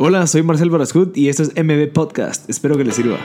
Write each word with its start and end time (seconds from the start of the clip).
Hola, 0.00 0.28
soy 0.28 0.44
Marcel 0.44 0.70
Barascut 0.70 1.16
y 1.16 1.28
esto 1.28 1.42
es 1.42 1.52
MB 1.56 1.92
Podcast. 1.92 2.48
Espero 2.48 2.76
que 2.76 2.84
les 2.84 2.94
sirva. 2.94 3.18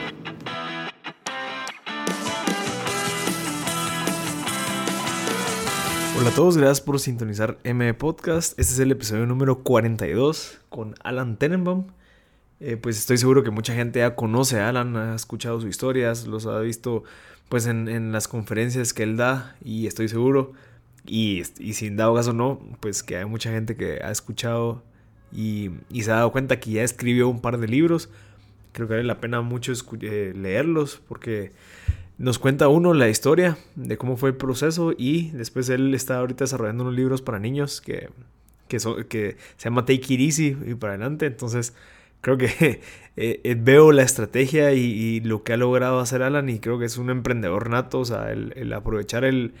Hola 6.18 6.30
a 6.30 6.34
todos, 6.34 6.56
gracias 6.56 6.80
por 6.80 6.98
sintonizar 6.98 7.58
MB 7.62 7.94
Podcast. 7.94 8.58
Este 8.58 8.72
es 8.72 8.78
el 8.80 8.90
episodio 8.90 9.24
número 9.24 9.62
42 9.62 10.62
con 10.68 10.96
Alan 11.04 11.38
Tenenbaum. 11.38 11.86
Eh, 12.58 12.76
pues 12.76 12.98
estoy 12.98 13.18
seguro 13.18 13.44
que 13.44 13.50
mucha 13.52 13.72
gente 13.72 14.00
ya 14.00 14.16
conoce 14.16 14.58
a 14.58 14.68
Alan, 14.68 14.96
ha 14.96 15.14
escuchado 15.14 15.60
sus 15.60 15.70
historias, 15.70 16.26
los 16.26 16.46
ha 16.46 16.58
visto 16.58 17.04
pues 17.48 17.66
en, 17.66 18.10
las 18.10 18.26
conferencias 18.26 18.92
que 18.92 19.04
él 19.04 19.16
da 19.16 19.54
y 19.62 19.86
estoy 19.86 20.08
seguro, 20.08 20.54
y, 21.06 21.44
y 21.60 21.74
sin 21.74 21.96
dado 21.96 22.16
caso 22.16 22.32
no, 22.32 22.58
pues 22.80 23.04
que 23.04 23.16
hay 23.16 23.26
mucha 23.26 23.52
gente 23.52 23.76
que 23.76 24.00
ha 24.02 24.10
escuchado 24.10 24.82
y, 25.34 25.70
y, 25.90 26.02
se 26.02 26.12
ha 26.12 26.16
dado 26.16 26.32
cuenta 26.32 26.60
que 26.60 26.70
ya 26.70 26.82
escribió 26.82 27.28
un 27.28 27.40
par 27.40 27.58
de 27.58 27.68
libros. 27.68 28.10
Creo 28.72 28.88
que 28.88 28.94
vale 28.94 29.04
la 29.04 29.20
pena 29.20 29.40
mucho 29.40 29.72
eh, 30.00 30.32
leerlos 30.34 31.00
porque 31.08 31.52
nos 32.18 32.38
cuenta 32.38 32.68
uno 32.68 32.94
la 32.94 33.08
historia 33.08 33.58
de 33.74 33.96
cómo 33.96 34.16
fue 34.16 34.30
el 34.30 34.36
proceso 34.36 34.94
y 34.96 35.30
después 35.30 35.68
él 35.68 35.94
está 35.94 36.18
ahorita 36.18 36.44
desarrollando 36.44 36.84
unos 36.84 36.94
libros 36.94 37.22
para 37.22 37.38
niños 37.38 37.80
que, 37.80 38.08
que, 38.68 38.78
se 38.78 39.36
llama 39.58 39.84
Take 39.84 40.14
It 40.14 40.20
Easy 40.20 40.56
y 40.66 40.74
para 40.74 40.94
adelante. 40.94 41.26
Entonces 41.26 41.74
creo 42.20 42.38
que 42.38 42.46
eh, 43.16 43.40
eh, 43.44 43.56
veo 43.58 43.92
la 43.92 44.02
estrategia 44.02 44.72
y, 44.72 45.20
lo 45.20 45.42
que 45.42 45.52
ha 45.52 45.56
logrado 45.56 46.00
hacer 46.00 46.22
Alan 46.22 46.48
y 46.48 46.58
creo 46.58 46.78
que 46.78 46.86
es 46.86 46.98
un 46.98 47.10
emprendedor 47.10 47.70
nato, 47.70 48.00
o 48.00 48.04
sea, 48.04 48.32
el, 48.32 48.72
aprovechar 48.72 49.24
el, 49.24 49.54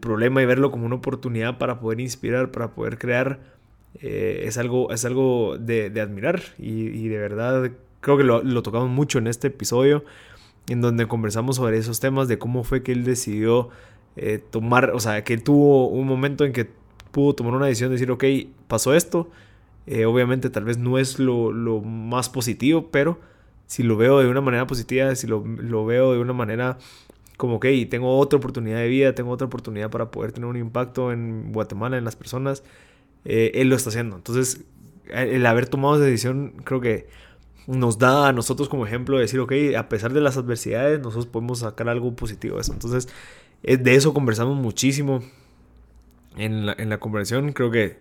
problema 0.00 0.42
y 0.42 0.46
verlo 0.46 0.72
como 0.72 0.86
una 0.86 0.96
oportunidad 0.96 1.58
para 1.58 1.78
poder 1.78 2.00
inspirar, 2.00 2.50
para 2.50 2.72
poder 2.72 2.98
crear, 2.98 3.38
eh, 3.94 4.44
es 4.46 4.58
algo, 4.58 4.92
es 4.92 5.04
algo 5.04 5.56
de, 5.58 5.92
admirar 6.00 6.42
y, 6.58 7.08
de 7.08 7.18
verdad 7.18 7.70
creo 8.00 8.16
que 8.16 8.24
lo, 8.24 8.62
tocamos 8.62 8.88
mucho 8.88 9.18
en 9.18 9.26
este 9.26 9.48
episodio 9.48 10.04
en 10.68 10.80
donde 10.80 11.06
conversamos 11.06 11.56
sobre 11.56 11.78
esos 11.78 12.00
temas 12.00 12.28
de 12.28 12.38
cómo 12.38 12.64
fue 12.64 12.82
que 12.82 12.92
él 12.92 13.04
decidió 13.04 13.70
tomar, 14.50 14.90
o 14.90 15.00
sea, 15.00 15.24
que 15.24 15.38
tuvo 15.38 15.88
un 15.88 16.06
momento 16.06 16.44
en 16.44 16.52
que 16.52 16.68
pudo 17.10 17.34
tomar 17.34 17.54
una 17.54 17.66
decisión 17.66 17.90
de 17.90 17.94
decir, 17.94 18.10
ok, 18.10 18.24
pasó 18.68 18.94
esto, 18.94 19.30
eh, 19.86 20.04
obviamente 20.04 20.50
tal 20.50 20.64
vez 20.64 20.78
no 20.78 20.98
es 20.98 21.18
lo, 21.18 21.52
lo, 21.52 21.80
más 21.80 22.28
positivo, 22.28 22.90
pero 22.90 23.18
si 23.66 23.82
lo 23.82 23.96
veo 23.96 24.20
de 24.20 24.28
una 24.28 24.40
manera 24.40 24.66
positiva, 24.66 25.14
si 25.14 25.26
lo, 25.26 25.44
lo 25.44 25.84
veo 25.86 26.12
de 26.12 26.20
una 26.20 26.32
manera 26.32 26.78
como 27.36 27.58
que 27.58 27.86
tengo 27.86 28.18
otra 28.18 28.38
oportunidad 28.38 28.78
de 28.78 28.88
vida, 28.88 29.14
tengo 29.14 29.30
otra 29.30 29.46
oportunidad 29.46 29.90
para 29.90 30.10
poder 30.10 30.32
tener 30.32 30.48
un 30.48 30.56
impacto 30.56 31.10
en 31.12 31.52
Guatemala, 31.52 31.96
en 31.96 32.04
las 32.04 32.14
personas, 32.14 32.62
eh, 33.24 33.52
él 33.54 33.68
lo 33.68 33.76
está 33.76 33.90
haciendo. 33.90 34.16
Entonces, 34.16 34.64
el 35.08 35.44
haber 35.46 35.68
tomado 35.68 35.96
esa 35.96 36.04
decisión 36.04 36.54
creo 36.64 36.80
que 36.80 37.08
nos 37.66 37.98
da 37.98 38.28
a 38.28 38.32
nosotros 38.32 38.68
como 38.68 38.86
ejemplo 38.86 39.16
de 39.16 39.22
decir, 39.22 39.40
ok, 39.40 39.52
a 39.76 39.88
pesar 39.88 40.12
de 40.12 40.20
las 40.20 40.36
adversidades, 40.36 40.98
nosotros 41.00 41.26
podemos 41.26 41.60
sacar 41.60 41.88
algo 41.88 42.14
positivo 42.16 42.56
de 42.56 42.62
eso. 42.62 42.72
Entonces, 42.72 43.08
eh, 43.62 43.76
de 43.76 43.94
eso 43.94 44.14
conversamos 44.14 44.56
muchísimo 44.56 45.22
en 46.36 46.66
la, 46.66 46.74
en 46.78 46.96
conversación. 46.98 47.52
Creo 47.52 47.70
que 47.70 47.98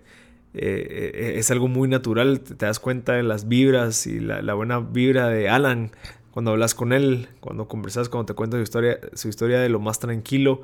eh, 0.54 1.12
eh, 1.14 1.34
es 1.38 1.52
algo 1.52 1.68
muy 1.68 1.88
natural, 1.88 2.40
te, 2.42 2.56
das 2.56 2.80
cuenta 2.80 3.14
de 3.14 3.24
las 3.24 3.48
vibras 3.48 4.08
y 4.08 4.20
la, 4.20 4.54
buena 4.54 4.80
vibra 4.80 5.28
de 5.28 5.50
Alan 5.50 5.92
cuando 6.32 6.52
hablas 6.52 6.74
con 6.74 6.94
él, 6.94 7.28
cuando 7.40 7.68
conversas, 7.68 8.10
cuando 8.10 8.28
te 8.28 8.34
cuenta 8.34 8.58
su 8.58 8.64
historia, 8.64 9.00
su 9.14 9.30
historia 9.30 9.60
de 9.60 9.70
lo 9.70 9.80
más 9.80 10.00
tranquilo, 10.00 10.62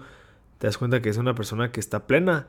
te 0.58 0.68
das 0.68 0.78
cuenta 0.78 1.02
que 1.02 1.10
es 1.10 1.18
una 1.18 1.36
persona 1.36 1.72
que 1.72 1.80
está 1.80 2.08
plena 2.08 2.48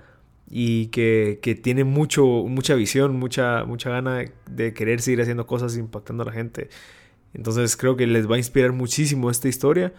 y 0.48 0.86
que, 0.88 1.40
que 1.42 1.54
tiene 1.54 1.84
mucho, 1.84 2.24
mucha 2.24 2.74
visión, 2.74 3.16
mucha, 3.16 3.64
mucha 3.64 3.90
gana 3.90 4.24
de 4.50 4.74
querer 4.74 5.00
seguir 5.00 5.20
haciendo 5.22 5.46
cosas 5.46 5.76
impactando 5.76 6.22
a 6.22 6.26
la 6.26 6.32
gente. 6.32 6.68
Entonces 7.34 7.76
creo 7.76 7.96
que 7.96 8.06
les 8.06 8.30
va 8.30 8.36
a 8.36 8.38
inspirar 8.38 8.72
muchísimo 8.72 9.30
esta 9.30 9.48
historia 9.48 9.92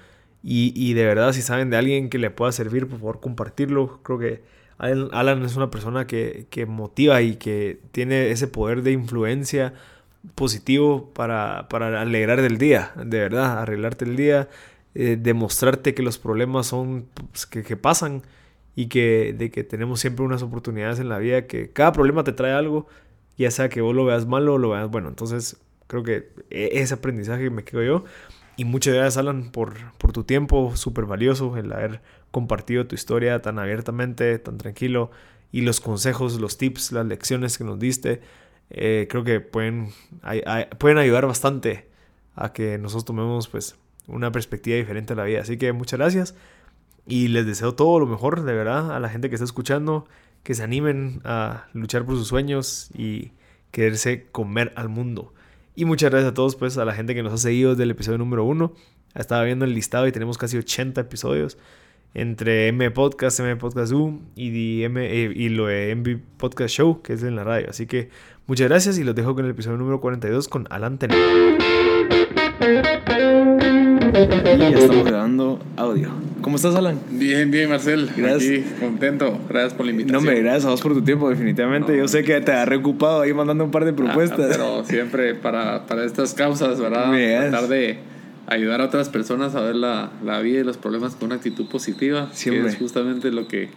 y, 0.44 0.74
y 0.76 0.94
de 0.94 1.06
verdad 1.06 1.34
si 1.34 1.42
saben 1.42 1.70
de 1.70 1.78
alguien 1.78 2.10
que 2.10 2.18
le 2.18 2.30
pueda 2.32 2.52
servir, 2.52 2.88
por 2.88 3.00
favor 3.00 3.20
compartirlo. 3.20 4.02
Creo 4.04 4.20
que 4.20 4.42
Alan 4.78 5.44
es 5.44 5.56
una 5.56 5.72
persona 5.72 6.06
que, 6.06 6.66
motiva 6.68 7.22
y 7.22 7.36
que 7.38 7.80
tiene 7.92 8.30
ese 8.30 8.48
poder 8.48 8.84
de 8.84 8.92
influencia 8.92 9.74
positivo 10.36 11.12
para, 11.14 11.68
para 11.70 12.02
alegrar 12.02 12.40
el 12.40 12.58
día, 12.58 12.92
de 12.96 13.20
verdad, 13.20 13.60
arreglarte 13.60 14.06
el 14.06 14.16
día, 14.16 14.50
eh, 14.94 15.18
demostrarte 15.20 15.94
que 15.94 16.04
los 16.04 16.18
problemas 16.20 16.68
son 16.68 17.08
pues, 17.32 17.46
que, 17.48 17.78
pasan 17.78 18.24
y 18.78 18.90
que, 18.90 19.34
de 19.36 19.50
que 19.50 19.64
tenemos 19.64 20.00
siempre 20.00 20.24
unas 20.24 20.44
oportunidades 20.44 21.00
en 21.00 21.10
la 21.10 21.18
vida, 21.18 21.48
que 21.48 21.72
cada 21.72 21.92
problema 21.94 22.24
te 22.24 22.32
trae 22.32 22.54
algo, 22.54 22.86
ya 23.36 23.50
sea 23.50 23.70
que 23.70 23.82
vos 23.82 23.96
lo 23.96 24.06
veas 24.06 24.28
malo 24.28 24.54
o 24.54 24.58
lo 24.60 24.70
veas 24.70 24.88
bueno. 24.88 25.10
Entonces 25.10 25.58
creo 25.88 26.04
que 26.04 26.30
e, 26.52 26.70
ese 26.74 26.94
aprendizaje 26.94 27.50
me 27.50 27.64
quedo 27.64 27.82
yo. 27.82 28.06
Y 28.56 28.66
muchas 28.66 28.94
gracias, 28.94 29.18
Alan, 29.18 29.50
por, 29.50 29.74
por 29.98 30.12
tu 30.12 30.26
tiempo 30.26 30.76
súper 30.76 31.06
valioso, 31.06 31.58
el 31.58 31.74
haber 31.74 32.02
compartido 32.30 32.86
tu 32.86 32.94
historia 32.94 33.42
tan 33.42 33.58
abiertamente, 33.58 34.38
tan 34.38 34.60
tranquilo, 34.60 35.10
y 35.52 35.62
los 35.62 35.82
consejos, 35.82 36.40
los 36.40 36.60
tips, 36.60 36.92
las 36.92 37.08
lecciones 37.08 37.58
que 37.58 37.64
nos 37.64 37.80
diste. 37.80 38.22
Eh, 38.70 39.08
creo 39.10 39.24
que 39.24 39.40
pueden, 39.40 39.90
pueden 40.78 41.00
ayudar 41.00 41.26
bastante 41.26 41.88
a 42.36 42.54
que 42.54 42.78
nosotros 42.78 43.06
tomemos 43.06 43.48
pues, 43.48 43.76
una 44.06 44.32
perspectiva 44.32 44.78
diferente 44.78 45.14
a 45.14 45.16
la 45.16 45.24
vida. 45.24 45.42
Así 45.42 45.58
que 45.58 45.74
muchas 45.74 45.98
gracias 46.00 46.36
y 47.08 47.30
les 47.30 47.46
deseo 47.46 47.74
todo 47.74 48.00
lo 48.00 48.06
mejor, 48.06 48.44
de 48.44 48.54
verdad, 48.54 48.96
a 48.96 49.00
la 49.00 49.10
gente 49.10 49.30
que 49.30 49.36
está 49.36 49.46
escuchando, 49.46 50.06
que 50.44 50.54
se 50.54 50.64
animen 50.64 51.22
a 51.24 51.68
luchar 51.74 52.06
por 52.06 52.16
sus 52.16 52.28
sueños 52.28 52.90
y 52.94 53.32
quererse 53.72 54.28
comer 54.32 54.74
al 54.76 54.90
mundo. 54.90 55.34
Y 55.76 55.86
muchas 55.86 56.10
gracias 56.10 56.32
a 56.32 56.34
todos, 56.34 56.56
pues, 56.56 56.78
a 56.78 56.86
la 56.86 56.94
gente 56.94 57.16
que 57.16 57.24
nos 57.24 57.34
ha 57.34 57.38
seguido 57.38 57.72
desde 57.72 57.84
el 57.84 57.92
episodio 57.92 58.18
número 58.18 58.44
uno. 58.44 58.74
Estaba 59.16 59.44
viendo 59.44 59.66
el 59.66 59.74
listado 59.74 60.08
y 60.08 60.12
tenemos 60.12 60.38
casi 60.38 60.58
80 60.58 61.02
episodios 61.02 61.58
entre 62.14 62.68
M 62.68 62.90
Podcast, 62.92 63.40
M 63.40 63.56
Podcast 63.58 63.92
U 63.94 64.20
y, 64.36 64.84
M, 64.84 65.06
eh, 65.06 65.32
y 65.36 65.50
lo 65.50 65.68
de 65.68 65.96
MV 65.96 66.38
Podcast 66.38 66.76
Show, 66.76 67.02
que 67.02 67.14
es 67.14 67.24
en 67.24 67.36
la 67.36 67.44
radio. 67.44 67.70
Así 67.70 67.86
que 67.86 68.10
muchas 68.48 68.68
gracias 68.68 68.98
y 68.98 69.04
los 69.04 69.16
dejo 69.16 69.36
con 69.36 69.46
el 69.46 69.52
episodio 69.52 69.78
número 69.78 70.02
42 70.02 70.48
con 70.48 70.68
Alan. 70.72 70.98
Y 74.18 74.58
ya 74.58 74.70
estamos 74.70 75.06
grabando 75.06 75.60
audio. 75.76 76.10
¿Cómo 76.42 76.56
estás, 76.56 76.74
Alan? 76.76 77.00
Bien, 77.12 77.52
bien, 77.52 77.70
Marcel. 77.70 78.10
Gracias. 78.18 78.66
contento. 78.80 79.38
Gracias 79.48 79.76
por 79.76 79.86
la 79.86 79.92
invitación. 79.92 80.24
No, 80.24 80.32
me 80.32 80.40
gracias 80.40 80.66
a 80.66 80.70
vos 80.70 80.82
por 80.82 80.94
tu 80.94 81.04
tiempo, 81.04 81.30
definitivamente. 81.30 81.96
Yo 81.96 82.08
sé 82.08 82.24
que 82.24 82.42
te 82.42 82.52
ha 82.52 82.66
reocupado 82.66 83.22
ahí 83.22 83.34
mandando 83.34 83.64
un 83.64 83.70
par 83.70 83.86
de 83.86 83.92
ah, 83.92 83.96
propuestas. 83.96 84.48
pero 84.50 84.84
siempre 84.86 85.36
para, 85.36 85.86
para 85.86 86.04
estas 86.04 86.34
causas, 86.34 86.80
¿verdad? 86.80 87.12
Tratar 87.12 87.70
de 87.70 88.00
ayudar 88.48 88.82
a 88.82 88.86
otras 88.86 89.10
personas 89.10 89.54
a 89.54 89.62
ver 89.62 89.76
la, 89.76 90.10
la, 90.26 90.40
vida 90.40 90.62
y 90.62 90.64
los 90.64 90.78
problemas 90.78 91.16
con 91.16 91.28
una 91.28 91.36
actitud 91.36 91.68
positiva. 91.68 92.30
Siempre. 92.34 92.64
Que 92.64 92.70
es 92.70 92.78
justamente 92.78 93.32
lo 93.32 93.48
que, 93.48 93.70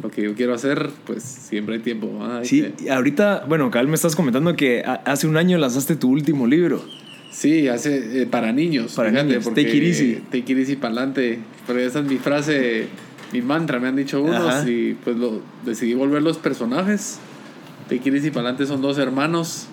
lo 0.00 0.10
que 0.10 0.22
yo 0.22 0.34
quiero 0.34 0.54
hacer, 0.54 0.90
pues 1.06 1.24
siempre 1.24 1.76
hay 1.76 1.80
tiempo. 1.80 2.08
Sí, 2.42 2.72
y 2.84 2.88
ahorita, 2.88 3.46
bueno, 3.48 3.68
Cal, 3.72 3.88
me 3.88 3.96
estás 3.96 4.14
comentando 4.14 4.54
que 4.54 4.84
hace 5.04 5.26
un 5.26 5.36
año 5.36 5.58
lanzaste 5.58 5.96
tu 5.96 6.08
último 6.08 6.46
libro. 6.46 6.84
Sí, 7.30 7.68
hace 7.68 8.22
eh, 8.22 8.26
para 8.26 8.52
niños. 8.52 8.94
Para 8.94 9.10
niños. 9.10 9.44
Take 9.44 9.76
it 9.76 9.82
easy. 9.82 10.22
Take 10.30 10.52
it 10.52 10.58
easy 10.58 10.76
para 10.76 10.94
adelante. 10.94 11.38
Pero 11.66 11.78
esa 11.80 12.00
es 12.00 12.06
mi 12.06 12.16
frase, 12.16 12.86
mi 13.32 13.42
mantra, 13.42 13.78
me 13.78 13.88
han 13.88 13.96
dicho 13.96 14.22
unos. 14.22 14.66
Y 14.66 14.96
pues 15.04 15.16
lo, 15.16 15.42
decidí 15.64 15.94
volver 15.94 16.22
los 16.22 16.38
personajes. 16.38 17.18
Take 17.88 18.08
it 18.08 18.14
easy 18.14 18.30
para 18.30 18.48
adelante 18.48 18.66
son 18.66 18.82
dos 18.82 18.98
hermanos. 18.98 19.66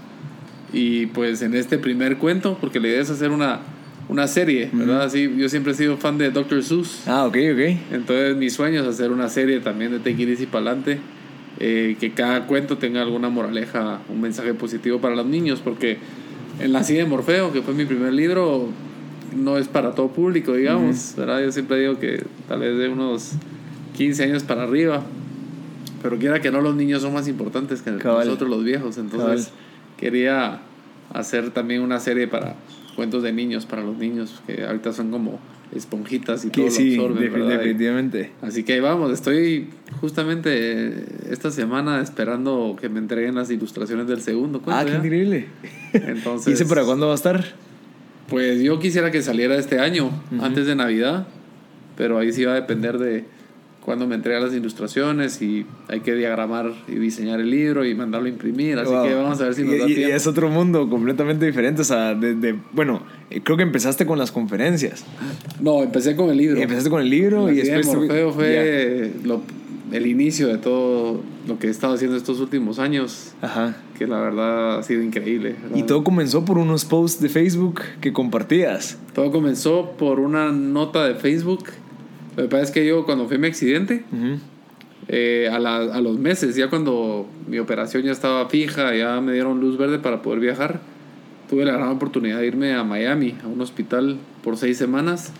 Y 0.73 1.07
pues 1.07 1.41
en 1.41 1.55
este 1.55 1.77
primer 1.77 2.17
cuento, 2.17 2.57
porque 2.59 2.79
la 2.79 2.87
idea 2.87 3.01
es 3.01 3.09
hacer 3.09 3.31
una, 3.31 3.61
una 4.09 4.27
serie, 4.27 4.69
¿verdad? 4.73 5.03
Así, 5.03 5.31
yo 5.37 5.47
siempre 5.47 5.71
he 5.71 5.75
sido 5.75 5.97
fan 5.97 6.17
de 6.17 6.31
Dr. 6.31 6.63
Seuss. 6.63 7.03
Ah, 7.07 7.25
ok, 7.25 7.37
ok. 7.53 7.93
Entonces 7.93 8.35
mi 8.35 8.49
sueño 8.49 8.81
es 8.81 8.87
hacer 8.87 9.11
una 9.11 9.29
serie 9.29 9.59
también 9.61 9.91
de 9.91 9.99
Take 9.99 10.23
It 10.23 10.29
Easy 10.29 10.45
para 10.47 10.71
adelante. 10.71 10.99
Eh, 11.59 11.95
que 12.01 12.11
cada 12.11 12.47
cuento 12.47 12.77
tenga 12.77 13.01
alguna 13.01 13.29
moraleja, 13.29 14.01
un 14.09 14.19
mensaje 14.19 14.53
positivo 14.53 14.99
para 14.99 15.15
los 15.15 15.25
niños, 15.25 15.61
porque 15.63 15.97
en 16.59 16.73
la 16.73 16.83
silla 16.83 16.99
de 16.99 17.05
Morfeo, 17.09 17.51
que 17.51 17.61
fue 17.61 17.73
mi 17.73 17.85
primer 17.85 18.13
libro, 18.13 18.69
no 19.35 19.57
es 19.57 19.67
para 19.67 19.93
todo 19.93 20.09
público, 20.09 20.53
digamos, 20.53 21.13
¿verdad? 21.17 21.41
Yo 21.41 21.51
siempre 21.51 21.79
digo 21.79 21.99
que 21.99 22.23
tal 22.47 22.59
vez 22.59 22.77
de 22.77 22.89
unos 22.89 23.33
15 23.97 24.23
años 24.23 24.43
para 24.43 24.63
arriba, 24.63 25.03
pero 26.01 26.17
quiera 26.17 26.41
que 26.41 26.51
no, 26.51 26.61
los 26.61 26.75
niños 26.75 27.01
son 27.01 27.13
más 27.13 27.27
importantes 27.27 27.81
que 27.81 27.91
nosotros 27.91 28.49
los 28.49 28.63
viejos, 28.63 28.97
entonces 28.97 29.51
quería 29.97 30.61
hacer 31.13 31.51
también 31.51 31.81
una 31.81 31.99
serie 31.99 32.27
para 32.27 32.55
cuentos 32.95 33.23
de 33.23 33.31
niños, 33.31 33.65
para 33.65 33.83
los 33.83 33.97
niños, 33.97 34.41
que 34.47 34.63
ahorita 34.63 34.93
son 34.93 35.11
como 35.11 35.39
esponjitas 35.73 36.45
y 36.45 36.49
todo 36.49 36.69
sí, 36.69 36.95
lo 36.95 37.05
absorben, 37.05 37.49
definitivamente. 37.49 38.31
Así 38.41 38.63
que 38.63 38.73
ahí 38.73 38.79
vamos, 38.79 39.11
estoy 39.11 39.69
justamente 39.99 41.05
esta 41.29 41.51
semana 41.51 42.01
esperando 42.01 42.75
que 42.79 42.89
me 42.89 42.99
entreguen 42.99 43.35
las 43.35 43.49
ilustraciones 43.49 44.07
del 44.07 44.21
segundo 44.21 44.61
cuento. 44.61 44.81
Ah, 44.81 44.85
qué 44.85 44.95
increíble. 44.95 45.47
Entonces, 45.93 46.47
¿Y 46.51 46.53
ese 46.53 46.65
para 46.65 46.83
cuándo 46.83 47.07
va 47.07 47.13
a 47.13 47.15
estar? 47.15 47.43
Pues 48.29 48.61
yo 48.61 48.79
quisiera 48.79 49.11
que 49.11 49.21
saliera 49.21 49.55
este 49.55 49.79
año, 49.79 50.09
antes 50.41 50.65
de 50.65 50.75
Navidad, 50.75 51.27
pero 51.95 52.17
ahí 52.17 52.33
sí 52.33 52.43
va 52.43 52.53
a 52.53 52.55
depender 52.55 52.97
de 52.97 53.25
cuando 53.85 54.07
me 54.07 54.15
entrega 54.15 54.39
las 54.39 54.51
ilustraciones 54.53 55.39
y 55.43 55.63
hay 55.87 55.99
que 55.99 56.15
diagramar 56.15 56.73
y 56.87 56.95
diseñar 56.95 57.39
el 57.39 57.51
libro 57.51 57.85
y 57.85 57.93
mandarlo 57.93 58.25
a 58.25 58.29
imprimir. 58.29 58.79
Así 58.79 58.89
que 58.91 59.13
vamos 59.13 59.39
a 59.39 59.43
ver 59.43 59.53
si 59.53 59.61
nos 59.61 59.77
da 59.77 59.83
y, 59.87 59.93
tiempo. 59.93 60.09
Y 60.09 60.11
es 60.11 60.25
otro 60.25 60.49
mundo 60.49 60.89
completamente 60.89 61.45
diferente. 61.45 61.83
O 61.83 61.85
sea, 61.85 62.15
de, 62.15 62.33
de- 62.33 62.55
bueno, 62.71 63.03
eh, 63.29 63.41
creo 63.43 63.57
que 63.57 63.63
empezaste 63.63 64.07
con 64.07 64.17
las 64.17 64.31
conferencias. 64.31 65.05
No, 65.61 65.83
empecé 65.83 66.15
con 66.15 66.31
el 66.31 66.37
libro. 66.37 66.59
Empezaste 66.59 66.89
con 66.89 67.01
el 67.01 67.09
libro 67.11 67.51
y 67.51 67.57
después... 67.57 67.85
Morfeo 67.85 68.31
fue 68.33 69.11
lo- 69.23 69.41
el 69.91 70.07
inicio 70.07 70.47
de 70.47 70.57
todo 70.57 71.21
lo 71.47 71.59
que 71.59 71.67
he 71.67 71.69
estado 71.69 71.93
haciendo 71.93 72.17
estos 72.17 72.39
últimos 72.39 72.79
años. 72.79 73.33
Ajá. 73.41 73.75
que 73.99 74.07
la 74.07 74.19
verdad 74.19 74.79
ha 74.79 74.83
sido 74.83 75.03
increíble. 75.03 75.55
¿verdad? 75.61 75.77
Y 75.77 75.83
todo 75.83 76.03
comenzó 76.03 76.43
por 76.43 76.57
unos 76.57 76.85
posts 76.85 77.21
de 77.21 77.29
Facebook 77.29 77.81
que 78.01 78.11
compartías. 78.11 78.97
Todo 79.13 79.31
comenzó 79.31 79.91
por 79.91 80.19
una 80.19 80.51
nota 80.51 81.05
de 81.05 81.13
Facebook. 81.13 81.65
Lo 82.35 82.43
que 82.43 82.49
pasa 82.49 82.63
es 82.63 82.71
que 82.71 82.85
yo 82.85 83.05
cuando 83.05 83.27
fue 83.27 83.37
mi 83.37 83.47
accidente, 83.47 84.03
eh, 85.07 85.49
a, 85.51 85.59
la- 85.59 85.77
a 85.77 86.01
los 86.01 86.17
meses, 86.17 86.55
ya 86.55 86.69
cuando 86.69 87.27
mi 87.47 87.59
operación 87.59 88.03
ya 88.03 88.11
estaba 88.11 88.49
fija, 88.49 88.95
ya 88.95 89.21
me 89.21 89.33
dieron 89.33 89.59
luz 89.61 89.77
verde 89.77 89.99
para 89.99 90.21
poder 90.21 90.39
viajar, 90.39 90.79
tuve 91.49 91.63
la 91.65 91.73
gran 91.73 91.89
oportunidad 91.89 92.39
de 92.39 92.47
irme 92.47 92.73
a 92.73 92.83
Miami, 92.83 93.35
a 93.43 93.47
un 93.47 93.61
hospital 93.61 94.17
por 94.43 94.57
seis 94.57 94.77
semanas, 94.77 95.31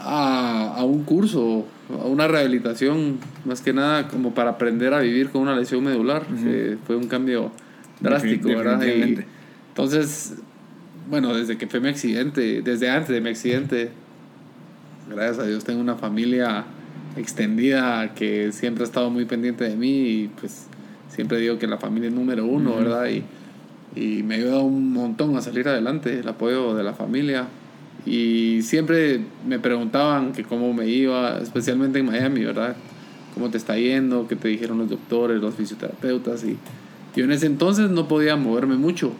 a, 0.00 0.74
a 0.76 0.84
un 0.84 1.04
curso, 1.04 1.66
a 1.90 2.06
una 2.06 2.28
rehabilitación, 2.28 3.18
más 3.44 3.60
que 3.62 3.72
nada 3.72 4.08
como 4.08 4.34
para 4.34 4.50
aprender 4.50 4.92
a 4.94 5.00
vivir 5.00 5.30
con 5.30 5.42
una 5.42 5.56
lesión 5.56 5.82
medular. 5.84 6.26
fue 6.86 6.96
un 6.96 7.08
cambio 7.08 7.50
drástico, 8.00 8.48
Defin- 8.50 8.56
¿verdad? 8.58 8.78
Y 8.86 9.24
entonces, 9.70 10.34
bueno, 11.10 11.34
desde 11.34 11.56
que 11.56 11.66
fue 11.66 11.80
mi 11.80 11.88
accidente, 11.88 12.62
desde 12.62 12.90
antes 12.90 13.08
de 13.08 13.20
mi 13.20 13.30
accidente, 13.30 13.90
gracias 15.08 15.38
a 15.38 15.46
Dios 15.46 15.64
tengo 15.64 15.80
una 15.80 15.96
familia 15.96 16.64
extendida 17.16 18.14
que 18.14 18.52
siempre 18.52 18.84
ha 18.84 18.86
estado 18.86 19.10
muy 19.10 19.24
pendiente 19.24 19.64
de 19.64 19.76
mí 19.76 20.08
y 20.08 20.30
pues 20.40 20.66
siempre 21.08 21.38
digo 21.38 21.58
que 21.58 21.66
la 21.66 21.78
familia 21.78 22.08
es 22.08 22.14
número 22.14 22.44
uno. 22.44 22.76
¿verdad? 22.76 23.08
Y, 23.08 23.24
y 23.96 24.22
me 24.22 24.36
ayuda 24.36 24.60
un 24.60 24.92
montón 24.92 25.36
a 25.36 25.40
salir 25.40 25.66
adelante, 25.68 26.20
el 26.20 26.28
apoyo 26.28 26.74
de 26.74 26.84
la 26.84 26.92
familia. 26.92 27.46
Y 28.04 28.62
siempre 28.62 29.20
me 29.46 29.58
preguntaban 29.58 30.32
que 30.32 30.44
cómo 30.44 30.72
me 30.72 30.86
iba, 30.86 31.38
especialmente 31.38 31.98
en 31.98 32.06
Miami, 32.06 32.44
¿verdad? 32.44 32.76
¿Cómo 33.34 33.50
te 33.50 33.58
está 33.58 33.76
yendo? 33.76 34.28
¿Qué 34.28 34.36
te 34.36 34.48
dijeron 34.48 34.78
los 34.78 34.88
doctores, 34.88 35.40
los 35.40 35.54
fisioterapeutas? 35.54 36.44
Y 36.44 36.56
yo 37.16 37.24
en 37.24 37.32
ese 37.32 37.46
entonces 37.46 37.90
no 37.90 38.06
podía 38.06 38.36
moverme 38.36 38.76
mucho, 38.76 39.12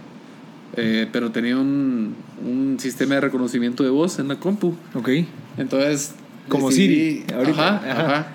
eh, 0.76 1.08
pero 1.10 1.32
tenía 1.32 1.56
un, 1.56 2.14
un 2.46 2.76
sistema 2.78 3.16
de 3.16 3.22
reconocimiento 3.22 3.82
de 3.82 3.90
voz 3.90 4.18
en 4.18 4.28
la 4.28 4.36
compu. 4.36 4.74
Ok. 4.94 5.08
Entonces. 5.58 6.14
Como 6.48 6.70
Siri, 6.70 7.24
ahorita. 7.34 7.76
Ajá, 7.76 7.90
Ajá. 7.90 8.02
ajá. 8.02 8.26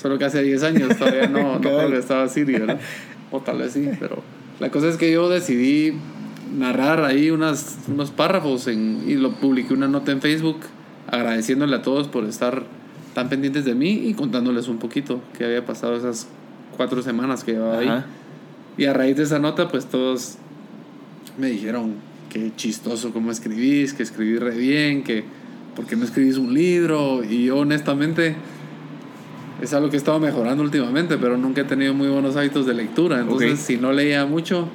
Solo 0.00 0.18
que 0.18 0.24
hace 0.24 0.42
10 0.42 0.62
años 0.62 0.96
todavía 0.96 1.26
no, 1.26 1.58
no 1.60 1.94
estaba 1.94 2.28
Siri, 2.28 2.54
¿verdad? 2.54 2.80
O 3.30 3.40
tal 3.40 3.58
vez 3.58 3.72
sí, 3.72 3.88
pero. 3.98 4.22
La 4.60 4.70
cosa 4.70 4.88
es 4.88 4.96
que 4.96 5.12
yo 5.12 5.28
decidí 5.28 5.94
narrar 6.56 7.04
ahí 7.04 7.30
unas, 7.30 7.78
unos 7.88 8.10
párrafos 8.10 8.66
en, 8.66 9.04
y 9.06 9.14
lo 9.14 9.32
publiqué 9.32 9.74
una 9.74 9.86
nota 9.86 10.12
en 10.12 10.20
Facebook 10.20 10.60
agradeciéndole 11.06 11.76
a 11.76 11.82
todos 11.82 12.08
por 12.08 12.24
estar 12.24 12.64
tan 13.14 13.28
pendientes 13.28 13.64
de 13.64 13.74
mí 13.74 14.08
y 14.08 14.14
contándoles 14.14 14.68
un 14.68 14.78
poquito 14.78 15.20
qué 15.36 15.44
había 15.44 15.64
pasado 15.64 15.96
esas 15.96 16.28
cuatro 16.76 17.02
semanas 17.02 17.44
que 17.44 17.52
llevaba 17.52 17.78
ahí. 17.78 17.88
Ajá. 17.88 18.06
Y 18.76 18.84
a 18.84 18.92
raíz 18.92 19.16
de 19.16 19.24
esa 19.24 19.38
nota, 19.38 19.68
pues 19.68 19.86
todos 19.86 20.36
me 21.36 21.48
dijeron 21.48 21.94
que 22.30 22.52
chistoso 22.54 23.12
cómo 23.12 23.30
escribís, 23.30 23.92
que 23.92 24.02
escribís 24.04 24.40
re 24.40 24.56
bien, 24.56 25.02
que 25.02 25.24
por 25.78 25.86
qué 25.86 25.94
no 25.94 26.04
escribís 26.04 26.36
un 26.38 26.52
libro. 26.52 27.22
Y 27.22 27.44
yo 27.44 27.58
honestamente 27.58 28.34
es 29.62 29.72
algo 29.72 29.88
que 29.90 29.96
he 29.96 29.98
estado 29.98 30.18
mejorando 30.18 30.62
últimamente, 30.64 31.16
pero 31.18 31.36
nunca 31.38 31.60
he 31.60 31.64
tenido 31.64 31.94
muy 31.94 32.08
buenos 32.08 32.34
hábitos 32.36 32.66
de 32.66 32.74
lectura. 32.74 33.20
Entonces, 33.20 33.60
si 33.60 33.76
no 33.76 33.92
leía 33.92 34.26
mucho, 34.26 34.68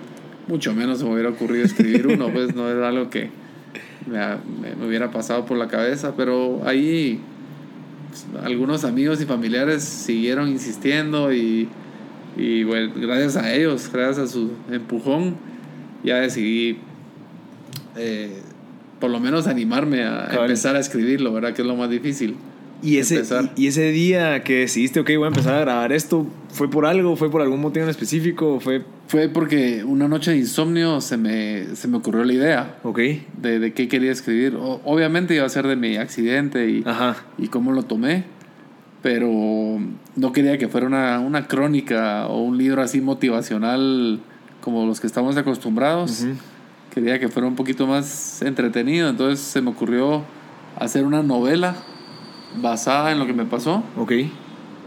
mucho 0.48 0.74
menos 0.74 1.00
se 1.00 1.04
me 1.04 1.12
hubiera 1.12 1.30
ocurrido 1.30 1.66
escribir 1.66 2.08
uno, 2.08 2.30
pues 2.32 2.56
no 2.56 2.70
era 2.70 2.88
algo 2.88 3.10
que 3.10 3.30
me, 4.10 4.18
ha- 4.18 4.40
me- 4.62 4.76
me 4.78 4.88
hubiera 4.88 5.12
pasado 5.12 5.46
por 5.46 5.58
la 5.58 5.68
cabeza. 5.68 6.14
Pero 6.16 6.62
ahí 6.66 7.20
pues, 8.10 8.26
algunos 8.46 8.86
amigos 8.86 9.22
y 9.22 9.26
familiares 9.26 9.84
siguieron 9.84 10.48
insistiendo 10.48 11.34
y, 11.34 11.68
y 12.38 12.64
bueno, 12.64 12.94
gracias 12.96 13.36
a 13.36 13.54
ellos, 13.54 13.90
gracias 13.92 14.30
a 14.30 14.32
su 14.32 14.52
empujón, 14.72 15.36
ya 16.04 16.16
decidí 16.22 16.78
eh, 17.98 18.42
por 19.04 19.12
lo 19.12 19.20
menos 19.20 19.48
animarme 19.48 20.06
a 20.06 20.30
empezar 20.32 20.78
a 20.78 20.80
escribirlo, 20.80 21.34
¿verdad? 21.34 21.52
Que 21.54 21.62
es 21.62 21.68
lo 21.68 21.76
más 21.76 21.90
difícil. 21.90 22.38
Y 22.82 23.00
ese, 23.00 23.22
y, 23.58 23.64
y 23.66 23.68
ese 23.68 23.92
día 23.92 24.46
que 24.46 24.60
decidiste, 24.60 25.02
ok, 25.02 25.10
voy 25.18 25.26
a 25.26 25.28
empezar 25.28 25.56
a 25.56 25.60
grabar 25.60 25.92
esto, 25.92 26.26
¿fue 26.48 26.70
por 26.70 26.86
algo? 26.86 27.18
¿Fue 27.18 27.30
por 27.30 27.42
algún 27.42 27.60
motivo 27.60 27.84
en 27.84 27.90
específico? 27.90 28.62
¿Fue, 28.62 28.82
Fue 29.10 29.28
porque 29.28 29.84
una 29.84 30.08
noche 30.08 30.32
de 30.32 30.38
insomnio 30.38 31.02
se 31.02 31.18
me, 31.18 31.76
se 31.76 31.90
me 31.90 31.98
ocurrió 31.98 32.24
la 32.24 32.32
idea 32.32 32.78
ok? 32.84 33.00
de, 33.42 33.60
de 33.60 33.74
qué 33.74 33.90
quería 33.90 34.14
escribir. 34.14 34.56
O- 34.56 34.80
obviamente 34.86 35.36
iba 35.36 35.46
a 35.46 35.50
ser 35.50 35.68
de 35.68 35.76
mi 35.76 35.98
accidente 35.98 36.70
y, 36.70 36.84
Ajá. 36.86 37.18
y 37.38 37.50
cómo 37.50 37.74
lo 37.74 37.84
tomé, 37.84 38.24
pero 39.02 39.30
no 40.16 40.32
quería 40.32 40.58
que 40.58 40.70
fuera 40.70 40.88
una, 40.88 41.20
una 41.20 41.46
crónica 41.50 42.28
o 42.28 42.42
un 42.42 42.58
libro 42.58 42.82
así 42.82 43.02
motivacional 43.02 44.22
como 44.62 44.86
los 44.86 45.02
que 45.02 45.08
estamos 45.08 45.36
acostumbrados. 45.36 46.24
Quería 46.94 47.20
que 47.20 47.28
fuera 47.30 47.48
un 47.48 47.56
poquito 47.56 47.88
más 47.88 48.42
entretenido, 48.42 49.10
entonces 49.10 49.40
se 49.40 49.62
me 49.62 49.72
ocurrió 49.72 50.24
hacer 50.78 51.06
una 51.06 51.24
novela 51.24 51.76
basada 52.62 53.12
en 53.12 53.20
lo 53.20 53.26
que 53.26 53.34
me 53.34 53.46
pasó, 53.46 53.84
Ok. 53.98 54.12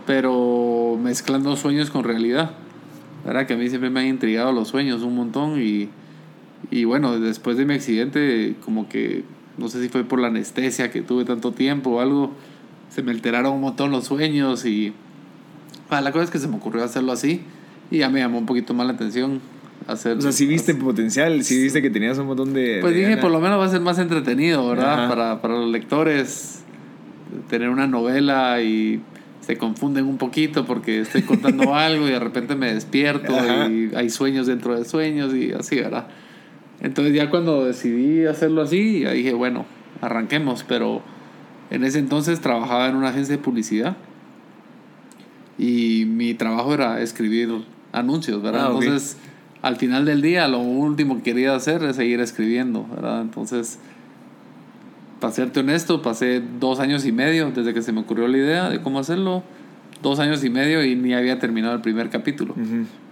pero 0.06 0.99
mezclando 1.03 1.56
sueños 1.56 1.91
con 1.91 2.05
realidad. 2.05 2.53
¿Verdad? 3.25 3.47
Que 3.47 3.55
a 3.55 3.56
mí 3.56 3.69
siempre 3.69 3.91
me 3.91 4.00
han 4.00 4.06
intrigado 4.06 4.53
los 4.53 4.69
sueños 4.69 5.03
un 5.03 5.17
montón 5.17 5.61
y, 5.61 5.88
y 6.70 6.85
bueno, 6.85 7.19
después 7.19 7.56
de 7.56 7.64
mi 7.64 7.75
accidente, 7.75 8.55
como 8.64 8.88
que 8.88 9.25
no 9.59 9.69
sé 9.69 9.82
si 9.82 9.88
fue 9.88 10.05
por 10.05 10.20
la 10.20 10.29
anestesia 10.29 10.93
que 10.93 11.02
tuve 11.02 11.25
tanto 11.25 11.50
tiempo 11.50 11.91
o 11.91 12.00
algo, 12.00 12.31
se 12.88 13.02
me 13.02 13.11
alteraron 13.11 13.55
un 13.55 13.62
montón 13.62 13.91
los 13.91 14.05
sueños 14.05 14.64
y 14.64 14.93
ah, 15.91 16.00
la 16.00 16.12
cosa 16.12 16.25
es 16.25 16.31
que 16.31 16.38
se 16.38 16.47
me 16.47 16.55
ocurrió 16.56 16.85
hacerlo 16.85 17.11
así 17.11 17.41
y 17.91 17.99
ya 17.99 18.11
me 18.11 18.20
llamó 18.20 18.38
un 18.38 18.47
poquito 18.47 18.75
más 18.75 18.87
la 18.87 18.93
atención 18.93 19.41
hacer... 19.87 20.19
O 20.19 20.20
sea, 20.20 20.32
sí 20.32 20.46
viste 20.46 20.75
potencial, 20.75 21.43
sí 21.43 21.62
viste 21.62 21.82
que 21.82 21.90
tenías 21.90 22.19
un 22.19 22.26
montón 22.26 22.52
de... 22.52 22.78
Pues 22.81 22.94
de 22.94 23.00
dije, 23.00 23.17
por 23.19 23.31
lo 23.31 23.40
menos 23.40 23.61
va 23.61 23.67
a 23.67 23.69
ser 23.69 23.81
más 23.81 23.99
entretenido, 23.99 24.69
¿verdad? 24.69 25.08
Para, 25.08 25.40
para 25.40 25.55
los 25.55 25.70
lectores, 25.70 26.64
tener 27.49 27.69
una 27.69 27.87
novela 27.87 28.61
y 28.62 29.00
se 29.40 29.56
confunden 29.56 30.06
un 30.06 30.19
poquito 30.19 30.67
porque 30.67 31.00
estoy 31.00 31.23
contando 31.23 31.75
algo 31.76 32.08
y 32.08 32.11
de 32.11 32.19
repente 32.19 32.56
me 32.56 32.75
despierto 32.75 33.34
Ajá. 33.37 33.69
y 33.69 33.93
hay 33.94 34.11
sueños 34.11 34.49
dentro 34.49 34.76
de 34.76 34.84
sueños 34.84 35.32
y 35.34 35.52
así, 35.52 35.76
¿verdad? 35.76 36.08
Entonces 36.81 37.14
ya 37.14 37.31
cuando 37.31 37.64
decidí 37.64 38.26
hacerlo 38.26 38.62
así, 38.62 39.00
ya 39.00 39.12
dije, 39.12 39.33
bueno, 39.35 39.64
arranquemos, 40.00 40.64
pero 40.64 41.00
en 41.71 41.85
ese 41.85 42.00
entonces 42.00 42.40
trabajaba 42.40 42.88
en 42.88 42.97
una 42.97 43.11
agencia 43.11 43.37
de 43.37 43.42
publicidad 43.42 43.97
y 45.59 46.04
mi 46.06 46.35
trabajo 46.35 46.75
era 46.75 47.00
escribir 47.00 47.50
anuncios, 47.92 48.42
¿verdad? 48.42 48.66
Ah, 48.66 48.71
ok. 48.73 48.83
Entonces, 48.83 49.16
al 49.66 49.75
final 49.75 50.04
del 50.04 50.23
día, 50.23 50.46
lo 50.46 50.61
último 50.61 51.16
que 51.16 51.23
quería 51.23 51.52
hacer 51.52 51.82
es 51.82 51.96
seguir 51.96 52.20
escribiendo, 52.20 52.87
¿verdad? 52.94 53.20
Entonces, 53.20 53.80
para 55.18 55.32
serte 55.32 55.58
honesto, 55.58 56.02
pasé 56.02 56.40
dos 56.61 56.78
años 56.78 57.04
y 57.04 57.11
medio 57.11 57.50
desde 57.50 57.75
que 57.75 57.82
se 57.82 57.90
me 57.90 57.99
ocurrió 58.00 58.28
la 58.28 58.38
idea 58.38 58.70
de 58.70 58.80
cómo 58.80 59.00
hacerlo, 59.00 59.42
dos 60.02 60.20
años 60.20 60.44
y 60.44 60.50
medio 60.50 60.85
y 60.85 60.94
ni 60.94 61.14
había 61.14 61.40
terminado 61.40 61.75
el 61.75 61.80
primer 61.80 62.11
capítulo. 62.11 62.54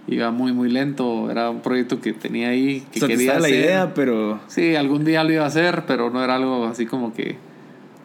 Iba 0.07 0.31
muy, 0.31 0.53
muy 0.53 0.71
lento, 0.71 1.29
era 1.29 1.49
un 1.49 1.59
proyecto 1.59 1.99
que 1.99 2.13
tenía 2.13 2.49
ahí, 2.49 2.85
que 2.89 2.99
o 2.99 3.01
sea, 3.01 3.07
te 3.09 3.15
quería 3.15 3.31
estaba 3.33 3.39
la 3.41 3.47
hacer. 3.47 3.59
idea, 3.59 3.93
pero... 3.93 4.39
Sí, 4.47 4.75
algún 4.77 5.03
día 5.03 5.25
lo 5.25 5.33
iba 5.33 5.43
a 5.43 5.47
hacer, 5.47 5.83
pero 5.85 6.09
no 6.09 6.23
era 6.23 6.35
algo 6.35 6.67
así 6.67 6.85
como 6.85 7.13
que 7.13 7.35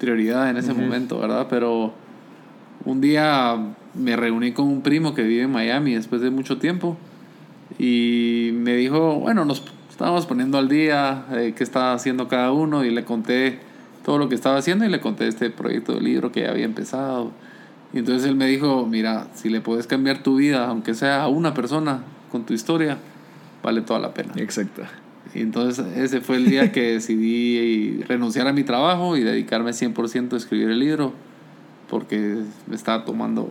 prioridad 0.00 0.50
en 0.50 0.56
ese 0.56 0.74
momento, 0.74 1.20
¿verdad? 1.20 1.46
Pero 1.48 1.92
un 2.84 3.00
día 3.00 3.56
me 3.94 4.16
reuní 4.16 4.50
con 4.50 4.66
un 4.66 4.80
primo 4.80 5.14
que 5.14 5.22
vive 5.22 5.44
en 5.44 5.52
Miami 5.52 5.94
después 5.94 6.20
de 6.20 6.30
mucho 6.30 6.58
tiempo 6.58 6.96
y 7.78 8.50
me 8.54 8.76
dijo, 8.76 9.16
bueno, 9.16 9.44
nos 9.44 9.62
estábamos 9.90 10.26
poniendo 10.26 10.58
al 10.58 10.68
día 10.68 11.26
eh, 11.32 11.54
qué 11.56 11.62
estaba 11.62 11.92
haciendo 11.92 12.28
cada 12.28 12.52
uno 12.52 12.84
y 12.84 12.90
le 12.90 13.04
conté 13.04 13.58
todo 14.04 14.18
lo 14.18 14.28
que 14.28 14.34
estaba 14.34 14.56
haciendo 14.56 14.84
y 14.84 14.88
le 14.88 15.00
conté 15.00 15.28
este 15.28 15.50
proyecto 15.50 15.94
de 15.94 16.00
libro 16.00 16.32
que 16.32 16.40
ya 16.40 16.50
había 16.50 16.64
empezado. 16.64 17.32
Y 17.92 17.98
entonces 17.98 18.28
él 18.28 18.36
me 18.36 18.46
dijo, 18.46 18.86
mira, 18.86 19.26
si 19.34 19.50
le 19.50 19.60
puedes 19.60 19.86
cambiar 19.86 20.22
tu 20.22 20.36
vida, 20.36 20.66
aunque 20.68 20.94
sea 20.94 21.24
a 21.24 21.28
una 21.28 21.54
persona 21.54 22.02
con 22.30 22.46
tu 22.46 22.54
historia, 22.54 22.98
vale 23.62 23.82
toda 23.82 24.00
la 24.00 24.14
pena. 24.14 24.32
Exacto. 24.36 24.82
Y 25.34 25.40
entonces 25.40 25.84
ese 25.96 26.20
fue 26.20 26.36
el 26.36 26.46
día 26.46 26.72
que 26.72 26.92
decidí 26.92 28.02
renunciar 28.04 28.46
a 28.48 28.52
mi 28.52 28.64
trabajo 28.64 29.16
y 29.16 29.22
dedicarme 29.22 29.72
100% 29.72 30.32
a 30.32 30.36
escribir 30.36 30.70
el 30.70 30.78
libro, 30.78 31.12
porque 31.88 32.38
me 32.66 32.74
estaba 32.74 33.04
tomando... 33.04 33.50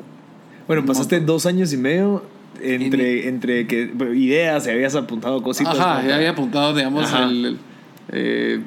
Bueno, 0.67 0.85
pasaste 0.85 1.19
dos 1.19 1.45
años 1.45 1.73
y 1.73 1.77
medio 1.77 2.23
entre, 2.61 3.27
entre 3.27 3.67
que 3.67 3.91
ideas, 4.15 4.67
y 4.67 4.69
habías 4.71 4.95
apuntado 4.95 5.41
cositas. 5.41 5.79
Ajá, 5.79 6.05
ya 6.07 6.15
había 6.15 6.31
apuntado, 6.31 6.73
digamos, 6.75 7.05
Ajá. 7.05 7.25
el, 7.25 7.45
el, 7.45 7.57
eh, 8.11 8.59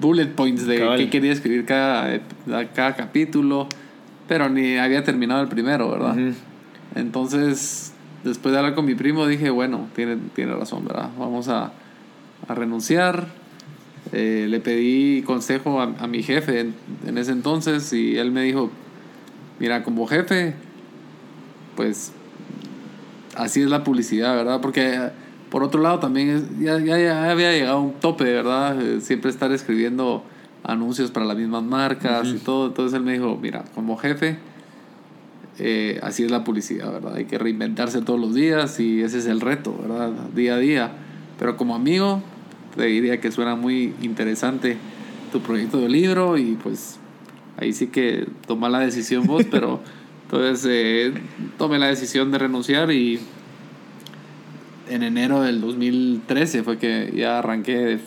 bullet 0.00 0.28
points 0.28 0.66
de 0.66 0.78
Cabal. 0.78 0.98
qué 0.98 1.10
quería 1.10 1.32
escribir 1.32 1.64
cada, 1.64 2.20
cada 2.74 2.94
capítulo, 2.94 3.68
pero 4.28 4.48
ni 4.48 4.76
había 4.76 5.02
terminado 5.02 5.42
el 5.42 5.48
primero, 5.48 5.90
¿verdad? 5.90 6.16
Entonces, 6.94 7.94
después 8.24 8.52
de 8.52 8.58
hablar 8.58 8.74
con 8.74 8.84
mi 8.84 8.94
primo, 8.94 9.26
dije, 9.26 9.50
bueno, 9.50 9.88
tiene, 9.94 10.16
tiene 10.34 10.54
razón, 10.54 10.84
¿verdad? 10.84 11.10
Vamos 11.18 11.48
a, 11.48 11.72
a 12.48 12.54
renunciar. 12.54 13.26
Eh, 14.12 14.46
le 14.48 14.60
pedí 14.60 15.22
consejo 15.22 15.80
a, 15.80 15.94
a 15.98 16.06
mi 16.06 16.22
jefe 16.22 16.60
en, 16.60 16.74
en, 17.06 17.16
ese 17.16 17.32
entonces 17.32 17.92
y 17.92 18.18
él 18.18 18.30
me 18.30 18.42
dijo, 18.42 18.70
mira, 19.58 19.84
como 19.84 20.06
jefe, 20.06 20.54
pues 21.76 22.12
así 23.36 23.62
es 23.62 23.68
la 23.68 23.84
publicidad, 23.84 24.34
¿verdad? 24.34 24.60
Porque 24.60 25.10
por 25.50 25.62
otro 25.62 25.80
lado 25.80 25.98
también 25.98 26.60
ya, 26.60 26.78
ya, 26.78 26.98
ya, 26.98 27.30
había 27.30 27.52
llegado 27.52 27.76
a 27.76 27.80
un 27.80 27.94
tope, 27.94 28.24
¿verdad? 28.24 28.80
Eh, 28.80 29.00
siempre 29.00 29.30
estar 29.30 29.52
escribiendo 29.52 30.24
anuncios 30.64 31.10
para 31.10 31.26
las 31.26 31.36
mismas 31.36 31.62
marcas 31.62 32.28
y 32.28 32.38
todo. 32.38 32.68
Entonces 32.68 32.96
él 32.96 33.04
me 33.04 33.12
dijo, 33.12 33.38
mira, 33.40 33.64
como 33.74 33.96
jefe, 33.96 34.38
eh, 35.58 36.00
así 36.02 36.24
es 36.24 36.30
la 36.30 36.44
publicidad, 36.44 36.90
¿verdad? 36.90 37.16
Hay 37.16 37.26
que 37.26 37.38
reinventarse 37.38 38.00
todos 38.00 38.18
los 38.18 38.34
días 38.34 38.80
y 38.80 39.02
ese 39.02 39.18
es 39.18 39.26
el 39.26 39.40
reto, 39.40 39.76
¿verdad? 39.80 40.10
Día 40.34 40.54
a 40.54 40.58
día. 40.58 40.92
Pero 41.38 41.56
como 41.56 41.74
amigo, 41.74 42.22
te 42.76 42.86
diría 42.86 43.20
que 43.20 43.30
suena 43.30 43.54
muy 43.54 43.94
interesante 44.00 44.78
tu 45.30 45.40
proyecto 45.40 45.78
de 45.78 45.88
libro 45.88 46.38
y 46.38 46.56
pues 46.62 46.98
ahí 47.58 47.72
sí 47.72 47.88
que 47.88 48.26
toma 48.46 48.68
la 48.68 48.80
decisión 48.80 49.26
vos, 49.26 49.44
pero 49.50 49.80
entonces 50.32 50.66
eh, 50.70 51.12
tomé 51.58 51.78
la 51.78 51.88
decisión 51.88 52.30
de 52.30 52.38
renunciar 52.38 52.90
y 52.90 53.20
en 54.88 55.02
enero 55.02 55.42
del 55.42 55.60
2013 55.60 56.62
fue 56.62 56.78
que 56.78 57.12
ya 57.14 57.40
arranqué 57.40 57.76
de, 57.76 57.98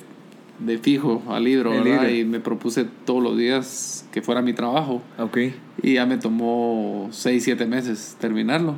de 0.57 0.77
fijo 0.79 1.21
al 1.29 1.43
libro, 1.43 1.69
¿verdad? 1.69 2.09
Y 2.09 2.25
me 2.25 2.39
propuse 2.39 2.87
todos 3.05 3.21
los 3.21 3.37
días 3.37 4.07
que 4.11 4.23
fuera 4.23 4.41
mi 4.41 4.53
trabajo. 4.53 5.03
Ok. 5.19 5.37
Y 5.83 5.93
ya 5.93 6.07
me 6.07 6.17
tomó 6.17 7.09
6, 7.11 7.43
7 7.43 7.67
meses 7.67 8.17
terminarlo. 8.19 8.75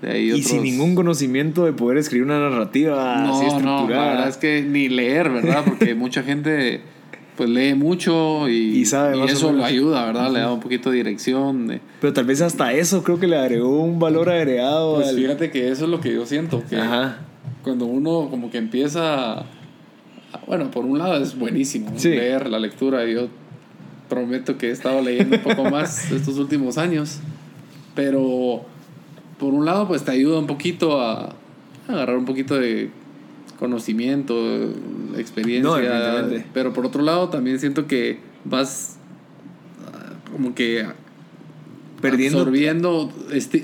De 0.00 0.10
ahí 0.12 0.30
y 0.30 0.42
sin 0.44 0.62
ningún 0.62 0.94
conocimiento 0.94 1.64
de 1.64 1.72
poder 1.72 1.98
escribir 1.98 2.26
una 2.26 2.38
narrativa 2.38 3.24
no, 3.24 3.34
así 3.34 3.46
estructurada. 3.46 3.82
No, 3.82 3.88
la 3.88 4.06
verdad 4.06 4.28
es 4.28 4.36
que 4.36 4.62
ni 4.62 4.88
leer, 4.88 5.30
¿verdad? 5.30 5.64
Porque 5.64 5.94
mucha 5.96 6.22
gente 6.22 6.82
pues 7.36 7.48
lee 7.48 7.74
mucho 7.74 8.48
y, 8.48 8.78
y, 8.78 8.84
sabe 8.84 9.16
y 9.16 9.22
eso 9.22 9.52
lo 9.52 9.64
ayuda, 9.64 10.04
¿verdad? 10.04 10.30
Le 10.30 10.40
da 10.40 10.52
un 10.52 10.60
poquito 10.60 10.90
de 10.90 10.96
dirección. 10.96 11.66
De... 11.66 11.80
Pero 12.00 12.12
tal 12.12 12.24
vez 12.24 12.40
hasta 12.42 12.72
eso 12.72 13.02
creo 13.02 13.18
que 13.18 13.26
le 13.26 13.36
agregó 13.36 13.82
un 13.82 13.98
valor 13.98 14.28
agregado. 14.28 14.96
Pues 14.96 15.14
fíjate 15.14 15.50
que 15.50 15.70
eso 15.70 15.84
es 15.84 15.90
lo 15.90 16.00
que 16.00 16.12
yo 16.12 16.26
siento, 16.26 16.62
que 16.68 16.76
Ajá. 16.76 17.18
cuando 17.62 17.86
uno 17.86 18.28
como 18.30 18.50
que 18.50 18.58
empieza, 18.58 19.44
bueno, 20.46 20.70
por 20.70 20.84
un 20.84 20.98
lado 20.98 21.22
es 21.22 21.38
buenísimo 21.38 21.92
leer 22.02 22.48
la 22.48 22.58
lectura, 22.58 23.06
yo 23.06 23.28
prometo 24.08 24.58
que 24.58 24.68
he 24.68 24.70
estado 24.70 25.00
leyendo 25.00 25.36
un 25.36 25.42
poco 25.42 25.64
más 25.64 26.12
estos 26.12 26.36
últimos 26.36 26.76
años, 26.76 27.20
pero 27.94 28.62
por 29.38 29.54
un 29.54 29.64
lado 29.64 29.88
pues 29.88 30.04
te 30.04 30.10
ayuda 30.10 30.38
un 30.38 30.46
poquito 30.46 31.00
a, 31.00 31.30
a 31.30 31.34
agarrar 31.88 32.18
un 32.18 32.26
poquito 32.26 32.56
de 32.56 32.90
conocimiento, 33.62 34.34
experiencia. 35.16 36.44
pero 36.52 36.72
por 36.72 36.84
otro 36.84 37.00
lado, 37.00 37.28
también 37.28 37.60
siento 37.60 37.86
que 37.86 38.18
vas 38.44 38.96
ah, 39.86 40.14
como 40.32 40.52
que 40.52 40.84
perdiendo 42.00 42.40
absorbiendo 42.40 43.12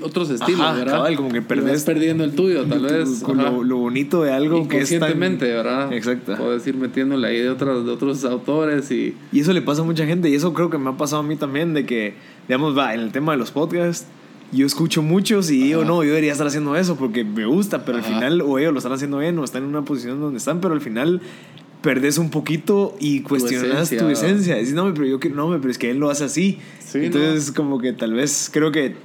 otros 0.03 0.29
estilos, 0.29 0.77
¿verdad? 0.77 1.13
como 1.17 1.33
que 1.33 1.41
perdés, 1.41 1.83
perdiendo 1.83 2.23
el 2.23 2.33
tuyo, 2.33 2.63
tal 2.63 2.79
vez. 2.83 3.21
Lo, 3.23 3.61
lo, 3.61 3.77
bonito 3.77 4.23
de 4.23 4.31
algo 4.31 4.69
que 4.69 4.79
es 4.79 4.97
tan... 4.97 5.19
¿verdad? 5.19 5.91
Exacto. 5.91 6.37
Puedes 6.37 6.65
ir 6.65 6.77
metiéndole 6.77 7.27
ahí 7.27 7.41
de 7.41 7.49
otros, 7.49 7.85
de 7.85 7.91
otros 7.91 8.23
autores 8.23 8.89
y... 8.91 9.17
Y 9.33 9.41
eso 9.41 9.51
le 9.51 9.61
pasa 9.61 9.81
a 9.81 9.85
mucha 9.85 10.05
gente 10.05 10.29
y 10.29 10.35
eso 10.35 10.53
creo 10.53 10.69
que 10.69 10.77
me 10.77 10.91
ha 10.91 10.95
pasado 10.95 11.23
a 11.23 11.25
mí 11.25 11.35
también, 11.35 11.73
de 11.73 11.85
que, 11.85 12.13
digamos, 12.47 12.77
va, 12.77 12.93
en 12.93 13.01
el 13.01 13.11
tema 13.11 13.33
de 13.33 13.37
los 13.37 13.51
podcasts, 13.51 14.07
yo 14.51 14.65
escucho 14.65 15.01
muchos 15.01 15.51
y 15.51 15.63
digo, 15.63 15.85
no, 15.85 16.03
yo 16.03 16.09
debería 16.09 16.31
estar 16.31 16.47
haciendo 16.47 16.75
eso 16.75 16.95
porque 16.95 17.23
me 17.23 17.45
gusta, 17.45 17.85
pero 17.85 17.99
al 17.99 18.03
final 18.03 18.41
o 18.41 18.57
ellos 18.57 18.73
lo 18.73 18.79
están 18.79 18.93
haciendo 18.93 19.19
bien 19.19 19.37
o 19.37 19.43
están 19.43 19.63
en 19.63 19.69
una 19.69 19.83
posición 19.83 20.19
donde 20.19 20.37
están, 20.37 20.59
pero 20.59 20.73
al 20.73 20.81
final 20.81 21.21
perdes 21.81 22.17
un 22.17 22.29
poquito 22.29 22.95
y 22.99 23.21
cuestionas 23.21 23.89
tu 23.89 24.09
esencia. 24.09 24.55
Dices, 24.55 24.73
no, 24.73 24.93
pero 24.93 25.05
yo 25.05 25.19
no, 25.29 25.55
pero 25.59 25.71
es 25.71 25.77
que 25.77 25.91
él 25.91 25.97
lo 25.97 26.09
hace 26.09 26.23
así. 26.25 26.59
Entonces, 26.93 27.51
como 27.51 27.79
que 27.79 27.93
tal 27.93 28.13
vez 28.13 28.49
creo 28.51 28.71
que 28.71 28.95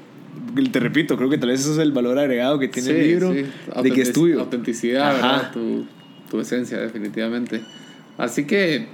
te 0.73 0.81
repito, 0.81 1.17
creo 1.17 1.31
que 1.31 1.39
tal 1.39 1.51
vez 1.51 1.61
eso 1.61 1.73
es 1.73 1.79
el 1.79 1.93
valor 1.93 2.19
agregado 2.19 2.59
que 2.59 2.69
tiene 2.69 2.91
el 2.91 3.07
libro 3.07 3.31
de 3.31 3.91
que 3.93 4.01
es 4.01 4.13
tuyo. 4.13 4.41
Autenticidad, 4.41 5.53
Tu, 5.53 5.85
tu 6.31 6.41
esencia, 6.41 6.79
definitivamente. 6.79 7.63
Así 8.17 8.45
que 8.45 8.87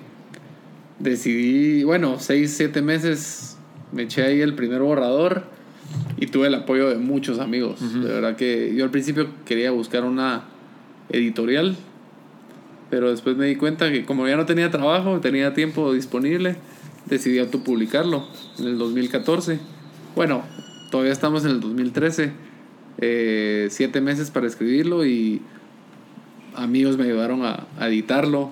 decidí, 0.99 1.85
bueno, 1.85 2.19
seis, 2.19 2.55
siete 2.57 2.83
meses 2.83 3.57
me 3.93 4.03
eché 4.03 4.23
ahí 4.23 4.41
el 4.41 4.55
primer 4.55 4.81
borrador 4.83 5.45
y 6.21 6.27
tuve 6.27 6.49
el 6.49 6.55
apoyo 6.55 6.91
de 6.91 6.97
muchos 6.97 7.39
amigos. 7.39 7.81
De 7.81 8.09
verdad 8.09 8.37
que 8.37 8.75
yo 8.75 8.85
al 8.85 8.91
principio 8.91 9.29
quería 9.47 9.71
buscar 9.71 10.05
una 10.05 10.45
editorial, 11.09 11.77
pero 12.91 13.11
después 13.11 13.37
me 13.37 13.47
di 13.47 13.57
cuenta 13.57 13.91
que 13.91 14.05
como 14.05 14.29
ya 14.29 14.37
no 14.37 14.45
tenía 14.45 14.71
trabajo, 14.71 15.21
tenía 15.21 15.55
tiempo 15.55 15.93
disponible, 15.93 16.57
decidí 17.07 17.39
autopublicarlo 17.39 18.27
en 18.59 18.67
el 18.67 18.79
2014. 18.79 19.59
Bueno, 20.15 20.43
todavía 20.91 21.13
estamos 21.13 21.45
en 21.45 21.53
el 21.53 21.61
2013. 21.61 22.33
Eh, 22.99 23.69
siete 23.71 24.03
meses 24.03 24.31
para 24.31 24.47
escribirlo 24.47 25.07
y 25.07 25.41
amigos 26.55 26.99
me 26.99 27.05
ayudaron 27.05 27.45
a, 27.45 27.67
editarlo 27.81 28.51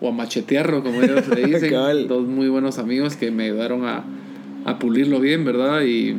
o 0.00 0.08
a 0.08 0.12
machetearlo, 0.12 0.84
como 0.84 1.02
ellos 1.02 1.26
le 1.28 1.46
dicen. 1.46 1.72
Dos 2.06 2.26
muy 2.26 2.48
buenos 2.48 2.78
amigos 2.78 3.16
que 3.16 3.32
me 3.32 3.46
ayudaron 3.46 3.84
a, 3.84 4.04
a 4.64 4.78
pulirlo 4.78 5.18
bien, 5.18 5.44
¿verdad? 5.44 5.82
Y 5.82 6.16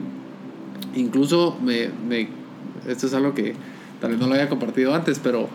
Incluso 0.95 1.57
me, 1.63 1.89
me, 2.07 2.29
esto 2.88 3.07
es 3.07 3.13
algo 3.13 3.33
que 3.33 3.53
tal 4.01 4.12
vez 4.12 4.19
no 4.19 4.27
lo 4.27 4.33
había 4.33 4.50
compartido 4.50 4.93
antes, 4.93 5.19
pero 5.19 5.50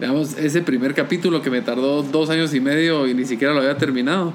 digamos, 0.00 0.36
ese 0.36 0.62
primer 0.62 0.94
capítulo 0.94 1.42
que 1.42 1.50
me 1.50 1.60
tardó 1.60 2.02
dos 2.02 2.30
años 2.30 2.54
y 2.54 2.60
medio 2.60 3.06
y 3.06 3.14
ni 3.14 3.24
siquiera 3.24 3.54
lo 3.54 3.60
había 3.60 3.76
terminado. 3.76 4.32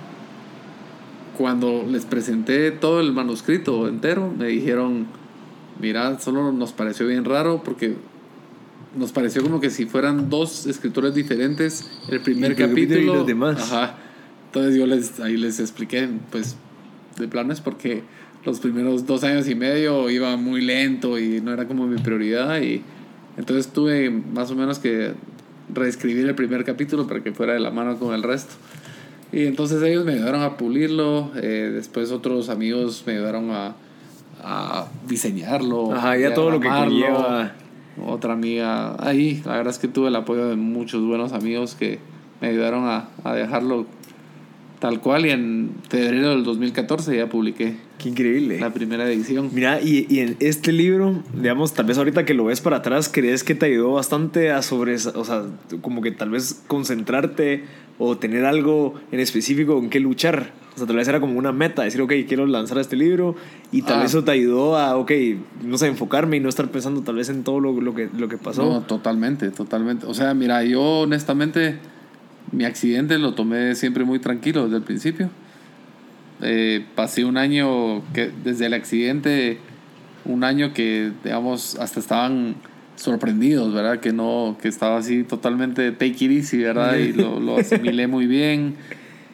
Cuando 1.38 1.86
les 1.88 2.06
presenté 2.06 2.72
todo 2.72 3.00
el 3.00 3.12
manuscrito 3.14 3.88
entero, 3.88 4.34
me 4.36 4.48
dijeron, 4.48 5.08
mira, 5.80 6.20
solo 6.20 6.52
nos 6.52 6.72
pareció 6.72 7.06
bien 7.06 7.26
raro 7.26 7.62
porque 7.64 7.96
nos 8.98 9.12
pareció 9.12 9.44
como 9.44 9.60
que 9.60 9.70
si 9.70 9.86
fueran 9.86 10.30
dos 10.30 10.66
escritores 10.66 11.14
diferentes 11.14 11.86
el 12.10 12.22
primer 12.22 12.56
capítulo. 12.56 13.00
Y 13.00 13.06
los 13.06 13.28
demás. 13.28 13.72
Ajá. 13.72 13.96
Entonces 14.48 14.76
yo 14.76 14.88
les, 14.88 15.20
ahí 15.20 15.38
les 15.38 15.60
expliqué, 15.60 16.10
pues, 16.32 16.56
de 17.20 17.28
planes 17.28 17.62
porque 17.62 18.04
los 18.48 18.62
primeros 18.62 19.06
dos 19.06 19.26
años 19.26 19.50
y 19.50 19.56
medio 19.56 20.10
iba 20.10 20.38
muy 20.38 20.62
lento 20.62 21.20
y 21.20 21.42
no 21.42 21.52
era 21.52 21.68
como 21.68 21.86
mi 21.86 21.98
prioridad 21.98 22.62
y 22.62 22.82
entonces 23.36 23.68
tuve 23.74 24.10
más 24.10 24.50
o 24.52 24.56
menos 24.56 24.80
que 24.80 25.12
reescribir 25.74 26.26
el 26.28 26.34
primer 26.34 26.64
capítulo 26.64 27.08
para 27.08 27.22
que 27.22 27.34
fuera 27.34 27.54
de 27.54 27.60
la 27.60 27.72
mano 27.72 28.00
con 28.00 28.14
el 28.14 28.24
resto. 28.24 28.56
Y 29.34 29.46
entonces 29.46 29.84
ellos 29.84 30.06
me 30.06 30.14
ayudaron 30.14 30.44
a 30.44 30.56
pulirlo, 30.56 31.30
eh, 31.36 31.72
después 31.74 32.12
otros 32.12 32.48
amigos 32.48 33.04
me 33.06 33.14
ayudaron 33.14 33.52
a, 33.52 33.76
a 34.42 34.88
diseñarlo. 35.06 35.94
Ajá, 35.94 36.18
ya 36.18 36.34
todo 36.34 36.50
lo 36.50 36.62
que 36.62 36.70
conlleva. 36.70 37.52
Otra 38.08 38.32
amiga, 38.32 38.96
ahí, 39.06 39.42
la 39.46 39.58
verdad 39.58 39.74
es 39.74 39.80
que 39.80 39.90
tuve 39.90 40.08
el 40.08 40.16
apoyo 40.16 40.48
de 40.48 40.56
muchos 40.56 41.04
buenos 41.04 41.34
amigos 41.34 41.76
que 41.76 42.00
me 42.40 42.48
ayudaron 42.48 42.86
a, 42.86 43.10
a 43.26 43.34
dejarlo 43.34 43.88
Tal 44.80 45.00
cual, 45.00 45.26
y 45.26 45.32
en 45.32 45.72
febrero 45.90 46.30
del 46.30 46.44
2014 46.44 47.18
ya 47.18 47.28
publiqué. 47.28 47.78
Qué 47.98 48.10
increíble. 48.10 48.60
La 48.60 48.74
primera 48.74 49.10
edición. 49.10 49.50
Mira, 49.54 49.82
y, 49.82 50.06
y, 50.10 50.20
en 50.20 50.38
este 50.40 50.72
libro, 50.72 51.24
digamos, 51.34 51.74
tal 51.74 51.88
vez 51.88 51.98
ahorita 51.98 52.26
que 52.26 52.34
lo 52.34 52.46
ves 52.46 52.62
para 52.62 52.78
atrás, 52.78 53.10
¿crees 53.12 53.44
que 53.44 53.56
te 53.56 53.66
ayudó 53.66 53.94
bastante 53.94 54.52
a 54.52 54.62
sobre, 54.62 54.96
o 54.96 55.26
sea, 55.26 55.44
como 55.82 56.02
que 56.02 56.12
tal 56.12 56.30
vez 56.30 56.62
concentrarte 56.68 57.64
o 57.98 58.18
tener 58.18 58.46
algo 58.46 58.94
en 59.12 59.20
específico 59.20 59.80
en 59.80 59.90
qué 59.90 60.00
luchar? 60.00 60.52
O 60.76 60.78
sea, 60.78 60.86
tal 60.86 60.98
vez 60.98 61.08
era 61.08 61.20
como 61.20 61.40
una 61.40 61.52
meta, 61.52 61.82
decir, 61.82 62.02
ok, 62.02 62.14
quiero 62.28 62.46
lanzar 62.46 62.78
este 62.78 62.96
libro 62.96 63.36
y 63.72 63.82
tal 63.82 63.96
vez 63.96 64.14
ah. 64.14 64.20
eso 64.20 64.24
te 64.24 64.30
ayudó 64.30 64.78
a, 64.78 64.96
ok, 64.96 65.12
no 65.64 65.80
sé, 65.80 65.88
enfocarme 65.88 66.38
y 66.38 66.40
no 66.40 66.50
estar 66.50 66.70
pensando 66.70 67.02
tal 67.02 67.16
vez 67.16 67.30
en 67.30 67.44
todo 67.44 67.60
lo, 67.60 67.82
lo, 67.82 67.96
que, 67.96 68.10
lo 68.16 68.30
que 68.30 68.38
pasó. 68.38 68.64
No, 68.64 68.82
totalmente, 68.82 69.50
totalmente. 69.50 70.06
O 70.06 70.14
sea, 70.14 70.36
mira, 70.36 70.64
yo 70.64 71.00
honestamente 71.00 71.80
mi 72.52 72.64
accidente 72.64 73.18
lo 73.18 73.34
tomé 73.34 73.74
siempre 73.74 74.04
muy 74.04 74.20
tranquilo 74.20 74.66
desde 74.66 74.78
el 74.78 74.84
principio. 74.84 75.32
Eh, 76.42 76.86
pasé 76.96 77.26
un 77.26 77.38
año 77.38 78.04
que 78.14 78.32
desde 78.44 78.68
el 78.68 78.74
accidente, 78.74 79.60
un 80.26 80.44
año 80.44 80.74
que, 80.74 81.12
digamos, 81.24 81.76
hasta 81.80 82.00
estaban 82.00 82.56
sorprendidos, 82.96 83.74
¿verdad? 83.74 84.00
Que 84.00 84.14
no, 84.14 84.58
que 84.62 84.68
estaba 84.68 84.98
así 84.98 85.24
totalmente 85.24 85.92
take 85.92 86.26
it 86.26 86.32
easy, 86.32 86.58
¿verdad? 86.58 86.96
Y 86.96 87.14
lo, 87.14 87.40
lo 87.40 87.58
asimilé 87.60 88.08
muy 88.08 88.28
bien. 88.28 88.76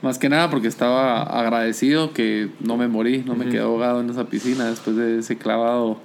Más 0.01 0.17
que 0.19 0.27
nada 0.27 0.49
porque 0.49 0.67
estaba 0.67 1.23
agradecido 1.23 2.11
que 2.11 2.49
no 2.59 2.75
me 2.75 2.89
morí, 2.89 3.23
no 3.25 3.35
me 3.35 3.45
quedé 3.45 3.61
ahogado 3.61 4.01
en 4.01 4.09
esa 4.09 4.25
piscina 4.25 4.65
después 4.65 4.97
de 4.97 5.19
ese 5.19 5.37
clavado 5.37 5.97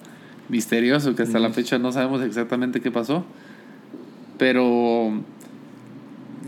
misterioso 0.49 1.17
que 1.17 1.25
hasta 1.25 1.41
la 1.41 1.51
fecha 1.51 1.79
no 1.79 1.91
sabemos 1.91 2.23
exactamente 2.23 2.81
qué 2.81 2.93
pasó. 2.93 3.25
Pero 4.39 5.21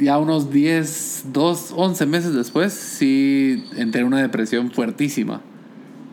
ya 0.00 0.19
unos 0.19 0.50
10, 0.50 1.26
2, 1.33 1.75
11 1.76 2.07
meses 2.07 2.35
después, 2.35 2.73
sí 2.73 3.64
entré 3.76 4.00
en 4.00 4.07
una 4.07 4.21
depresión 4.21 4.71
fuertísima. 4.71 5.42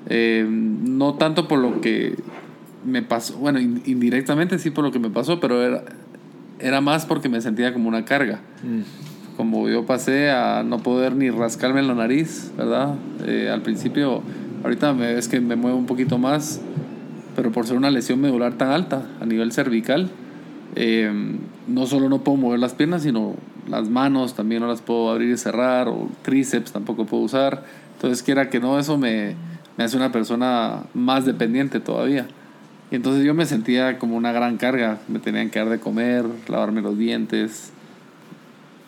Eh, 0.10 0.46
no 0.48 1.16
tanto 1.16 1.48
por 1.48 1.60
lo 1.60 1.82
que 1.82 2.16
me 2.86 3.02
pasó, 3.02 3.38
bueno, 3.38 3.60
indirectamente 3.60 4.60
sí 4.60 4.70
por 4.70 4.84
lo 4.84 4.92
que 4.92 5.00
me 5.00 5.10
pasó, 5.10 5.40
pero 5.40 5.62
era, 5.62 5.84
era 6.60 6.82
más 6.82 7.06
porque 7.06 7.30
me 7.30 7.42
sentía 7.42 7.74
como 7.74 7.90
una 7.90 8.06
carga. 8.06 8.40
Mm. 8.64 9.36
Como 9.36 9.70
yo 9.70 9.86
pasé 9.86 10.32
a 10.32 10.64
no 10.64 10.80
poder 10.80 11.16
ni 11.16 11.30
rascarme 11.30 11.80
en 11.80 11.88
la 11.88 11.96
nariz, 11.96 12.52
¿verdad? 12.58 12.96
Eh, 13.26 13.50
al 13.52 13.62
principio, 13.62 14.24
ahorita 14.64 14.94
me 14.94 15.14
ves 15.14 15.28
que 15.28 15.40
me 15.40 15.56
muevo 15.56 15.78
un 15.78 15.86
poquito 15.86 16.18
más, 16.18 16.62
pero 17.36 17.52
por 17.52 17.68
ser 17.68 17.78
una 17.78 17.92
lesión 17.92 18.20
medular 18.20 18.54
tan 18.54 18.72
alta 18.72 19.06
a 19.22 19.26
nivel 19.26 19.52
cervical, 19.52 20.10
eh, 20.80 21.12
no 21.68 21.88
solo 21.88 22.08
no 22.08 22.20
puedo 22.20 22.38
mover 22.38 22.60
las 22.60 22.76
piernas, 22.76 23.02
sino 23.02 23.34
las 23.68 23.90
manos 23.90 24.36
también 24.36 24.62
no 24.62 24.68
las 24.68 24.82
puedo 24.82 25.10
abrir 25.10 25.32
y 25.32 25.38
cerrar, 25.38 25.88
o 25.88 26.08
tríceps 26.22 26.72
tampoco 26.72 27.06
puedo 27.06 27.24
usar. 27.24 27.64
Entonces, 27.96 28.22
quiera 28.22 28.52
que 28.52 28.60
no, 28.60 28.78
eso 28.78 28.96
me, 28.96 29.36
me 29.76 29.84
hace 29.84 29.98
una 29.98 30.12
persona 30.12 30.84
más 30.94 31.26
dependiente 31.26 31.80
todavía. 31.80 32.28
Y 32.92 32.96
entonces 32.96 33.26
yo 33.26 33.34
me 33.34 33.48
sentía 33.48 33.98
como 33.98 34.16
una 34.16 34.32
gran 34.32 34.58
carga. 34.58 35.00
Me 35.08 35.18
tenían 35.18 35.50
que 35.50 35.58
dar 35.58 35.70
de 35.70 35.80
comer, 35.80 36.26
lavarme 36.48 36.82
los 36.82 36.96
dientes, 36.96 37.72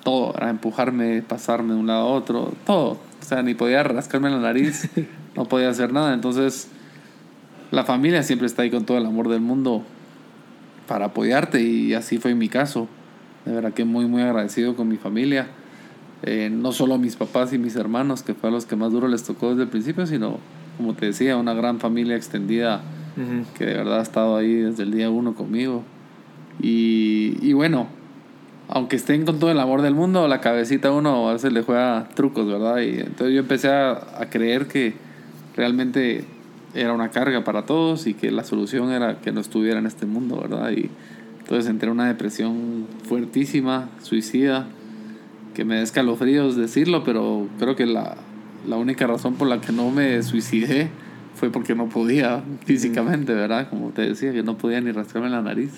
todo, 0.04 0.36
era 0.38 0.52
empujarme, 0.52 1.24
pasarme 1.24 1.74
de 1.74 1.80
un 1.80 1.88
lado 1.88 2.02
a 2.02 2.12
otro, 2.12 2.54
todo. 2.68 2.92
O 2.92 3.26
sea, 3.26 3.42
ni 3.42 3.56
podía 3.56 3.82
rascarme 3.82 4.30
la 4.30 4.38
nariz, 4.38 4.90
no 5.36 5.46
podía 5.46 5.70
hacer 5.70 5.92
nada. 5.92 6.14
Entonces, 6.14 6.70
la 7.72 7.84
familia 7.84 8.22
siempre 8.22 8.46
está 8.46 8.62
ahí 8.62 8.70
con 8.70 8.86
todo 8.86 9.00
el 9.00 9.08
amor 9.08 9.28
del 9.28 9.42
mundo 9.42 9.84
para 10.90 11.06
apoyarte 11.06 11.62
y 11.62 11.94
así 11.94 12.18
fue 12.18 12.34
mi 12.34 12.50
caso. 12.50 12.88
De 13.46 13.54
verdad 13.54 13.72
que 13.74 13.86
muy, 13.86 14.08
muy 14.08 14.24
agradecido 14.24 14.76
con 14.76 14.90
mi 14.90 14.98
familia. 14.98 15.48
Eh, 16.24 16.50
no 16.52 16.72
solo 16.72 16.98
mis 16.98 17.16
papás 17.16 17.54
y 17.54 17.60
mis 17.60 17.76
hermanos, 17.76 18.24
que 18.24 18.34
fue 18.34 18.50
a 18.50 18.52
los 18.52 18.66
que 18.66 18.76
más 18.76 18.92
duro 18.92 19.08
les 19.08 19.24
tocó 19.24 19.52
desde 19.52 19.64
el 19.64 19.70
principio, 19.70 20.08
sino, 20.08 20.40
como 20.78 20.96
te 20.96 21.06
decía, 21.06 21.38
una 21.38 21.54
gran 21.54 21.80
familia 21.80 22.16
extendida 22.16 22.82
que 23.58 23.66
de 23.66 23.74
verdad 23.74 24.00
ha 24.00 24.02
estado 24.02 24.38
ahí 24.38 24.54
desde 24.54 24.84
el 24.84 24.92
día 24.92 25.10
uno 25.10 25.36
conmigo. 25.36 25.84
Y, 26.62 27.38
y, 27.42 27.54
bueno, 27.54 27.88
aunque 28.68 28.96
estén 28.96 29.26
con 29.26 29.40
todo 29.40 29.52
el 29.52 29.60
amor 29.60 29.82
del 29.82 29.94
mundo, 29.94 30.28
la 30.28 30.42
cabecita 30.42 30.92
uno 30.92 31.30
a 31.30 31.34
veces 31.34 31.54
le 31.54 31.62
juega 31.62 32.08
trucos, 32.16 32.48
¿verdad? 32.48 32.80
Y 32.80 33.00
entonces 33.02 33.34
yo 33.34 33.42
empecé 33.42 33.70
a, 33.70 33.92
a 33.92 34.30
creer 34.30 34.68
que 34.68 34.94
realmente 35.56 36.24
era 36.74 36.94
una 36.94 37.10
carga 37.10 37.44
para 37.44 37.66
todos 37.66 38.08
y 38.08 38.14
que 38.14 38.32
la 38.32 38.44
solución 38.44 38.92
era 38.92 39.20
que 39.22 39.32
no 39.32 39.42
estuviera 39.42 39.80
en 39.80 39.86
este 39.86 40.06
mundo, 40.06 40.40
¿verdad? 40.42 40.72
Y 40.72 40.90
entonces 41.40 41.70
entré 41.70 41.88
en 41.88 41.94
una 41.94 42.08
depresión 42.08 42.86
fuertísima, 43.08 43.90
suicida, 44.04 44.68
que 45.54 45.66
me 45.66 45.76
da 45.76 45.82
escalofríos 45.82 46.56
decirlo, 46.56 47.04
pero 47.04 47.48
creo 47.58 47.76
que 47.76 47.86
la, 47.86 48.18
la 48.68 48.78
única 48.78 49.08
razón 49.08 49.36
por 49.36 49.48
la 49.48 49.60
que 49.60 49.72
no 49.72 49.90
me 49.90 50.22
suicidé 50.24 50.90
fue 51.36 51.50
porque 51.50 51.74
no 51.74 51.90
podía 51.90 52.44
físicamente, 52.66 53.34
¿verdad? 53.34 53.70
Como 53.70 53.90
te 53.90 54.04
decía, 54.04 54.32
que 54.32 54.44
no 54.44 54.58
podía 54.58 54.82
ni 54.82 54.92
rascarme 54.92 55.30
la 55.30 55.42
nariz. 55.42 55.72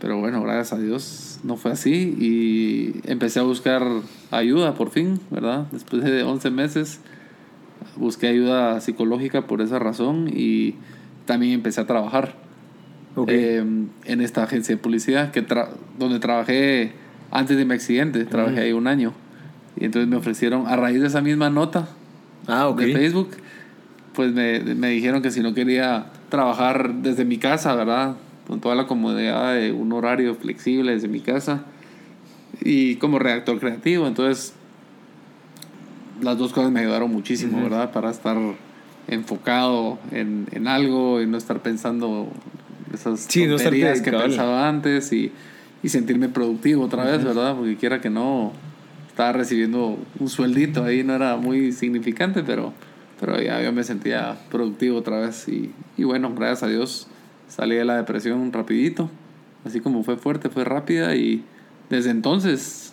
Pero 0.00 0.18
bueno, 0.18 0.42
gracias 0.42 0.72
a 0.72 0.78
Dios 0.78 1.40
no 1.44 1.56
fue 1.56 1.72
así 1.72 2.16
y 2.18 3.00
empecé 3.08 3.38
a 3.38 3.42
buscar 3.42 3.82
ayuda 4.30 4.74
por 4.74 4.90
fin, 4.90 5.20
¿verdad? 5.30 5.66
Después 5.70 6.02
de 6.02 6.24
11 6.24 6.50
meses 6.50 7.00
busqué 7.96 8.28
ayuda 8.28 8.80
psicológica 8.80 9.46
por 9.46 9.60
esa 9.60 9.78
razón 9.78 10.30
y 10.32 10.74
también 11.26 11.52
empecé 11.52 11.80
a 11.80 11.86
trabajar 11.86 12.34
em, 13.26 13.88
en 14.04 14.20
esta 14.20 14.44
agencia 14.44 14.74
de 14.74 14.80
publicidad 14.80 15.30
que 15.30 15.44
donde 15.98 16.18
trabajé 16.18 16.92
antes 17.30 17.56
de 17.56 17.64
mi 17.64 17.74
accidente, 17.74 18.24
trabajé 18.24 18.60
ahí 18.60 18.72
un 18.72 18.86
año. 18.86 19.12
Y 19.76 19.86
entonces 19.86 20.08
me 20.08 20.16
ofrecieron, 20.16 20.66
a 20.66 20.76
raíz 20.76 21.00
de 21.00 21.06
esa 21.06 21.22
misma 21.22 21.48
nota 21.48 21.88
ah, 22.46 22.72
de 22.76 22.92
Facebook, 22.92 23.30
pues 24.14 24.32
me, 24.32 24.60
me, 24.60 24.90
dijeron 24.90 25.22
que 25.22 25.30
si 25.30 25.40
no 25.40 25.54
quería 25.54 26.06
trabajar 26.28 26.94
desde 26.96 27.24
mi 27.24 27.38
casa, 27.38 27.74
¿verdad? 27.74 28.16
Con 28.46 28.60
toda 28.60 28.74
la 28.74 28.86
comodidad 28.86 29.54
de 29.54 29.72
un 29.72 29.92
horario 29.92 30.34
flexible 30.34 30.92
desde 30.92 31.08
mi 31.08 31.20
casa 31.20 31.64
y 32.60 32.96
como 32.96 33.18
redactor 33.18 33.58
creativo. 33.58 34.06
Entonces, 34.06 34.54
las 36.22 36.38
dos 36.38 36.52
cosas 36.52 36.70
me 36.70 36.80
ayudaron 36.80 37.10
muchísimo, 37.10 37.62
¿verdad? 37.62 37.92
Para 37.92 38.10
estar 38.10 38.36
enfocado 39.08 39.98
en, 40.12 40.46
en, 40.52 40.68
algo 40.68 41.20
y 41.20 41.26
no 41.26 41.36
estar 41.36 41.60
pensando 41.60 42.28
esas 42.94 43.20
sí, 43.28 43.46
tonterías 43.46 44.00
que 44.00 44.12
pensaba 44.12 44.68
antes 44.68 45.12
y, 45.12 45.32
y, 45.82 45.88
sentirme 45.88 46.28
productivo 46.28 46.84
otra 46.84 47.04
vez, 47.04 47.24
¿verdad? 47.24 47.56
Porque 47.56 47.76
quiera 47.76 48.00
que 48.00 48.10
no, 48.10 48.52
estaba 49.08 49.32
recibiendo 49.32 49.98
un 50.18 50.28
sueldito 50.28 50.84
ahí, 50.84 51.02
no 51.02 51.14
era 51.14 51.36
muy 51.36 51.72
significante, 51.72 52.42
pero 52.42 52.72
pero 53.20 53.40
ya 53.40 53.62
yo 53.62 53.72
me 53.72 53.84
sentía 53.84 54.36
productivo 54.50 54.98
otra 54.98 55.20
vez 55.20 55.46
y, 55.46 55.70
y 55.96 56.02
bueno, 56.02 56.34
gracias 56.34 56.64
a 56.64 56.66
Dios 56.66 57.06
salí 57.46 57.76
de 57.76 57.84
la 57.84 57.96
depresión 57.96 58.52
rapidito, 58.52 59.10
así 59.64 59.78
como 59.78 60.02
fue 60.02 60.16
fuerte, 60.16 60.48
fue 60.48 60.64
rápida 60.64 61.14
y 61.14 61.44
desde 61.88 62.10
entonces 62.10 62.91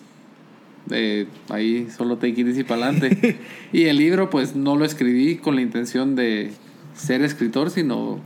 eh, 0.92 1.28
ahí 1.50 1.88
solo 1.96 2.18
te 2.18 2.30
it 2.30 2.40
y 2.40 2.64
para 2.64 2.88
adelante. 2.88 3.38
y 3.74 3.86
el 3.86 3.98
libro 3.98 4.30
pues 4.30 4.56
no 4.56 4.76
lo 4.76 4.86
escribí 4.86 5.38
con 5.38 5.56
la 5.56 5.62
intención 5.62 6.16
de 6.16 6.52
ser 6.94 7.22
escritor, 7.22 7.70
sino 7.70 8.20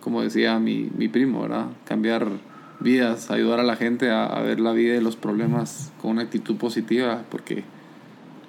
como 0.00 0.22
decía 0.22 0.58
mi, 0.58 0.90
mi 0.96 1.08
primo, 1.08 1.42
¿verdad? 1.42 1.66
Cambiar 1.84 2.28
vidas, 2.80 3.30
ayudar 3.30 3.60
a 3.60 3.64
la 3.64 3.76
gente 3.76 4.10
a, 4.10 4.26
a 4.26 4.42
ver 4.42 4.60
la 4.60 4.72
vida 4.72 4.94
y 4.96 5.00
los 5.00 5.16
problemas 5.16 5.92
con 6.00 6.12
una 6.12 6.22
actitud 6.22 6.56
positiva, 6.56 7.24
porque 7.30 7.64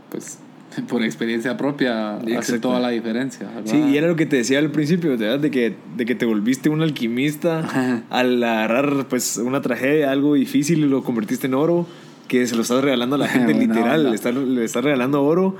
pues 0.09 0.39
por 0.87 1.03
experiencia 1.03 1.57
propia 1.57 2.17
hace 2.37 2.59
toda 2.59 2.79
la 2.79 2.89
diferencia. 2.89 3.49
Sí, 3.65 3.77
y 3.77 3.97
era 3.97 4.07
lo 4.07 4.15
que 4.15 4.25
te 4.25 4.37
decía 4.37 4.59
al 4.59 4.71
principio, 4.71 5.17
de 5.17 5.51
que, 5.51 5.75
de 5.95 6.05
que 6.05 6.15
te 6.15 6.25
volviste 6.25 6.69
un 6.69 6.81
alquimista 6.81 8.03
al 8.09 8.43
agarrar 8.43 9.07
pues 9.07 9.37
una 9.37 9.61
tragedia, 9.61 10.11
algo 10.11 10.35
difícil 10.35 10.79
y 10.79 10.87
lo 10.87 11.03
convertiste 11.03 11.47
en 11.47 11.53
oro, 11.53 11.87
que 12.27 12.45
se 12.47 12.55
lo 12.55 12.61
estás 12.61 12.83
regalando 12.83 13.15
a 13.15 13.19
la 13.19 13.27
gente 13.29 13.53
literal, 13.53 14.09
le 14.09 14.15
estás, 14.15 14.35
le 14.35 14.63
estás 14.63 14.83
regalando 14.83 15.23
oro. 15.23 15.55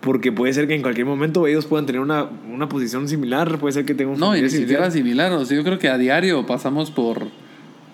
Porque 0.00 0.30
puede 0.30 0.52
ser 0.52 0.68
que 0.68 0.76
en 0.76 0.82
cualquier 0.82 1.06
momento 1.06 1.46
ellos 1.48 1.66
puedan 1.66 1.84
tener 1.84 2.00
una, 2.00 2.28
una 2.52 2.68
posición 2.68 3.08
similar, 3.08 3.58
puede 3.58 3.72
ser 3.72 3.84
que 3.84 3.94
tengan 3.94 4.14
un 4.14 4.20
No, 4.20 4.36
y 4.36 4.42
ni 4.42 4.48
siquiera 4.48 4.90
similar. 4.92 5.32
O 5.32 5.44
sea, 5.44 5.56
yo 5.56 5.64
creo 5.64 5.80
que 5.80 5.88
a 5.88 5.98
diario 5.98 6.46
pasamos 6.46 6.92
por 6.92 7.26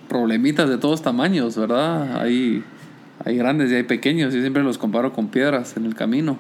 problemitas 0.08 0.68
de 0.68 0.76
todos 0.76 1.00
tamaños, 1.00 1.56
¿verdad? 1.56 2.20
Hay 2.20 2.62
hay 3.24 3.36
grandes 3.36 3.70
y 3.70 3.74
hay 3.74 3.82
pequeños, 3.84 4.34
y 4.34 4.40
siempre 4.40 4.62
los 4.62 4.78
comparo 4.78 5.12
con 5.12 5.28
piedras 5.28 5.76
en 5.76 5.86
el 5.86 5.94
camino. 5.94 6.36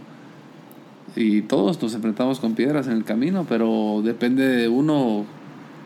Y 1.16 1.42
todos 1.42 1.80
nos 1.80 1.94
enfrentamos 1.94 2.40
con 2.40 2.54
piedras 2.54 2.88
en 2.88 2.94
el 2.94 3.04
camino, 3.04 3.46
pero 3.48 4.02
depende 4.04 4.46
de 4.46 4.68
uno 4.68 5.24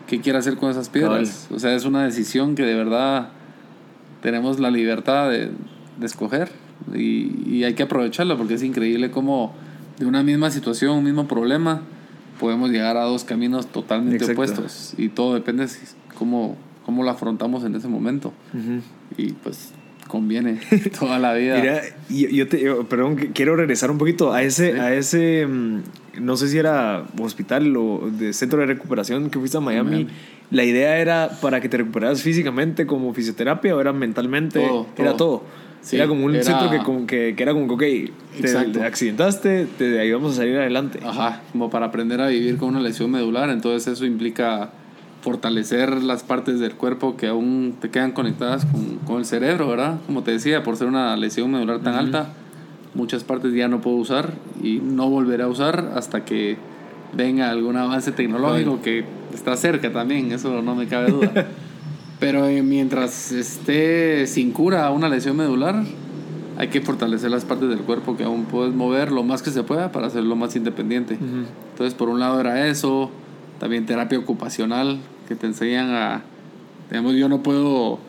qué 0.07 0.19
quiere 0.19 0.39
hacer 0.39 0.57
con 0.57 0.71
esas 0.71 0.89
piedras. 0.89 1.47
O 1.53 1.59
sea, 1.59 1.75
es 1.75 1.85
una 1.85 2.03
decisión 2.03 2.55
que 2.55 2.63
de 2.63 2.73
verdad 2.73 3.29
tenemos 4.21 4.59
la 4.59 4.71
libertad 4.71 5.29
de, 5.29 5.51
de 5.97 6.05
escoger 6.05 6.51
y, 6.93 7.49
y, 7.49 7.63
hay 7.63 7.73
que 7.73 7.83
aprovecharla 7.83 8.37
porque 8.37 8.53
es 8.53 8.63
increíble 8.63 9.11
cómo 9.11 9.53
de 9.99 10.05
una 10.05 10.23
misma 10.23 10.49
situación, 10.49 10.97
un 10.97 11.03
mismo 11.03 11.27
problema, 11.27 11.81
podemos 12.39 12.71
llegar 12.71 12.97
a 12.97 13.03
dos 13.03 13.25
caminos 13.25 13.67
totalmente 13.67 14.31
opuestos. 14.31 14.93
Y 14.97 15.09
todo 15.09 15.33
depende 15.33 15.67
de 15.67 15.73
cómo, 16.17 16.55
cómo 16.85 17.03
lo 17.03 17.09
afrontamos 17.11 17.63
en 17.65 17.75
ese 17.75 17.89
momento. 17.89 18.33
Y 19.17 19.33
pues 19.33 19.73
conviene 20.09 20.59
toda 20.99 21.19
la 21.19 21.33
vida. 21.33 21.61
Mira, 21.61 21.81
yo, 22.09 22.47
te, 22.49 22.57
perdón, 22.89 23.15
quiero 23.33 23.55
regresar 23.55 23.91
un 23.91 23.97
poquito 23.97 24.33
a 24.33 24.41
ese, 24.41 24.81
a 24.81 24.93
ese, 24.93 25.45
mm, 25.47 25.79
no 26.19 26.35
sé 26.35 26.49
si 26.49 26.57
era 26.57 27.05
hospital 27.21 27.77
o 27.77 28.09
de 28.11 28.33
centro 28.33 28.59
de 28.59 28.65
recuperación 28.65 29.29
que 29.29 29.39
fuiste 29.39 29.57
a 29.57 29.61
Miami. 29.61 30.07
La 30.51 30.63
idea 30.65 30.97
era 30.97 31.29
para 31.41 31.61
que 31.61 31.69
te 31.69 31.77
recuperaras 31.77 32.23
físicamente 32.23 32.87
como 32.87 33.13
fisioterapia 33.13 33.75
o 33.75 33.79
era 33.79 33.93
mentalmente, 33.93 34.67
era 34.97 35.15
todo. 35.15 35.43
era 35.91 36.07
como 36.07 36.25
un 36.25 36.33
centro 36.43 36.71
que, 36.71 36.79
como 36.79 37.05
que, 37.05 37.35
que, 37.37 37.43
era 37.43 37.53
como 37.53 37.77
que, 37.77 38.11
ok, 38.39 38.41
te, 38.73 38.81
accidentaste, 38.83 39.67
te 39.77 39.99
ayudamos 39.99 40.33
a 40.33 40.35
salir 40.37 40.57
adelante. 40.57 40.99
Ajá, 41.05 41.43
como 41.51 41.69
para 41.69 41.85
aprender 41.85 42.19
a 42.19 42.27
vivir 42.29 42.57
con 42.57 42.69
una 42.69 42.79
lesión 42.79 43.11
medular, 43.11 43.51
entonces 43.51 43.93
eso 43.93 44.07
implica 44.07 44.71
fortalecer 45.29 46.01
las 46.01 46.23
partes 46.23 46.59
del 46.59 46.73
cuerpo 46.73 47.15
que 47.15 47.27
aún 47.27 47.75
te 47.79 47.91
quedan 47.91 48.13
conectadas 48.13 48.65
con, 48.65 48.97
con, 49.05 49.17
el 49.19 49.25
cerebro, 49.25 49.67
¿verdad? 49.67 49.99
Como 50.07 50.23
te 50.23 50.31
decía, 50.31 50.63
por 50.63 50.75
ser 50.75 50.87
una 50.87 51.15
lesión 51.17 51.51
medular 51.51 51.81
tan 51.81 51.93
alta, 51.93 52.33
muchas 52.95 53.23
partes 53.23 53.53
ya 53.53 53.67
no 53.67 53.79
puedo 53.79 53.97
usar 53.97 54.33
y 54.63 54.79
no 54.79 55.07
volveré 55.07 55.43
a 55.43 55.47
usar 55.47 55.91
hasta 55.95 56.25
que 56.25 56.57
venga 57.13 57.51
algún 57.51 57.77
avance 57.77 58.11
tecnológico 58.11 58.81
que 58.81 59.05
está 59.31 59.55
cerca 59.55 59.93
también, 59.93 60.31
eso 60.31 60.63
no 60.63 60.73
me 60.73 60.87
cabe 60.87 61.11
duda. 61.11 61.47
Pero 62.19 62.47
eh, 62.47 62.63
mientras 62.63 63.31
esté 63.31 64.25
sin 64.25 64.51
cura 64.51 64.89
una 64.89 65.09
lesión 65.09 65.37
medular, 65.37 65.83
hay 66.57 66.69
que 66.69 66.81
fortalecer 66.81 67.29
las 67.29 67.45
partes 67.45 67.69
del 67.69 67.81
cuerpo 67.81 68.17
que 68.17 68.23
aún 68.23 68.45
puedes 68.45 68.73
mover 68.73 69.11
lo 69.11 69.21
más 69.21 69.43
que 69.43 69.51
se 69.51 69.61
pueda 69.61 69.91
para 69.91 70.07
hacerlo 70.07 70.35
más 70.35 70.55
independiente. 70.55 71.19
Entonces, 71.71 71.93
por 71.93 72.09
un 72.09 72.19
lado 72.19 72.39
era 72.39 72.67
eso, 72.67 73.11
también 73.59 73.85
terapia 73.85 74.17
ocupacional, 74.17 74.99
que 75.29 75.35
te 75.35 75.47
enseñan 75.47 75.91
a, 75.91 76.23
digamos, 76.89 77.13
yo 77.15 77.29
no 77.29 77.41
puedo 77.43 77.99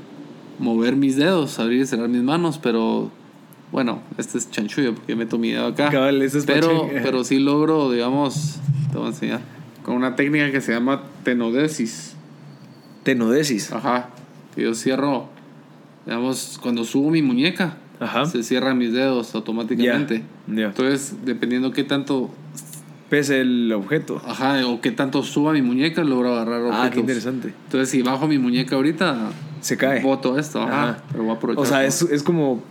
mover 0.59 0.97
mis 0.97 1.15
dedos, 1.17 1.59
abrir 1.61 1.83
y 1.83 1.87
cerrar 1.87 2.09
mis 2.09 2.23
manos, 2.23 2.59
pero 2.59 3.11
Bueno, 3.71 4.03
este 4.19 4.37
es 4.39 4.51
chanchullo 4.51 4.95
porque 4.97 5.15
meto 5.15 5.39
mi 5.39 5.53
dedo 5.53 5.67
acá. 5.69 5.91
Cabal, 5.91 6.21
ese 6.23 6.39
es 6.39 6.45
pero, 6.47 6.83
pachín. 6.83 6.99
pero 7.05 7.23
sí 7.23 7.39
logro, 7.39 7.93
digamos, 7.93 8.57
te 8.91 8.99
voy 8.99 9.07
a 9.07 9.11
enseñar, 9.11 9.41
con 9.85 9.95
una 9.95 10.17
técnica 10.17 10.51
que 10.51 10.61
se 10.61 10.73
llama 10.73 11.03
tenodesis. 11.23 12.17
Tenodesis. 13.05 13.73
Ajá. 13.73 14.09
Que 14.57 14.63
yo 14.63 14.75
cierro, 14.75 15.29
digamos, 16.05 16.59
cuando 16.61 16.85
subo 16.85 17.11
mi 17.11 17.23
muñeca, 17.23 17.77
Ajá. 18.01 18.25
se 18.27 18.43
cierran 18.43 18.77
mis 18.77 18.93
dedos 18.93 19.35
automáticamente. 19.37 20.25
Entonces, 20.49 21.15
dependiendo 21.25 21.71
qué 21.71 21.85
tanto, 21.85 22.31
Pese 23.11 23.41
el 23.41 23.73
objeto. 23.73 24.23
ajá, 24.25 24.67
o 24.67 24.81
qué 24.81 24.93
tanto 24.93 25.23
suba 25.25 25.53
mi 25.53 25.63
muñeca, 25.63 26.05
logro 26.05 26.33
agarrar 26.33 26.63
objetos. 26.63 26.87
Ah, 26.87 26.91
qué 26.91 27.01
interesante. 27.01 27.53
Entonces, 27.65 27.91
si 27.91 28.03
bajo 28.03 28.29
mi 28.29 28.39
muñeca 28.39 28.77
ahorita, 28.77 29.33
Se 29.61 29.77
cae. 29.77 30.03
voto 30.03 30.39
esto, 30.39 30.63
ajá, 30.63 31.03
pero 31.13 31.25
voy 31.25 31.33
a 31.33 31.37
aprovechar. 31.37 31.63
O 31.63 31.67
sea, 31.67 31.85
es, 31.85 32.03
es 32.03 32.23
como. 32.23 32.63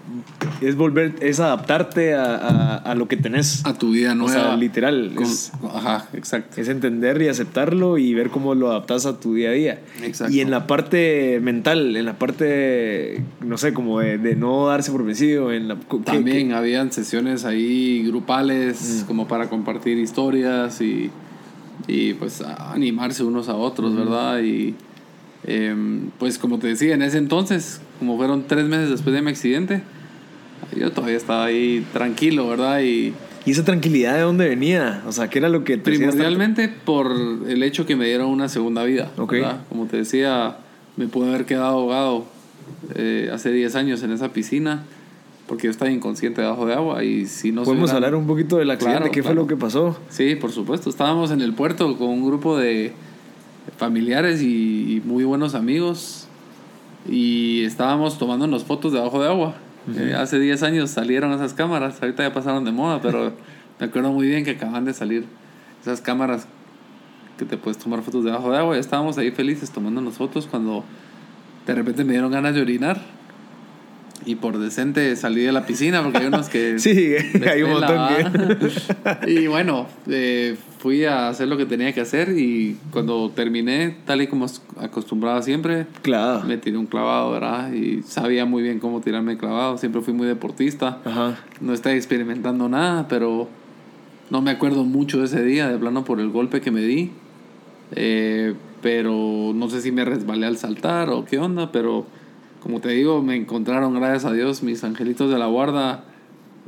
Es 0.62 0.76
volver. 0.76 1.16
Es 1.22 1.40
adaptarte 1.40 2.14
a, 2.16 2.36
a, 2.36 2.76
a 2.78 2.96
lo 2.96 3.08
que 3.08 3.16
tenés. 3.18 3.66
a 3.66 3.74
tu 3.78 3.92
vida 3.92 4.12
o 4.12 4.16
nueva. 4.16 4.34
sea, 4.34 4.56
literal. 4.58 5.12
Con- 5.16 5.26
Es, 5.26 5.52
Ajá, 5.74 6.08
exacto. 6.14 6.60
es 6.60 6.68
entender 6.68 7.22
y 7.22 7.28
aceptarlo 7.28 7.98
y 7.98 8.14
ver 8.14 8.30
cómo 8.30 8.56
lo 8.56 8.70
adaptas 8.72 9.06
a 9.06 9.20
tu 9.20 9.36
día 9.36 9.50
a 9.50 9.54
día. 9.54 9.80
Exacto. 10.04 10.34
Y 10.34 10.42
en 10.42 10.50
la 10.52 10.68
parte 10.68 11.40
mental, 11.42 11.96
en 11.96 12.06
la 12.06 12.18
parte, 12.18 13.24
no 13.42 13.58
sé, 13.58 13.74
como 13.74 14.00
de, 14.00 14.18
de 14.18 14.36
no 14.36 14.68
darse 14.68 14.92
por 14.92 15.04
vencido, 15.06 15.52
en 15.54 15.68
la... 15.68 15.76
¿qué- 15.76 15.98
También 16.04 16.54
habían 16.54 16.92
sesiones 16.92 17.46
ahí 17.46 18.04
grupales 18.08 18.60
Mm. 19.04 19.08
como 19.08 19.28
para 19.28 19.50
compartir 19.50 19.98
historias 19.98 20.82
y, 20.82 21.10
y 21.88 22.14
pues 22.16 22.42
animarse 22.42 23.24
unos 23.24 23.50
a 23.50 23.56
otros, 23.56 23.96
¿verdad? 23.96 24.40
Y 24.40 24.76
em, 25.46 26.10
pues 26.20 26.38
como 26.38 26.60
te 26.60 26.68
decía, 26.68 26.94
en 26.96 27.02
ese 27.02 27.18
entonces, 27.18 27.82
como 28.00 28.18
fueron 28.18 28.44
tres 28.48 28.66
meses 28.66 28.90
después 28.90 29.14
de 29.16 29.22
mi 29.22 29.30
accidente, 29.30 29.82
yo 30.78 30.92
todavía 30.92 31.18
estaba 31.18 31.46
ahí 31.46 31.86
tranquilo, 31.94 32.48
¿verdad? 32.48 32.82
Y 32.82 33.14
¿Y 33.46 33.52
esa 33.52 33.64
tranquilidad 33.64 34.16
de 34.16 34.22
dónde 34.22 34.48
venía? 34.50 35.02
O 35.08 35.12
sea, 35.12 35.30
¿qué 35.30 35.40
era 35.40 35.50
lo 35.50 35.64
que 35.64 35.78
te 35.78 35.84
primordialmente 35.92 36.68
por 36.68 37.12
el 37.48 37.64
hecho 37.64 37.86
que 37.86 37.96
me 37.96 38.06
dieron 38.06 38.28
una 38.30 38.50
segunda 38.50 38.84
vida, 38.84 39.12
Ok. 39.18 39.32
¿verdad? 39.34 39.62
Como 39.70 39.86
te 39.86 39.98
decía, 39.98 40.58
me 40.98 41.08
pude 41.08 41.30
haber 41.30 41.46
quedado 41.46 41.68
ahogado 41.80 42.26
eh, 42.96 43.30
hace 43.34 43.52
10 43.52 43.76
años 43.76 44.04
en 44.04 44.12
esa 44.12 44.34
piscina 44.34 44.84
porque 45.48 45.64
yo 45.66 45.72
estaba 45.72 45.90
inconsciente 45.90 46.42
debajo 46.42 46.68
de 46.68 46.74
agua 46.76 47.04
y 47.04 47.26
si 47.26 47.52
no 47.52 47.64
Podemos 47.64 47.86
hubieran- 47.90 47.96
hablar 48.04 48.16
un 48.16 48.28
poquito 48.28 48.58
del 48.58 48.70
accidente, 48.70 49.00
Claro, 49.00 49.12
¿qué 49.12 49.24
fue 49.24 49.34
lo 49.34 49.48
que 49.48 49.56
pasó? 49.56 49.98
Sí, 50.10 50.36
por 50.36 50.52
supuesto. 50.52 50.90
Estábamos 50.92 51.32
en 51.32 51.42
el 51.42 51.54
puerto 51.54 51.98
con 51.98 52.10
un 52.10 52.24
grupo 52.28 52.56
de 52.58 52.92
familiares 53.78 54.42
y, 54.42 54.96
y 54.96 55.02
muy 55.02 55.24
buenos 55.24 55.56
amigos 55.56 56.28
y 57.08 57.64
estábamos 57.64 58.18
tomándonos 58.18 58.64
fotos 58.64 58.94
debajo 58.94 59.22
de 59.22 59.28
agua. 59.28 59.56
Eh, 59.96 60.14
hace 60.16 60.40
10 60.40 60.64
años 60.64 60.92
salieron 60.92 61.32
esas 61.34 61.54
cámaras, 61.54 62.02
ahorita 62.02 62.24
ya 62.24 62.34
pasaron 62.34 62.66
de 62.66 62.72
moda, 62.72 63.02
pero 63.02 63.34
me 63.80 63.86
acuerdo 63.86 64.12
muy 64.12 64.28
bien 64.28 64.44
que 64.44 64.52
acaban 64.52 64.86
de 64.86 64.94
salir 64.94 65.26
esas 65.82 66.02
cámaras 66.02 66.48
que 67.38 67.46
te 67.46 67.58
puedes 67.58 67.78
tomar 67.78 68.02
fotos 68.02 68.26
debajo 68.26 68.52
de 68.52 68.58
agua. 68.58 68.76
Y 68.76 68.80
estábamos 68.80 69.18
ahí 69.18 69.32
felices 69.32 69.72
tomándonos 69.72 70.16
fotos 70.16 70.46
cuando 70.46 70.84
de 71.66 71.76
repente 71.76 72.04
me 72.04 72.14
dieron 72.14 72.32
ganas 72.32 72.54
de 72.54 72.62
orinar. 72.62 73.02
Y 74.26 74.36
por 74.36 74.60
decente 74.60 75.16
salí 75.16 75.42
de 75.42 75.54
la 75.54 75.66
piscina 75.66 76.04
porque 76.04 76.18
hay 76.18 76.26
unos 76.26 76.50
que 76.50 76.78
Sí, 76.80 77.16
hay 77.50 77.64
un 77.64 77.72
montón 77.72 78.10
que... 78.10 79.32
y 79.32 79.48
bueno, 79.48 79.88
eh, 80.08 80.58
fui 80.80 81.04
a 81.06 81.28
hacer 81.30 81.48
lo 81.48 81.58
que 81.58 81.66
tenía 81.66 81.94
que 81.94 82.02
hacer 82.02 82.30
y 82.38 82.78
cuando 82.92 83.30
terminé, 83.30 83.98
tal 84.06 84.22
y 84.22 84.28
como 84.28 84.48
acostumbraba 84.80 85.42
siempre, 85.42 85.86
claro. 86.02 86.46
me 86.48 86.58
tiré 86.58 86.78
un 86.78 86.86
clavado, 86.88 87.32
¿verdad? 87.32 87.72
Y 87.74 88.02
sabía 88.04 88.46
muy 88.46 88.64
bien 88.64 88.80
cómo 88.80 89.02
tirarme 89.02 89.34
el 89.34 89.38
clavado, 89.38 89.78
siempre 89.78 90.02
fui 90.02 90.14
muy 90.14 90.26
deportista, 90.26 91.00
Ajá. 91.06 91.38
no 91.60 91.74
estaba 91.74 91.96
experimentando 91.96 92.70
nada, 92.70 93.08
pero 93.10 93.50
no 94.30 94.42
me 94.42 94.52
acuerdo 94.52 94.84
mucho 94.86 95.20
de 95.20 95.26
ese 95.26 95.44
día, 95.44 95.68
de 95.70 95.78
plano 95.78 96.04
por 96.06 96.20
el 96.20 96.30
golpe 96.30 96.62
que 96.62 96.72
me 96.72 96.82
di, 96.82 97.12
Eh, 97.92 98.54
pero 98.82 99.52
no 99.54 99.68
sé 99.70 99.82
si 99.82 99.92
me 99.92 100.06
resbalé 100.06 100.46
al 100.46 100.58
saltar 100.58 101.10
o 101.10 101.26
qué 101.26 101.40
onda, 101.40 101.72
pero 101.72 102.06
como 102.62 102.80
te 102.80 102.90
digo, 102.90 103.22
me 103.22 103.36
encontraron, 103.36 103.94
gracias 103.96 104.26
a 104.26 104.32
Dios, 104.32 104.64
mis 104.64 104.84
angelitos 104.84 105.32
de 105.32 105.38
la 105.40 105.48
guarda, 105.48 106.04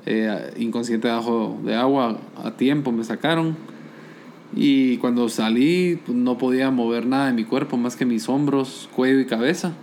eh, 0.06 0.52
inconsciente 0.58 1.08
debajo 1.08 1.60
de 1.64 1.76
agua, 1.76 2.18
a 2.44 2.52
tiempo 2.52 2.92
me 2.92 3.04
sacaron. 3.04 3.56
Y 4.54 4.98
cuando 4.98 5.30
salí, 5.30 6.00
pues, 6.06 6.18
no 6.18 6.38
podía 6.38 6.72
mover 6.72 7.06
nada 7.06 7.28
de 7.28 7.34
mi 7.34 7.46
cuerpo, 7.46 7.78
más 7.78 7.96
que 7.96 8.06
mis 8.06 8.28
hombros, 8.28 8.90
cuello 8.96 9.20
y 9.20 9.26
cabeza. 9.26 9.74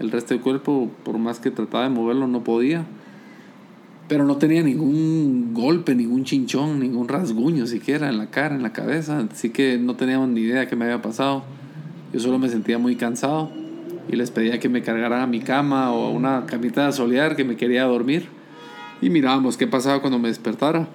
El 0.00 0.10
resto 0.10 0.34
del 0.34 0.42
cuerpo, 0.42 0.90
por 1.04 1.18
más 1.18 1.40
que 1.40 1.50
trataba 1.50 1.84
de 1.84 1.90
moverlo, 1.90 2.26
no 2.26 2.44
podía. 2.44 2.84
Pero 4.08 4.24
no 4.24 4.36
tenía 4.36 4.62
ningún 4.62 5.54
golpe, 5.54 5.94
ningún 5.94 6.24
chinchón, 6.24 6.80
ningún 6.80 7.08
rasguño 7.08 7.66
siquiera 7.66 8.08
en 8.08 8.18
la 8.18 8.26
cara, 8.26 8.54
en 8.54 8.62
la 8.62 8.72
cabeza. 8.72 9.26
Así 9.30 9.50
que 9.50 9.78
no 9.78 9.96
teníamos 9.96 10.28
ni 10.28 10.40
idea 10.40 10.68
qué 10.68 10.76
me 10.76 10.84
había 10.84 11.00
pasado. 11.00 11.44
Yo 12.12 12.20
solo 12.20 12.38
me 12.38 12.50
sentía 12.50 12.78
muy 12.78 12.96
cansado 12.96 13.50
y 14.10 14.16
les 14.16 14.30
pedía 14.30 14.60
que 14.60 14.68
me 14.68 14.82
cargaran 14.82 15.22
a 15.22 15.26
mi 15.26 15.40
cama 15.40 15.92
o 15.92 16.06
a 16.06 16.10
una 16.10 16.44
camita 16.44 16.86
de 16.86 16.92
solear 16.92 17.36
que 17.36 17.44
me 17.44 17.56
quería 17.56 17.84
dormir. 17.84 18.26
Y 19.00 19.08
mirábamos 19.08 19.56
qué 19.56 19.66
pasaba 19.66 20.00
cuando 20.00 20.18
me 20.18 20.28
despertara. 20.28 20.88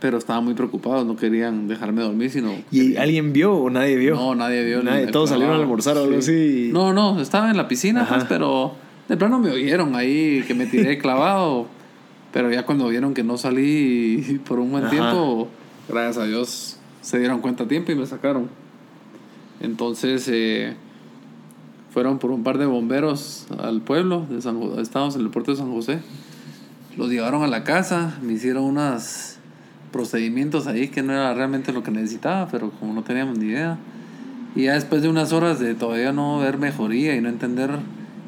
Pero 0.00 0.16
estaban 0.18 0.44
muy 0.44 0.54
preocupados, 0.54 1.04
no 1.04 1.16
querían 1.16 1.66
dejarme 1.66 2.02
dormir, 2.02 2.30
sino... 2.30 2.52
¿Y 2.70 2.96
alguien 2.96 3.32
vio 3.32 3.54
o 3.54 3.68
nadie 3.68 3.96
vio? 3.96 4.14
No, 4.14 4.34
nadie 4.36 4.64
vio. 4.64 4.80
Nadie, 4.82 5.04
el 5.04 5.10
todos 5.10 5.30
salieron 5.30 5.56
a 5.56 5.58
almorzar 5.58 5.96
o 5.96 6.04
algo 6.04 6.22
Sí. 6.22 6.30
así. 6.66 6.70
No, 6.72 6.92
no, 6.92 7.20
estaba 7.20 7.50
en 7.50 7.56
la 7.56 7.66
piscina, 7.66 8.06
pues, 8.08 8.22
pero 8.28 8.74
de 9.08 9.16
plano 9.16 9.40
me 9.40 9.50
oyeron 9.50 9.96
ahí 9.96 10.44
que 10.46 10.54
me 10.54 10.66
tiré 10.66 10.98
clavado. 10.98 11.66
Pero 12.32 12.52
ya 12.52 12.64
cuando 12.64 12.86
vieron 12.88 13.12
que 13.14 13.24
no 13.24 13.38
salí 13.38 14.40
por 14.46 14.60
un 14.60 14.70
buen 14.70 14.84
Ajá. 14.84 14.90
tiempo, 14.92 15.48
gracias 15.88 16.18
a 16.18 16.26
Dios 16.26 16.76
se 17.00 17.18
dieron 17.18 17.40
cuenta 17.40 17.64
a 17.64 17.68
tiempo 17.68 17.90
y 17.90 17.94
me 17.96 18.06
sacaron. 18.06 18.48
Entonces 19.60 20.28
eh, 20.32 20.74
fueron 21.90 22.18
por 22.18 22.30
un 22.30 22.44
par 22.44 22.58
de 22.58 22.66
bomberos 22.66 23.46
al 23.58 23.80
pueblo 23.80 24.26
de 24.30 24.40
San 24.42 24.60
Jo- 24.60 24.80
estábamos 24.80 25.16
en 25.16 25.22
el 25.22 25.30
puerto 25.30 25.50
de 25.50 25.56
San 25.56 25.72
José. 25.72 26.00
Los 26.96 27.10
llevaron 27.10 27.42
a 27.42 27.46
la 27.48 27.64
casa, 27.64 28.18
me 28.22 28.34
hicieron 28.34 28.64
unos 28.64 29.37
procedimientos 29.92 30.66
ahí 30.66 30.88
que 30.88 31.02
no 31.02 31.12
era 31.12 31.32
realmente 31.34 31.72
lo 31.72 31.82
que 31.82 31.90
necesitaba, 31.90 32.48
pero 32.48 32.70
como 32.70 32.92
no 32.94 33.02
teníamos 33.02 33.38
ni 33.38 33.46
idea. 33.46 33.78
Y 34.54 34.64
ya 34.64 34.74
después 34.74 35.02
de 35.02 35.08
unas 35.08 35.32
horas 35.32 35.58
de 35.58 35.74
todavía 35.74 36.12
no 36.12 36.38
ver 36.38 36.58
mejoría 36.58 37.14
y 37.14 37.20
no 37.20 37.28
entender, 37.28 37.70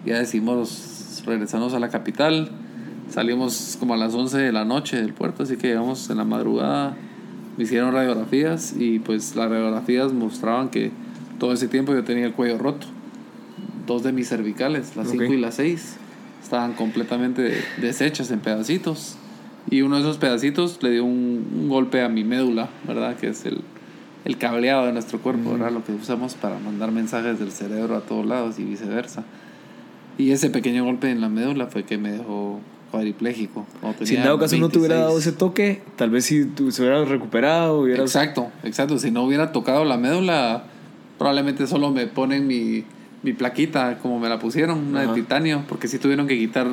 ya 0.05 0.19
decidimos 0.19 1.23
regresarnos 1.27 1.75
a 1.75 1.79
la 1.81 1.89
capital. 1.89 2.51
Salimos 3.11 3.77
como 3.81 3.95
a 3.95 3.97
las 3.97 4.15
11 4.15 4.39
de 4.39 4.53
la 4.53 4.65
noche 4.65 4.97
del 4.97 5.13
puerto, 5.13 5.43
así 5.43 5.57
que 5.57 5.69
llegamos 5.69 6.09
en 6.11 6.19
la 6.19 6.25
madrugada. 6.25 6.97
Me 7.57 7.65
hicieron 7.65 7.93
radiografías 7.93 8.75
y 8.79 9.01
pues 9.01 9.35
las 9.35 9.51
radiografías 9.51 10.13
mostraban 10.13 10.69
que 10.69 10.93
todo 11.39 11.53
ese 11.53 11.69
tiempo 11.69 11.93
yo 11.93 12.05
tenía 12.05 12.27
el 12.27 12.33
cuello 12.33 12.59
roto. 12.59 12.87
Dos 13.87 14.05
de 14.05 14.13
mis 14.13 14.29
cervicales, 14.29 14.95
las 14.95 15.09
5 15.11 15.25
Ok. 15.25 15.31
y 15.31 15.37
las 15.37 15.57
6, 15.57 15.97
estaban 16.43 16.75
completamente 16.75 17.53
deshechas 17.81 18.31
en 18.31 18.39
pedacitos. 18.39 19.17
Y 19.69 19.83
uno 19.83 19.97
de 19.97 20.03
esos 20.03 20.19
pedacitos 20.19 20.83
le 20.83 20.91
dio 20.91 21.05
un, 21.05 21.47
un 21.55 21.69
golpe 21.69 22.03
a 22.03 22.09
mi 22.09 22.25
médula, 22.25 22.69
¿verdad? 22.87 23.17
Que 23.17 23.29
es 23.29 23.45
el, 23.45 23.61
el 24.25 24.39
cableado 24.39 24.87
de 24.87 24.93
nuestro 24.93 25.21
cuerpo, 25.21 25.53
¿verdad? 25.53 25.71
Lo 25.71 25.85
que 25.85 25.93
usamos 25.93 26.35
para 26.35 26.59
mandar 26.59 26.93
mensajes 26.93 27.39
del 27.39 27.53
cerebro 27.53 27.97
a 27.97 28.01
todos 28.01 28.27
lados 28.27 28.59
y 28.59 28.65
viceversa. 28.65 29.25
Y 30.19 30.33
ese 30.33 30.51
pequeño 30.51 30.85
golpe 30.85 31.11
en 31.11 31.21
la 31.21 31.29
médula 31.29 31.67
fue 31.67 31.85
que 31.85 31.99
me 31.99 32.13
dejó 32.13 32.61
cuadripléjico. 32.91 33.67
Si 34.03 34.17
en 34.17 34.25
dado 34.25 34.39
caso 34.39 34.57
no 34.59 34.69
te 34.69 34.79
hubiera 34.79 34.97
dado 34.97 35.11
26. 35.13 35.27
ese 35.29 35.39
toque, 35.39 35.83
tal 35.97 36.11
vez 36.11 36.25
si 36.25 36.45
tú 36.45 36.73
se 36.73 36.83
hubieras 36.83 37.09
recuperado, 37.09 37.81
hubieras... 37.81 38.05
Exacto, 38.05 38.51
exacto. 38.65 38.99
Si 38.99 39.11
no 39.11 39.23
hubiera 39.23 39.53
tocado 39.53 39.85
la 39.85 39.97
médula, 39.97 40.65
probablemente 41.17 41.67
solo 41.67 41.91
me 41.91 42.07
ponen 42.07 42.47
mi, 42.47 42.85
mi 43.23 43.33
plaquita 43.33 43.99
como 43.99 44.19
me 44.19 44.29
la 44.29 44.39
pusieron, 44.39 44.89
una 44.89 45.03
Ajá. 45.03 45.13
de 45.13 45.21
titanio, 45.23 45.63
porque 45.69 45.89
sí 45.89 45.99
tuvieron 45.99 46.27
que 46.27 46.37
quitar 46.37 46.67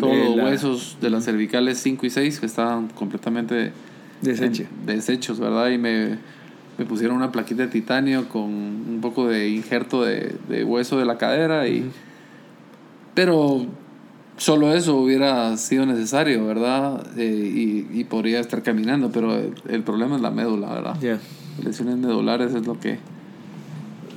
todos 0.00 0.16
los 0.16 0.36
huesos 0.44 0.96
de 1.00 1.10
las 1.10 1.24
cervicales 1.24 1.78
5 1.78 2.06
y 2.06 2.10
6 2.10 2.40
que 2.40 2.46
estaban 2.46 2.88
completamente 2.88 3.72
Deshecha. 4.22 4.64
en- 4.64 4.86
deshechos, 4.86 5.38
¿verdad? 5.40 5.70
Y 5.70 5.78
me, 5.78 6.18
me 6.78 6.84
pusieron 6.84 7.16
una 7.16 7.30
plaquita 7.32 7.62
de 7.62 7.68
titanio 7.68 8.28
con 8.28 8.42
un 8.44 8.98
poco 9.00 9.26
de 9.28 9.48
injerto 9.48 10.02
de, 10.04 10.34
de 10.48 10.64
hueso 10.64 10.98
de 10.98 11.04
la 11.04 11.18
cadera 11.18 11.68
y... 11.68 11.90
Pero 13.14 13.66
solo 14.36 14.72
eso 14.72 14.96
hubiera 14.96 15.56
sido 15.56 15.86
necesario, 15.86 16.46
¿verdad? 16.46 17.04
Eh, 17.16 17.86
y, 17.92 18.00
y 18.00 18.04
podría 18.04 18.38
estar 18.40 18.62
caminando, 18.62 19.10
pero 19.10 19.34
el, 19.34 19.54
el 19.68 19.82
problema 19.82 20.16
es 20.16 20.22
la 20.22 20.30
médula, 20.30 20.72
¿verdad? 20.72 20.96
Ya. 21.00 21.18
Lesiones 21.64 21.96
medulares 21.96 22.54
es 22.54 22.66
lo 22.66 22.78
que... 22.78 22.98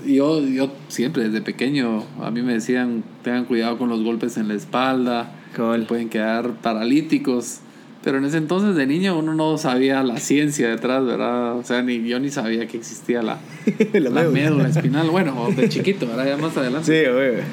Yo, 0.06 0.42
yo 0.42 0.72
siempre 0.88 1.24
desde 1.26 1.42
pequeño, 1.42 2.04
a 2.22 2.32
mí 2.32 2.42
me 2.42 2.54
decían, 2.54 3.04
tengan 3.24 3.46
cuidado 3.46 3.78
con 3.78 3.88
los 3.90 4.04
golpes 4.04 4.36
en 4.38 4.48
la 4.48 4.56
espalda, 4.56 5.32
Pueden 5.88 6.10
quedar 6.10 6.54
paralíticos. 6.62 7.60
Pero 8.04 8.18
en 8.18 8.26
ese 8.26 8.38
entonces 8.38 8.76
de 8.76 8.88
niño 8.88 9.18
uno 9.20 9.36
no 9.36 9.58
sabía 9.60 10.02
la 10.02 10.18
ciencia 10.18 10.70
detrás, 10.70 11.06
¿verdad? 11.06 11.56
O 11.58 11.64
sea, 11.64 11.84
ni 11.84 12.08
yo 12.08 12.20
ni 12.20 12.32
sabía 12.32 12.66
que 12.68 12.78
existía 12.78 13.22
la, 13.22 13.38
la 13.94 14.10
la 14.10 14.24
médula. 14.24 14.70
espinal. 14.70 15.08
Bueno, 15.12 15.50
de 15.56 15.70
chiquito, 15.70 16.08
¿verdad? 16.08 16.26
Ya 16.26 16.38
más 16.38 16.58
adelante. 16.58 17.06
Sí, 17.06 17.12
güey. 17.12 17.44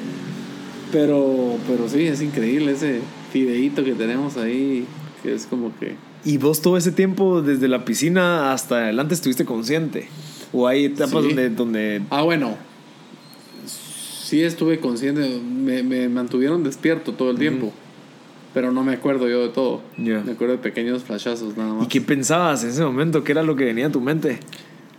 Pero, 0.91 1.55
pero 1.67 1.87
sí, 1.87 2.01
es 2.07 2.21
increíble 2.23 2.71
ese, 2.71 2.99
fideíto 3.31 3.83
que 3.83 3.93
tenemos 3.93 4.37
ahí, 4.37 4.85
que 5.21 5.33
es 5.33 5.45
como 5.45 5.71
que... 5.79 5.95
¿Y 6.25 6.37
vos 6.37 6.61
todo 6.61 6.77
ese 6.77 6.91
tiempo, 6.91 7.41
desde 7.41 7.67
la 7.67 7.85
piscina 7.85 8.51
hasta 8.51 8.77
adelante, 8.77 9.13
estuviste 9.13 9.45
consciente? 9.45 10.07
¿O 10.51 10.67
hay 10.67 10.85
etapas 10.85 11.21
Sí. 11.21 11.27
donde, 11.27 11.49
donde... 11.51 12.01
Ah, 12.09 12.23
bueno. 12.23 12.57
Sí 13.65 14.41
estuve 14.43 14.79
consciente, 14.79 15.39
me, 15.39 15.81
me 15.81 16.07
mantuvieron 16.09 16.63
despierto 16.63 17.13
todo 17.13 17.31
el 17.31 17.37
tiempo, 17.39 17.73
pero 18.53 18.71
no 18.71 18.83
me 18.83 18.93
acuerdo 18.93 19.27
yo 19.27 19.41
de 19.41 19.49
todo. 19.49 19.81
Me 19.97 20.15
acuerdo 20.31 20.53
de 20.55 20.57
pequeños 20.57 21.03
flashazos 21.03 21.55
nada 21.55 21.73
más. 21.73 21.85
¿Y 21.85 21.87
qué 21.87 22.01
pensabas 22.01 22.63
en 22.63 22.71
ese 22.71 22.83
momento? 22.83 23.23
¿Qué 23.23 23.31
era 23.31 23.43
lo 23.43 23.55
que 23.55 23.65
venía 23.65 23.87
a 23.87 23.91
tu 23.91 24.01
mente? 24.01 24.39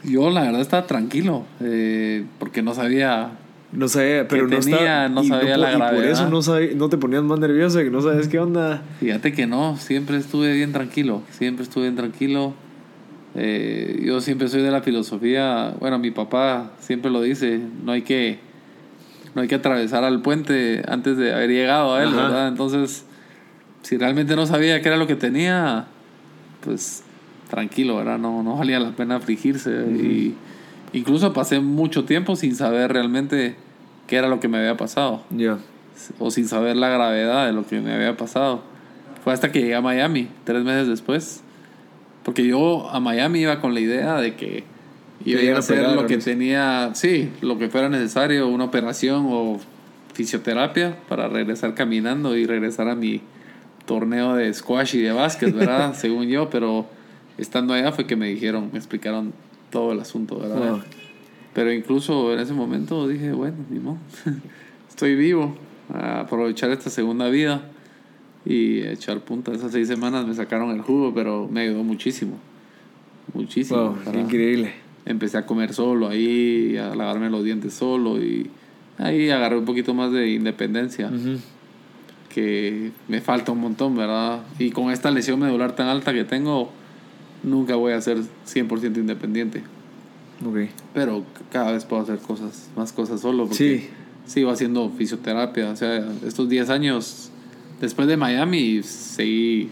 Yo 0.05 0.31
la 0.31 0.43
verdad 0.43 0.61
estaba 0.61 0.87
tranquilo, 0.87 1.45
eh, 1.61 2.25
porque 2.39 2.63
no 2.63 2.75
sabía... 2.75 3.33
No 3.73 3.87
sabía, 3.87 4.27
pero 4.27 4.49
no 4.49 4.59
tenía, 4.59 5.07
estaba... 5.07 5.09
no 5.09 5.23
sabía 5.23 5.57
la 5.57 5.75
Y 5.75 5.95
por 5.95 6.05
eso 6.05 6.29
no, 6.29 6.89
te 6.89 6.97
ponías 6.97 7.23
más 7.23 7.39
nervioso, 7.39 7.79
que 7.79 7.91
no 7.91 8.01
sabes 8.01 8.27
qué 8.27 8.41
onda. 8.41 8.83
Fíjate 8.99 9.33
que 9.33 9.47
no, 9.47 9.77
siempre 9.77 10.17
estuve 10.17 10.53
bien 10.55 10.73
tranquilo, 10.73 11.23
siempre 11.31 11.63
estuve 11.63 11.85
bien 11.85 11.97
tranquilo. 11.97 12.55
Eh, 13.37 14.03
yo 14.05 14.21
siempre 14.21 14.49
soy 14.49 14.63
de 14.63 14.73
la 14.73 14.83
filosofía, 14.83 15.75
bueno, 15.79 16.01
mi 16.01 16.11
papá 16.11 16.73
siempre 16.81 17.13
lo 17.13 17.23
dice, 17.23 17.61
no 17.85 17.93
hay 17.93 18.03
que, 18.03 18.41
no 19.37 19.43
hay 19.43 19.47
que 19.47 19.55
atravesar 19.55 20.03
al 20.03 20.21
puente 20.21 20.83
antes 20.89 21.17
de 21.17 21.33
haber 21.33 21.51
llegado 21.51 21.95
a 21.95 22.03
él, 22.03 22.09
Ajá. 22.09 22.23
¿verdad? 22.23 22.49
Entonces, 22.49 23.05
si 23.83 23.97
realmente 23.97 24.37
no 24.37 24.47
sabía 24.47 24.81
qué 24.83 24.89
era 24.89 24.97
lo 24.97 25.07
que 25.07 25.17
tenía, 25.17 25.87
pues 26.63 27.03
tranquilo, 27.49 27.97
¿verdad? 27.97 28.19
No, 28.19 28.43
no 28.43 28.57
valía 28.57 28.79
la 28.81 28.93
pena 28.93 29.17
afligirse. 29.17 29.71
Y 29.71 30.35
incluso 30.93 31.33
pasé 31.33 31.61
mucho 31.61 32.05
tiempo 32.05 32.37
sin 32.37 32.55
saber 32.55 32.93
realmente 32.93 33.57
qué 34.07 34.17
era 34.17 34.29
lo 34.29 34.41
que 34.41 34.49
me 34.49 34.59
había 34.59 34.77
pasado 34.77 35.23
Ya. 35.31 35.59
o 36.19 36.31
sin 36.31 36.49
saber 36.49 36.77
la 36.77 36.89
gravedad 36.89 37.47
de 37.47 37.53
lo 37.53 37.67
que 37.67 37.81
me 37.81 37.93
había 37.93 38.17
pasado. 38.17 38.63
Fue 39.25 39.33
hasta 39.33 39.53
que 39.53 39.61
llegué 39.61 39.75
a 39.75 39.81
Miami, 39.83 40.29
tres 40.45 40.65
meses 40.65 40.89
después. 40.89 41.43
Porque 42.25 42.47
yo 42.47 42.91
a 42.91 43.01
Miami 43.01 43.41
iba 43.41 43.61
con 43.61 43.75
la 43.75 43.81
idea 43.81 44.21
de 44.21 44.35
que 44.35 44.65
iba 45.25 45.57
a 45.57 45.59
hacer 45.59 45.89
lo 45.91 46.07
que 46.07 46.19
tenía, 46.19 46.91
sí, 46.95 47.31
lo 47.41 47.59
que 47.59 47.69
fuera 47.69 47.89
necesario, 47.89 48.49
una 48.49 48.65
operación 48.65 49.27
o 49.29 49.59
fisioterapia 50.15 50.97
para 51.09 51.29
regresar 51.29 51.75
caminando 51.75 52.37
y 52.37 52.47
regresar 52.47 52.89
a 52.89 52.95
mi 52.95 53.23
torneo 53.91 54.37
de 54.37 54.55
squash 54.55 54.95
y 54.95 55.01
de 55.01 55.11
básquet, 55.11 55.53
¿verdad? 55.53 55.95
Según 55.97 56.29
yo, 56.29 56.49
pero 56.49 56.87
estando 57.39 57.75
allá 57.75 57.91
fue 57.91 58.07
que 58.07 58.15
me 58.15 58.29
dijeron, 58.29 58.71
me 58.73 58.79
explicaron 58.79 59.33
todo 59.69 59.91
el 59.91 59.99
asunto, 59.99 60.39
¿verdad? 60.39 60.71
Wow. 60.75 60.81
Pero 61.55 61.73
incluso 61.73 62.33
en 62.33 62.39
ese 62.39 62.53
momento 62.53 63.09
dije, 63.09 63.33
bueno, 63.33 63.57
ni 63.69 63.81
modo. 63.81 63.99
Estoy 64.89 65.17
vivo. 65.17 65.57
A 65.93 66.21
aprovechar 66.21 66.71
esta 66.71 66.89
segunda 66.89 67.29
vida 67.31 67.63
y 68.47 68.83
echar 68.83 69.19
punta. 69.23 69.51
Esas 69.51 69.73
seis 69.73 69.89
semanas 69.89 70.25
me 70.25 70.35
sacaron 70.35 70.71
el 70.71 70.83
jugo, 70.83 71.13
pero 71.13 71.49
me 71.51 71.63
ayudó 71.63 71.83
muchísimo. 71.83 72.39
Muchísimo. 73.35 73.81
Wow, 73.87 73.95
para- 74.05 74.13
qué 74.13 74.21
increíble. 74.21 74.73
Empecé 75.05 75.37
a 75.39 75.47
comer 75.47 75.75
solo 75.75 76.07
ahí, 76.07 76.77
a 76.77 76.95
lavarme 76.95 77.29
los 77.29 77.43
dientes 77.43 77.75
solo 77.75 78.23
y 78.23 78.49
ahí 78.99 79.31
agarré 79.31 79.59
un 79.59 79.65
poquito 79.65 79.95
más 79.95 80.13
de 80.13 80.29
independencia, 80.31 81.09
Ujú. 81.09 81.41
Que 82.31 82.93
me 83.09 83.21
falta 83.21 83.53
un 83.53 83.61
montón, 83.61 83.97
¿verdad? 83.97 84.41
Y 84.59 84.71
con 84.71 84.91
esta 84.91 85.11
lesión 85.11 85.41
medular 85.41 85.75
tan 85.75 85.89
alta 85.89 86.13
que 86.13 86.25
tengo, 86.25 86.71
nunca 87.43 87.75
voy 87.77 87.93
a 87.93 88.01
ser 88.01 88.19
100% 88.47 88.97
independiente. 88.97 89.63
Ok. 90.47 90.71
Pero 90.95 91.25
cada 91.53 91.73
vez 91.73 91.85
puedo 91.85 92.03
hacer 92.03 92.19
cosas, 92.19 92.71
más 92.77 92.93
cosas 92.93 93.21
solo. 93.21 93.47
Porque 93.47 93.81
Sí. 93.81 93.89
Sigo 94.27 94.51
haciendo 94.51 94.89
fisioterapia. 94.91 95.71
O 95.71 95.77
sea, 95.77 96.07
estos 96.25 96.49
10 96.49 96.71
años 96.71 97.31
después 97.81 98.07
de 98.07 98.17
Miami 98.17 98.83
seguí 98.85 99.69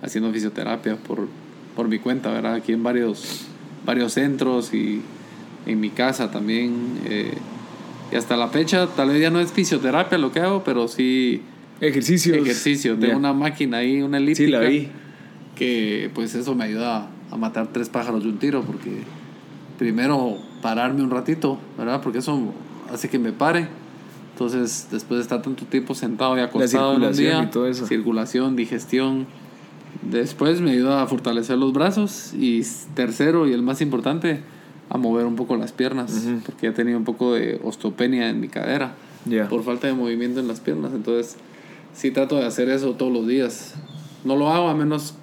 haciendo 0.00 0.32
fisioterapia 0.32 0.96
por, 0.96 1.28
por 1.74 1.88
mi 1.88 1.98
cuenta, 1.98 2.30
¿verdad? 2.30 2.54
Aquí 2.54 2.72
en 2.72 2.82
varios, 2.84 3.46
varios 3.84 4.12
centros 4.12 4.72
y 4.72 5.02
en 5.66 5.80
mi 5.80 5.90
casa 5.90 6.30
también. 6.30 7.00
eh, 7.06 7.34
y 8.12 8.16
hasta 8.16 8.36
la 8.36 8.48
fecha, 8.48 8.86
tal 8.86 9.08
vez 9.08 9.20
ya 9.20 9.30
no 9.30 9.40
es 9.40 9.50
fisioterapia 9.50 10.18
lo 10.18 10.30
que 10.30 10.38
hago, 10.38 10.62
pero 10.62 10.86
sí 10.86 11.42
Ejercicios. 11.80 12.36
ejercicio. 12.36 12.94
Tengo 12.98 13.12
Ya. 13.12 13.18
una 13.18 13.32
máquina 13.32 13.78
ahí, 13.78 14.00
una 14.02 14.18
elíptica 14.18 14.46
Sí, 14.46 14.50
la 14.52 14.60
vi. 14.60 14.88
que 15.56 16.10
pues 16.14 16.34
eso 16.34 16.54
me 16.54 16.64
ayuda 16.64 17.08
a 17.30 17.36
matar 17.36 17.68
tres 17.72 17.88
pájaros 17.88 18.22
de 18.22 18.28
un 18.30 18.38
tiro 18.38 18.62
porque 18.62 18.90
primero 19.78 20.36
pararme 20.62 21.02
un 21.02 21.10
ratito, 21.10 21.58
¿verdad? 21.76 22.00
Porque 22.02 22.18
eso 22.18 22.52
hace 22.92 23.08
que 23.08 23.18
me 23.18 23.32
pare. 23.32 23.68
Entonces, 24.32 24.88
después 24.90 25.18
de 25.18 25.22
estar 25.22 25.42
tanto 25.42 25.64
tiempo 25.66 25.94
sentado 25.94 26.36
y 26.36 26.40
acostado 26.40 26.96
en 26.96 27.02
un 27.02 27.12
día, 27.16 27.42
y 27.44 27.46
todo 27.50 27.68
eso. 27.68 27.86
circulación, 27.86 28.56
digestión. 28.56 29.26
Después 30.02 30.60
me 30.60 30.72
ayuda 30.72 31.02
a 31.02 31.06
fortalecer 31.06 31.56
los 31.56 31.72
brazos 31.72 32.34
y 32.34 32.62
tercero 32.94 33.46
y 33.46 33.52
el 33.52 33.62
más 33.62 33.80
importante, 33.80 34.40
a 34.90 34.98
mover 34.98 35.24
un 35.26 35.36
poco 35.36 35.56
las 35.56 35.70
piernas, 35.72 36.12
Ujú. 36.26 36.40
porque 36.46 36.66
he 36.66 36.72
tenido 36.72 36.98
un 36.98 37.04
poco 37.04 37.32
de 37.34 37.60
osteopenia 37.62 38.28
en 38.28 38.40
mi 38.40 38.48
cadera 38.48 38.94
Ya. 39.24 39.48
por 39.48 39.62
falta 39.62 39.86
de 39.86 39.92
movimiento 39.94 40.40
en 40.40 40.48
las 40.48 40.58
piernas. 40.60 40.92
Entonces, 40.94 41.36
sí 41.94 42.10
trato 42.10 42.36
de 42.36 42.44
hacer 42.46 42.68
eso 42.68 42.92
todos 42.94 43.12
los 43.12 43.26
días. 43.26 43.74
No 44.24 44.36
lo 44.36 44.50
hago 44.50 44.68
a 44.68 44.74
menos. 44.74 45.14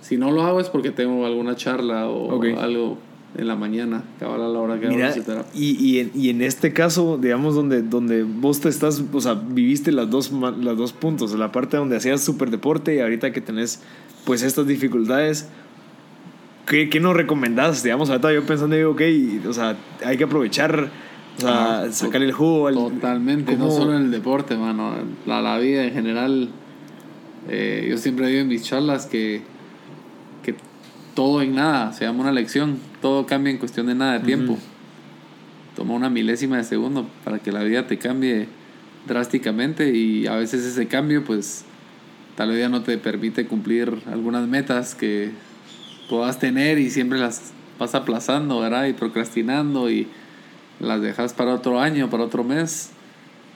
Si 0.00 0.16
no 0.16 0.30
lo 0.32 0.42
hago 0.42 0.60
es 0.60 0.68
porque 0.68 0.90
tengo 0.90 1.24
alguna 1.26 1.54
charla 1.56 2.08
o 2.08 2.34
Ok. 2.36 2.46
algo 2.58 2.98
en 3.36 3.46
la 3.48 3.56
mañana, 3.56 4.02
cabal 4.20 4.42
a 4.42 4.48
la 4.48 4.58
hora 4.58 4.78
que 4.78 4.86
hago 4.86 4.94
Mira, 4.96 5.08
fisioterapia. 5.08 5.50
y, 5.54 5.70
y, 5.82 6.00
en, 6.00 6.10
y 6.14 6.28
en 6.28 6.42
este 6.42 6.72
caso, 6.74 7.16
digamos, 7.16 7.54
donde, 7.54 7.80
donde 7.82 8.24
vos 8.24 8.60
te 8.60 8.68
estás, 8.68 9.02
o 9.10 9.20
sea, 9.22 9.34
viviste 9.34 9.90
las 9.90 10.10
dos, 10.10 10.30
las 10.32 10.76
dos 10.76 10.92
puntos, 10.92 11.32
la 11.32 11.50
parte 11.50 11.78
donde 11.78 11.96
hacías 11.96 12.20
súper 12.22 12.50
deporte 12.50 12.94
y 12.94 13.00
ahorita 13.00 13.32
que 13.32 13.40
tenés, 13.40 13.80
pues, 14.26 14.42
estas 14.42 14.66
dificultades, 14.66 15.48
¿qué, 16.66 16.90
qué 16.90 17.00
nos 17.00 17.14
recomendás? 17.16 17.82
Digamos, 17.82 18.10
ahorita 18.10 18.32
yo 18.34 18.44
pensando, 18.44 18.76
digo, 18.76 18.90
ok, 18.90 19.00
o 19.48 19.52
sea, 19.54 19.76
hay 20.04 20.18
que 20.18 20.24
aprovechar, 20.24 20.90
o 21.38 21.40
sea, 21.40 21.90
sacar 21.92 22.22
el 22.22 22.32
jugo. 22.32 22.68
al- 22.68 22.74
Totalmente, 22.74 23.52
no 23.56 23.66
¿cómo- 23.68 23.76
solo 23.78 23.96
en 23.96 24.04
el 24.04 24.10
deporte, 24.10 24.56
mano. 24.56 24.94
La, 25.26 25.40
la 25.42 25.58
vida 25.58 25.84
en 25.84 25.92
general. 25.92 26.48
eh, 27.48 27.86
yo 27.90 27.98
siempre 27.98 28.28
digo 28.28 28.40
en 28.40 28.48
mis 28.48 28.62
charlas 28.62 29.06
que, 29.06 29.42
que 30.44 30.54
todo 31.14 31.42
en 31.42 31.54
nada 31.56 31.92
se 31.92 32.04
llama 32.04 32.20
una 32.22 32.32
lección. 32.32 32.78
Todo 33.00 33.26
cambia 33.26 33.50
en 33.50 33.58
cuestión 33.58 33.86
de 33.86 33.94
nada 33.94 34.14
de 34.14 34.20
tiempo. 34.20 34.58
Toma 35.74 35.94
una 35.94 36.08
milésima 36.10 36.58
de 36.58 36.64
segundo 36.64 37.06
para 37.24 37.38
que 37.40 37.50
la 37.50 37.62
vida 37.64 37.86
te 37.86 37.98
cambie 37.98 38.46
drásticamente 39.06 39.90
y 39.96 40.26
a 40.26 40.36
veces 40.36 40.64
ese 40.64 40.86
cambio 40.86 41.24
pues 41.24 41.64
tal 42.36 42.50
vez 42.50 42.60
ya 42.60 42.68
no 42.68 42.82
te 42.82 42.96
permite 42.98 43.46
cumplir 43.46 43.92
algunas 44.10 44.46
metas 44.46 44.94
que 44.94 45.30
puedas 46.08 46.38
tener 46.38 46.78
y 46.78 46.90
siempre 46.90 47.18
las 47.18 47.52
vas 47.78 47.94
aplazando, 47.96 48.60
¿verdad? 48.60 48.86
Y 48.86 48.92
procrastinando 48.92 49.90
y 49.90 50.06
las 50.82 51.00
dejas 51.00 51.32
para 51.32 51.54
otro 51.54 51.80
año, 51.80 52.10
para 52.10 52.24
otro 52.24 52.44
mes. 52.44 52.90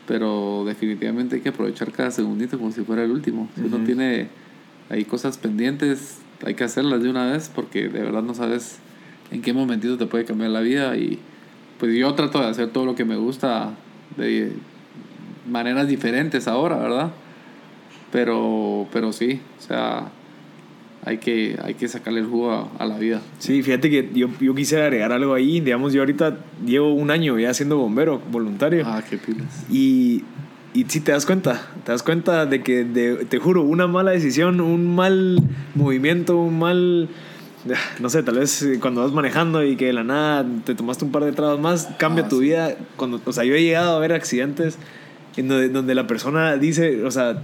Pero 0.07 0.65
definitivamente 0.65 1.37
hay 1.37 1.43
que 1.43 1.49
aprovechar 1.49 1.91
cada 1.93 2.11
segundito 2.11 2.57
como 2.59 2.71
si 2.71 2.83
fuera 2.83 3.03
el 3.05 3.11
último. 3.11 3.49
Si 3.57 3.62
uno 3.62 3.77
Ujú. 3.77 3.85
tiene 3.85 4.29
ahí 4.89 5.05
cosas 5.05 5.37
pendientes, 5.37 6.19
hay 6.45 6.55
que 6.55 6.65
hacerlas 6.65 7.03
de 7.03 7.11
una 7.11 7.27
vez 7.27 7.51
porque 7.53 7.89
de 7.89 8.03
verdad 8.03 8.23
no 8.23 8.33
sabes 8.35 8.79
en 9.33 9.43
qué 9.43 9.53
momentito 9.53 9.99
te 9.99 10.07
puede 10.07 10.25
cambiar 10.25 10.51
la 10.51 10.61
vida. 10.61 10.97
Y 10.97 11.19
pues 11.79 11.95
yo 11.97 12.15
trato 12.15 12.41
de 12.41 12.47
hacer 12.47 12.69
todo 12.71 12.87
lo 12.87 12.95
que 12.95 13.05
me 13.05 13.17
gusta 13.17 13.75
de 14.17 14.53
maneras 15.51 15.89
diferentes 15.89 16.47
ahora, 16.47 16.77
¿verdad? 16.77 17.11
Pero, 18.12 18.87
pero 18.93 19.12
sí, 19.12 19.41
o 19.59 19.62
sea, 19.62 20.12
hay 21.07 21.19
que, 21.19 21.57
hay 21.62 21.75
que 21.75 21.87
sacarle 21.88 22.21
el 22.21 22.27
jugo 22.27 22.51
a, 22.53 22.69
a 22.79 22.85
la 22.85 22.99
vida. 22.99 23.23
Sí, 23.38 23.62
fíjate 23.62 23.88
que 23.88 24.11
yo, 24.12 24.29
yo 24.40 24.55
quisiera 24.55 24.85
agregar 24.85 25.12
algo 25.12 25.33
ahí, 25.35 25.61
digamos, 25.61 25.92
yo 25.95 26.03
ahorita 26.03 26.37
llevo 26.66 26.92
un 26.92 27.11
año 27.11 27.38
ya 27.38 27.55
siendo 27.55 27.77
bombero 27.79 28.21
voluntario. 28.31 28.83
Ah, 28.85 29.03
qué 29.09 29.16
pilas. 29.16 29.64
Y, 29.71 30.25
y 30.75 30.85
si 30.88 31.01
te 31.01 31.12
das 31.12 31.25
cuenta, 31.25 31.62
te 31.85 31.92
das 31.92 32.03
cuenta 32.03 32.45
de 32.45 32.62
que, 32.62 32.85
de- 32.85 33.25
te 33.25 33.38
juro, 33.38 33.62
una 33.62 33.87
mala 33.87 34.11
decisión, 34.11 34.61
un 34.61 34.95
mal 34.95 35.40
movimiento, 35.77 36.37
un 36.38 36.59
mal, 36.59 37.09
no 38.01 38.11
sé, 38.11 38.23
tal 38.25 38.38
vez 38.38 38.61
eh, 38.62 38.79
cuando 38.81 39.03
vas 39.03 39.12
manejando 39.12 39.64
y 39.64 39.77
que 39.77 39.87
de 39.87 39.92
la 39.92 40.03
nada 40.05 40.45
te 40.64 40.75
tomaste 40.75 41.05
un 41.05 41.12
par 41.12 41.25
de 41.25 41.31
tragos 41.33 41.61
más, 41.61 41.88
cambia 41.99 42.25
Ah, 42.25 42.29
tu 42.29 42.38
sí. 42.40 42.47
vida. 42.47 42.75
Cuando, 42.97 43.21
o 43.25 43.33
sea, 43.33 43.45
yo 43.45 43.55
he 43.55 43.62
llegado 43.62 43.97
a 43.97 44.01
ver 44.01 44.12
accidentes 44.12 44.77
en 45.37 45.47
donde, 45.49 45.69
donde 45.69 45.95
la 45.95 46.07
persona 46.09 46.57
dice, 46.57 47.05
o 47.05 47.11
sea, 47.12 47.42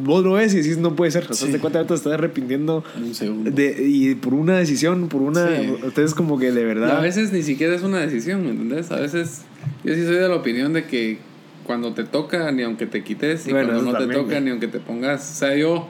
vos 0.00 0.22
lo 0.24 0.32
ves 0.32 0.52
y 0.54 0.58
decís, 0.58 0.78
no 0.78 0.94
puede 0.96 1.10
ser. 1.10 1.24
O 1.30 1.34
sea, 1.34 1.46
Sí. 1.46 1.52
te 1.52 1.58
cuenta, 1.58 1.86
te 1.86 1.94
estás 1.94 2.12
arrepintiendo. 2.12 2.84
Un 2.98 3.14
segundo. 3.14 3.50
De, 3.50 3.82
y 3.86 4.14
por 4.14 4.34
una 4.34 4.58
decisión, 4.58 5.08
por 5.08 5.22
una... 5.22 5.46
Sí. 5.48 5.74
Ustedes 5.86 6.14
como 6.14 6.38
que 6.38 6.52
de 6.52 6.60
Y 6.62 6.64
verdad... 6.64 6.98
a 6.98 7.00
veces 7.00 7.32
ni 7.32 7.42
siquiera 7.42 7.74
es 7.74 7.82
una 7.82 7.98
decisión, 8.00 8.42
¿me 8.44 8.50
entendés? 8.50 8.90
A 8.90 8.96
veces 9.00 9.42
yo 9.84 9.94
sí 9.94 10.04
soy 10.04 10.16
de 10.16 10.28
la 10.28 10.36
opinión 10.36 10.72
de 10.72 10.84
que 10.84 11.18
cuando 11.64 11.94
te 11.94 12.04
toca, 12.04 12.50
ni 12.52 12.62
aunque 12.62 12.86
te 12.86 13.02
quites, 13.02 13.46
y 13.46 13.52
Bueno, 13.52 13.68
cuando 13.72 13.84
no 13.84 13.92
te 13.92 13.98
también, 14.00 14.20
toca, 14.20 14.32
güey. 14.32 14.44
ni 14.44 14.50
aunque 14.50 14.68
te 14.68 14.80
pongas. 14.80 15.30
O 15.32 15.34
sea, 15.34 15.56
yo, 15.56 15.88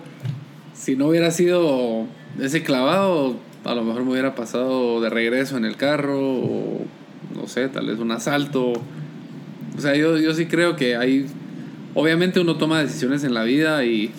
si 0.72 0.94
no 0.94 1.08
hubiera 1.08 1.30
sido 1.32 2.06
ese 2.40 2.62
clavado, 2.62 3.36
a 3.64 3.74
lo 3.74 3.82
mejor 3.82 4.04
me 4.04 4.12
hubiera 4.12 4.34
pasado 4.36 5.00
de 5.00 5.10
regreso 5.10 5.56
en 5.56 5.64
el 5.64 5.76
carro, 5.76 6.20
o 6.20 6.84
no 7.34 7.48
sé, 7.48 7.68
tal 7.68 7.86
vez 7.88 7.98
un 7.98 8.12
asalto. 8.12 8.72
O 9.76 9.80
sea, 9.80 9.96
yo, 9.96 10.16
yo 10.18 10.32
sí 10.34 10.46
creo 10.46 10.76
que 10.76 10.94
hay 10.96 11.26
obviamente 11.94 12.40
uno 12.40 12.56
toma 12.56 12.80
decisiones 12.80 13.24
en 13.24 13.34
la 13.34 13.44
vida 13.44 13.84
y 13.84 14.10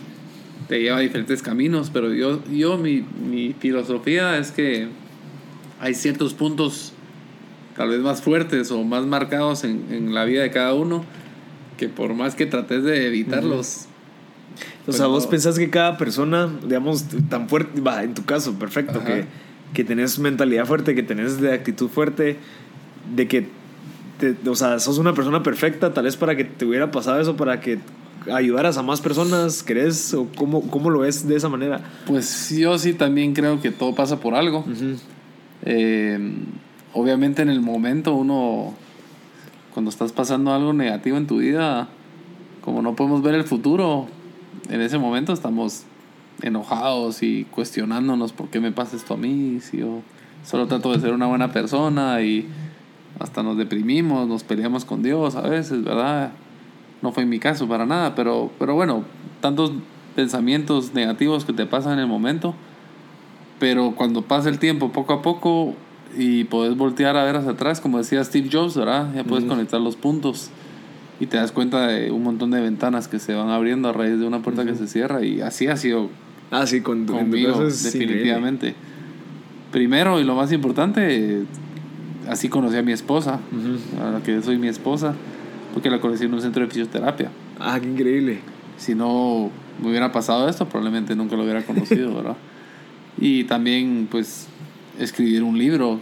te 0.67 0.81
lleva 0.81 0.97
a 0.97 1.01
diferentes 1.01 1.41
caminos, 1.41 1.91
pero 1.93 2.13
yo, 2.13 2.43
yo 2.51 2.77
mi, 2.77 3.05
mi 3.29 3.53
filosofía 3.53 4.37
es 4.37 4.51
que 4.51 4.87
hay 5.79 5.93
ciertos 5.93 6.33
puntos 6.33 6.93
tal 7.75 7.89
vez 7.89 7.99
más 7.99 8.21
fuertes 8.21 8.71
o 8.71 8.83
más 8.83 9.05
marcados 9.05 9.63
en, 9.63 9.85
en 9.91 10.13
la 10.13 10.25
vida 10.25 10.41
de 10.41 10.51
cada 10.51 10.73
uno 10.73 11.05
que 11.77 11.89
por 11.89 12.13
más 12.13 12.35
que 12.35 12.45
trates 12.45 12.83
de 12.83 13.07
evitarlos. 13.07 13.87
O 14.87 14.91
sea, 14.91 15.07
vos 15.07 15.27
pensás 15.27 15.57
que 15.57 15.69
cada 15.69 15.97
persona, 15.97 16.49
digamos, 16.65 17.05
tan 17.29 17.49
fuerte, 17.49 17.81
va, 17.81 18.03
en 18.03 18.13
tu 18.13 18.23
caso, 18.23 18.53
perfecto, 18.53 19.03
que, 19.03 19.25
que 19.73 19.83
tenés 19.83 20.19
mentalidad 20.19 20.65
fuerte, 20.65 20.95
que 20.95 21.03
tenés 21.03 21.41
de 21.41 21.53
actitud 21.53 21.89
fuerte, 21.89 22.37
de 23.15 23.27
que, 23.27 23.47
te, 24.19 24.35
o 24.47 24.55
sea, 24.55 24.79
sos 24.79 24.97
una 24.97 25.13
persona 25.13 25.43
perfecta, 25.43 25.93
tal 25.93 26.05
vez 26.05 26.15
para 26.17 26.35
que 26.35 26.43
te 26.43 26.65
hubiera 26.65 26.91
pasado 26.91 27.19
eso, 27.19 27.35
para 27.35 27.59
que 27.59 27.79
ayudaras 28.33 28.77
a 28.77 28.83
más 28.83 29.01
personas, 29.01 29.63
¿crees? 29.63 30.13
¿O 30.13 30.27
cómo, 30.35 30.61
cómo 30.69 30.89
lo 30.89 30.99
ves 30.99 31.27
de 31.27 31.35
esa 31.35 31.49
manera? 31.49 31.81
Pues 32.07 32.49
yo 32.49 32.77
sí 32.77 32.93
también 32.93 33.33
creo 33.33 33.61
que 33.61 33.71
todo 33.71 33.93
pasa 33.93 34.19
por 34.19 34.35
algo. 34.35 34.65
eh, 35.63 36.33
obviamente 36.93 37.41
en 37.41 37.49
el 37.49 37.61
momento 37.61 38.15
uno, 38.15 38.73
cuando 39.73 39.89
estás 39.89 40.11
pasando 40.11 40.53
algo 40.53 40.73
negativo 40.73 41.17
en 41.17 41.27
tu 41.27 41.37
vida, 41.37 41.89
como 42.61 42.81
no 42.81 42.95
podemos 42.95 43.21
ver 43.21 43.35
el 43.35 43.43
futuro, 43.43 44.07
en 44.69 44.81
ese 44.81 44.97
momento 44.97 45.33
estamos 45.33 45.83
enojados 46.41 47.23
y 47.23 47.45
cuestionándonos 47.45 48.33
por 48.33 48.49
qué 48.49 48.59
me 48.59 48.71
pasa 48.71 48.95
esto 48.95 49.13
a 49.13 49.17
mí, 49.17 49.59
si 49.61 49.77
yo 49.77 50.01
solo 50.45 50.67
trato 50.67 50.91
de 50.91 50.99
ser 50.99 51.13
una 51.13 51.27
buena 51.27 51.51
persona 51.51 52.21
y 52.21 52.47
hasta 53.19 53.43
nos 53.43 53.57
deprimimos, 53.57 54.27
nos 54.27 54.43
peleamos 54.43 54.85
con 54.85 55.03
Dios 55.03 55.35
a 55.35 55.41
veces, 55.41 55.83
¿verdad? 55.83 56.31
No 57.01 57.11
fue 57.11 57.23
en 57.23 57.29
mi 57.29 57.39
caso 57.39 57.67
para 57.67 57.85
nada, 57.85 58.15
pero, 58.15 58.51
pero 58.59 58.75
bueno, 58.75 59.03
tantos 59.41 59.71
pensamientos 60.15 60.93
negativos 60.93 61.45
que 61.45 61.53
te 61.53 61.65
pasan 61.65 61.93
en 61.93 61.99
el 61.99 62.07
momento, 62.07 62.55
pero 63.59 63.93
cuando 63.95 64.21
pasa 64.21 64.49
el 64.49 64.59
tiempo 64.59 64.91
poco 64.91 65.13
a 65.13 65.21
poco 65.21 65.73
y 66.17 66.45
puedes 66.45 66.75
voltear 66.77 67.17
a 67.17 67.23
ver 67.23 67.35
hacia 67.35 67.51
atrás, 67.51 67.81
como 67.81 67.97
decía 67.97 68.23
Steve 68.23 68.49
Jobs, 68.51 68.75
¿verdad? 68.77 69.13
Ya 69.15 69.23
puedes 69.23 69.45
conectar 69.45 69.81
los 69.81 69.95
puntos 69.95 70.49
y 71.19 71.27
te 71.27 71.37
das 71.37 71.51
cuenta 71.51 71.87
de 71.87 72.11
un 72.11 72.23
montón 72.23 72.51
de 72.51 72.61
ventanas 72.61 73.07
que 73.07 73.19
se 73.19 73.33
van 73.33 73.49
abriendo 73.49 73.89
a 73.89 73.93
raíz 73.93 74.19
de 74.19 74.25
una 74.25 74.39
puerta 74.41 74.65
que 74.65 74.75
se 74.75 74.87
cierra 74.87 75.23
y 75.23 75.41
así 75.41 75.67
ha 75.67 75.77
sido 75.77 76.09
Ah, 76.51 76.65
sí, 76.67 76.81
con, 76.81 77.05
conmigo, 77.05 77.63
definitivamente. 77.63 78.75
Primero 79.71 80.19
y 80.19 80.23
lo 80.23 80.35
más 80.35 80.51
importante, 80.51 81.43
así 82.29 82.49
conocí 82.49 82.77
a 82.77 82.81
mi 82.83 82.91
esposa, 82.91 83.39
a 84.01 84.11
la 84.11 84.19
que 84.23 84.41
soy 84.41 84.57
mi 84.57 84.67
esposa, 84.67 85.13
porque 85.73 85.89
la 85.89 85.99
conocí 85.99 86.25
en 86.25 86.33
un 86.33 86.41
centro 86.41 86.63
de 86.63 86.67
fisioterapia. 86.69 87.29
Ah, 87.59 87.79
qué 87.81 87.87
increíble. 87.87 88.39
Si 88.77 88.95
no 88.95 89.49
me 89.81 89.89
hubiera 89.89 90.11
pasado 90.11 90.47
esto, 90.49 90.67
probablemente 90.67 91.15
nunca 91.15 91.35
lo 91.35 91.43
hubiera 91.43 91.63
conocido, 91.63 92.13
¿verdad? 92.15 92.35
Y 93.17 93.45
también, 93.45 94.07
pues, 94.09 94.47
escribir 94.99 95.43
un 95.43 95.57
libro. 95.57 95.99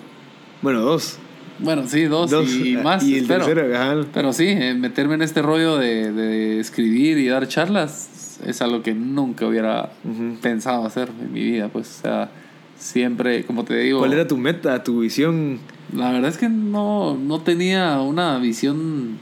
Bueno, 0.61 0.79
dos. 0.81 1.17
Bueno, 1.59 1.83
sí, 1.87 2.03
dos, 2.05 2.31
y, 2.51 2.77
más. 2.83 3.03
Y 3.03 3.15
el 3.15 3.21
espero. 3.23 3.45
tercero, 3.45 3.75
ajá. 3.75 4.07
Pero 4.13 4.33
sí, 4.33 4.47
eh, 4.47 4.73
meterme 4.73 5.15
en 5.15 5.21
este 5.21 5.41
rollo 5.41 5.77
de, 5.77 6.11
de 6.11 6.59
escribir 6.59 7.17
y 7.19 7.27
dar 7.27 7.47
charlas 7.47 8.39
es 8.45 8.61
algo 8.61 8.81
que 8.81 8.93
nunca 8.93 9.47
hubiera 9.47 9.91
Ujú. 10.03 10.37
pensado 10.41 10.85
hacer 10.85 11.09
en 11.21 11.31
mi 11.31 11.43
vida. 11.43 11.69
Pues, 11.69 11.99
o 11.99 12.01
sea, 12.01 12.31
siempre, 12.77 13.45
como 13.45 13.63
te 13.63 13.77
digo. 13.77 13.99
¿Cuál 13.99 14.13
era 14.13 14.27
tu 14.27 14.37
meta, 14.37 14.83
tu 14.83 14.99
visión? 14.99 15.59
La 15.95 16.11
verdad 16.11 16.29
es 16.29 16.37
que 16.37 16.49
no, 16.49 17.15
no 17.15 17.41
tenía 17.41 17.99
una 18.01 18.37
visión 18.39 19.19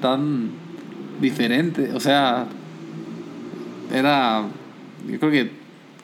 tan 0.00 0.50
diferente. 1.20 1.92
O 1.94 2.00
sea, 2.00 2.46
era. 3.92 4.44
Yo 5.08 5.18
creo 5.20 5.30
que 5.30 5.50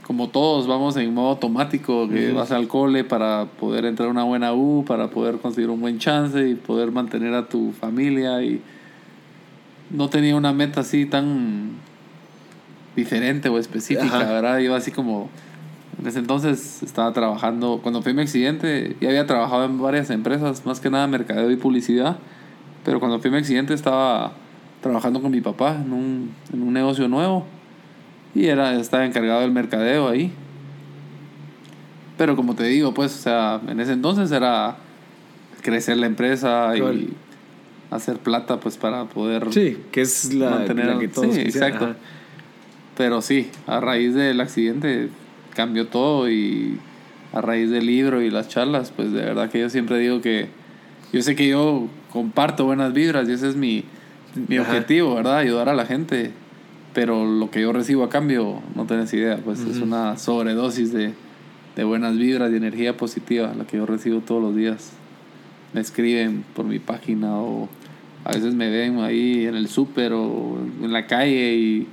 como 0.03 0.29
todos 0.29 0.67
vamos 0.67 0.97
en 0.97 1.15
modo 1.15 1.31
automático, 1.31 2.09
que 2.09 2.33
vas 2.33 2.51
al 2.51 2.69
cole 2.69 3.05
para 3.05 3.47
poder 3.47 3.85
entrar 3.85 4.09
a 4.09 4.11
una 4.11 4.25
buena 4.25 4.53
U, 4.53 4.85
para 4.87 5.09
poder 5.09 5.37
conseguir 5.37 5.71
un 5.71 5.81
buen 5.81 5.99
chance 5.99 6.49
y 6.49 6.55
poder 6.55 6.91
mantener 6.91 7.35
a 7.35 7.49
tu 7.49 7.73
familia. 7.73 8.43
Y 8.43 8.61
no 9.91 10.09
tenía 10.09 10.37
una 10.37 10.53
meta 10.53 10.81
así 10.81 11.07
tan 11.07 11.71
diferente 12.97 13.49
o 13.49 13.59
específica, 13.59 14.05
Ajá. 14.05 14.33
¿verdad? 14.33 14.59
Yo 14.59 14.75
así 14.75 14.91
como. 14.91 15.31
En 15.99 16.07
ese 16.07 16.19
entonces 16.19 16.83
estaba 16.83 17.13
trabajando, 17.13 17.81
cuando 17.83 18.03
fui 18.03 18.15
mi 18.15 18.23
accidente, 18.23 18.97
ya 19.01 19.09
había 19.09 19.27
trabajado 19.27 19.65
en 19.65 19.81
varias 19.81 20.11
empresas, 20.11 20.65
más 20.65 20.81
que 20.81 20.91
nada 20.91 21.07
mercadeo 21.07 21.51
y 21.51 21.57
publicidad, 21.57 22.17
pero 22.85 22.99
cuando 22.99 23.21
fui 23.21 23.31
mi 23.31 23.37
accidente 23.37 23.75
estaba 23.75 24.33
trabajando 24.81 25.23
con 25.23 25.31
mi 25.31 25.41
papá 25.41 25.77
en 25.77 25.93
un, 25.93 26.35
en 26.53 26.63
un 26.63 26.73
negocio 26.73 27.09
nuevo 27.09 27.47
y 28.35 28.47
era, 28.47 28.75
estaba 28.75 29.05
encargado 29.05 29.41
del 29.41 29.53
mercadeo 29.53 30.09
ahí. 30.09 30.33
Pero 32.19 32.37
como 32.37 32.55
te 32.55 32.65
digo, 32.65 32.93
pues, 32.95 33.15
o 33.15 33.19
sea, 33.19 33.61
en 33.69 33.81
ese 33.81 33.93
entonces 33.93 34.31
era 34.33 34.77
crecer 35.63 35.97
la 35.99 36.07
empresa 36.07 36.77
y 36.77 37.13
hacer 37.91 38.19
plata, 38.19 38.59
pues, 38.59 38.77
para 38.77 39.05
poder 39.05 39.53
Sí, 39.53 39.79
que 39.93 40.01
es 40.03 40.33
la, 40.33 40.51
mantener 40.51 40.87
la 40.87 40.99
que 40.99 41.09
todos 41.09 41.35
sí, 41.35 41.45
quisieran, 41.45 41.73
exacto 41.73 41.85
ajá. 41.93 41.97
pero 42.97 43.23
sí 43.23 43.51
a 43.67 43.81
raíz 43.81 44.15
del 44.15 44.41
accidente 44.41 45.11
cambió 45.55 45.87
todo 45.87 46.31
y 46.31 46.79
a 47.33 47.41
raíz 47.41 47.71
del 47.71 47.87
libro 47.87 48.21
y 48.23 48.31
las 48.31 48.49
charlas 48.49 48.93
pues 48.95 49.13
de 49.13 49.23
verdad 49.23 49.51
que 49.51 49.61
yo 49.61 49.71
siempre 49.71 49.99
digo 49.99 50.21
que 50.21 50.49
yo 51.13 51.23
sé 51.23 51.35
que 51.35 51.49
yo 51.49 51.89
comparto 52.13 52.65
buenas 52.65 52.93
vibras 52.93 53.29
y 53.29 53.33
ese 53.33 53.49
es 53.49 53.57
mi, 53.57 53.85
mi 54.49 54.57
Ajá. 54.57 54.71
objetivo 54.71 55.15
verdad 55.15 55.39
ayudar 55.39 55.69
a 55.69 55.75
la 55.75 55.87
gente 55.87 56.33
pero 56.95 57.25
lo 57.25 57.51
que 57.51 57.63
yo 57.63 57.73
recibo 57.73 58.05
a 58.05 58.11
cambio 58.11 58.61
no 58.75 58.87
tenés 58.87 59.13
idea 59.15 59.39
pues 59.43 59.61
es 59.61 59.79
una 59.79 60.19
sobredosis 60.19 60.93
de, 60.93 61.15
de 61.77 61.85
buenas 61.85 62.17
vibras 62.17 62.53
y 62.53 62.57
energía 62.57 62.97
positiva 62.97 63.53
la 63.57 63.67
que 63.67 63.79
yo 63.79 63.87
recibo 63.87 64.21
todos 64.21 64.43
los 64.43 64.55
días. 64.55 64.93
Me 65.73 65.81
escriben 65.81 66.45
por 66.55 66.67
mi 66.67 66.79
página 66.79 67.37
o 67.37 67.69
a 68.25 68.33
veces 68.33 68.55
me 68.55 68.71
ven 68.71 69.01
ahí 69.01 69.47
en 69.47 69.55
el 69.55 69.69
súper 69.69 70.13
o 70.13 70.59
en 70.83 70.93
la 70.93 71.07
calle 71.07 71.55
y 71.55 71.87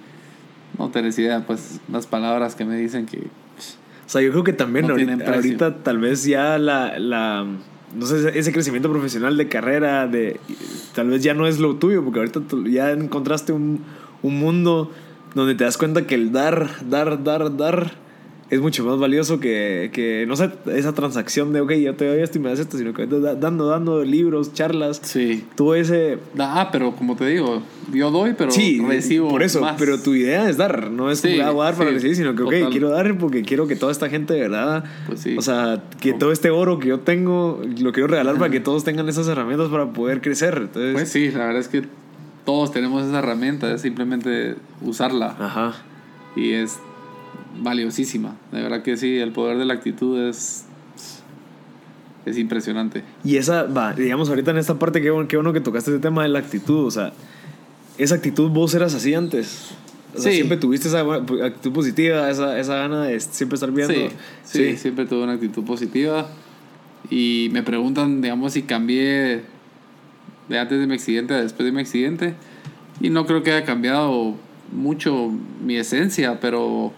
no 0.80 0.90
tenés 0.90 1.20
idea, 1.20 1.46
pues 1.46 1.80
las 1.92 2.08
palabras 2.08 2.56
que 2.56 2.66
me 2.66 2.78
dicen 2.78 3.06
que 3.06 3.18
O 3.18 4.10
sea, 4.10 4.22
yo 4.22 4.32
creo 4.32 4.44
que 4.44 4.54
también 4.54 4.88
No 4.88 4.94
ahorita, 4.94 5.34
ahorita 5.34 5.76
tal 5.84 6.00
vez 6.00 6.24
ya 6.24 6.58
la, 6.58 6.98
la, 6.98 7.46
no 7.96 8.06
sé, 8.06 8.38
ese 8.40 8.52
crecimiento 8.52 8.90
profesional 8.90 9.38
de 9.38 9.48
carrera, 9.48 10.08
de, 10.08 10.40
tal 10.96 11.10
vez 11.10 11.22
ya 11.22 11.34
no 11.34 11.46
es 11.46 11.60
lo 11.60 11.76
tuyo, 11.76 12.04
porque 12.04 12.20
ahorita 12.20 12.42
ya 12.70 12.92
encontraste 12.92 13.52
un, 13.52 13.84
un 14.24 14.40
mundo 14.40 14.92
donde 15.36 15.54
te 15.56 15.64
das 15.64 15.78
cuenta 15.78 16.08
que 16.08 16.16
el 16.16 16.32
dar, 16.32 16.70
dar, 16.90 17.24
dar, 17.24 17.56
dar 17.56 17.94
es 18.50 18.60
mucho 18.62 18.84
más 18.84 18.98
valioso 18.98 19.40
que, 19.40 19.92
que 19.94 20.26
no 20.28 20.36
sé, 20.36 20.50
esa 20.74 20.94
transacción 20.94 21.54
de, 21.54 21.62
ok, 21.62 21.72
yo 21.74 21.94
te 21.96 22.08
doy 22.08 22.20
esto 22.22 22.40
y 22.40 22.42
me 22.42 22.50
das 22.50 22.58
esto, 22.60 22.78
sino 22.80 22.94
que 22.96 23.06
da- 23.06 23.36
dando, 23.36 23.68
dando 23.68 24.04
libros, 24.04 24.54
charlas, 24.54 25.00
sí. 25.04 25.46
todo 25.56 25.76
ese... 25.76 26.18
Ah, 26.40 26.70
pero 26.72 26.96
como 26.96 27.16
te 27.16 27.28
digo, 27.28 27.62
yo 27.94 28.10
doy, 28.10 28.34
pero 28.36 28.50
sí, 28.50 28.82
recibo 28.88 29.30
por 29.30 29.44
eso, 29.44 29.62
más. 29.62 29.76
pero 29.78 30.00
tu 30.02 30.16
idea 30.16 30.50
es 30.50 30.58
dar, 30.58 30.90
no 30.90 31.12
es 31.12 31.20
Sí, 31.20 31.38
como, 31.38 31.48
ah, 31.48 31.52
voy 31.52 31.62
a 31.62 31.66
dar 31.66 31.76
para 31.76 31.90
sí, 31.90 31.94
recibir, 31.96 32.16
sino 32.16 32.36
que, 32.36 32.42
ok, 32.44 32.52
total. 32.54 32.70
quiero 32.72 32.90
dar 32.90 33.18
porque 33.20 33.44
quiero 33.44 33.68
que 33.68 33.76
toda 33.76 33.92
esta 33.92 34.10
gente 34.10 34.34
de 34.34 34.42
verdad, 34.42 34.84
Pues 35.06 35.20
sí. 35.20 35.36
o 35.38 35.42
sea, 35.44 35.84
que 36.02 36.14
todo 36.14 36.32
este 36.32 36.50
oro 36.50 36.80
que 36.80 36.88
yo 36.88 37.00
tengo, 37.02 37.62
lo 37.80 37.92
quiero 37.92 38.08
regalar 38.08 38.36
para 38.38 38.50
que 38.50 38.60
todos 38.60 38.84
tengan 38.84 39.08
esas 39.10 39.28
herramientas 39.28 39.70
para 39.70 39.88
poder 39.94 40.22
crecer. 40.22 40.56
Entonces, 40.58 40.94
Pues 40.94 41.10
sí, 41.10 41.30
la 41.30 41.46
verdad 41.46 41.60
es 41.62 41.68
que 41.68 41.84
todos 42.46 42.72
tenemos 42.72 43.06
esa 43.06 43.20
herramienta, 43.20 43.72
es 43.72 43.82
simplemente 43.82 44.56
usarla 44.82 45.36
ajá. 45.40 45.76
y 46.36 46.54
es 46.54 46.80
valiosísima. 47.62 48.36
De 48.52 48.62
verdad 48.62 48.82
que 48.84 48.98
sí, 48.98 49.18
el 49.18 49.32
poder 49.32 49.58
de 49.58 49.66
la 49.66 49.74
actitud 49.74 50.20
es 50.30 50.66
es 52.26 52.38
impresionante. 52.38 53.04
Y 53.24 53.38
esa, 53.38 53.64
va, 53.64 53.94
digamos, 53.94 54.30
ahorita 54.30 54.52
en 54.52 54.58
esta 54.58 54.78
parte, 54.78 55.02
qué 55.02 55.10
bueno, 55.10 55.28
qué 55.28 55.38
bueno 55.38 55.54
que 55.54 55.62
tocaste 55.62 55.92
ese 55.92 56.00
tema 56.00 56.24
de 56.24 56.30
la 56.30 56.40
actitud, 56.40 56.86
o 56.86 56.92
sea, 56.92 57.14
esa 57.98 58.16
actitud 58.16 58.50
vos 58.50 58.74
eras 58.76 58.94
así 58.94 59.14
antes. 59.14 59.72
O 60.16 60.20
sea, 60.20 60.32
Sí. 60.32 60.38
siempre 60.38 60.58
tuviste 60.58 60.88
esa 60.88 61.02
actitud 61.02 61.72
positiva, 61.72 62.30
esa, 62.30 62.60
esa 62.60 62.76
gana 62.76 63.04
de 63.04 63.20
siempre 63.20 63.56
estar 63.56 63.72
viendo. 63.72 63.94
Sí, 63.94 64.10
sí, 64.44 64.78
siempre 64.78 65.06
tuve 65.06 65.24
una 65.24 65.34
actitud 65.34 65.64
positiva. 65.64 66.28
Y 67.10 67.50
me 67.54 67.64
preguntan, 67.64 68.22
digamos, 68.22 68.54
si 68.54 68.64
cambié 68.64 69.42
de 70.50 70.60
antes 70.60 70.80
de 70.80 70.88
mi 70.88 70.96
accidente 70.96 71.34
a 71.34 71.42
después 71.42 71.66
de 71.66 71.72
mi 71.72 71.82
accidente. 71.82 72.34
Y 73.00 73.10
no 73.10 73.26
creo 73.26 73.44
que 73.44 73.52
haya 73.54 73.66
cambiado 73.66 74.36
mucho 74.72 75.32
mi 75.64 75.78
esencia, 75.78 76.40
pero 76.40 76.92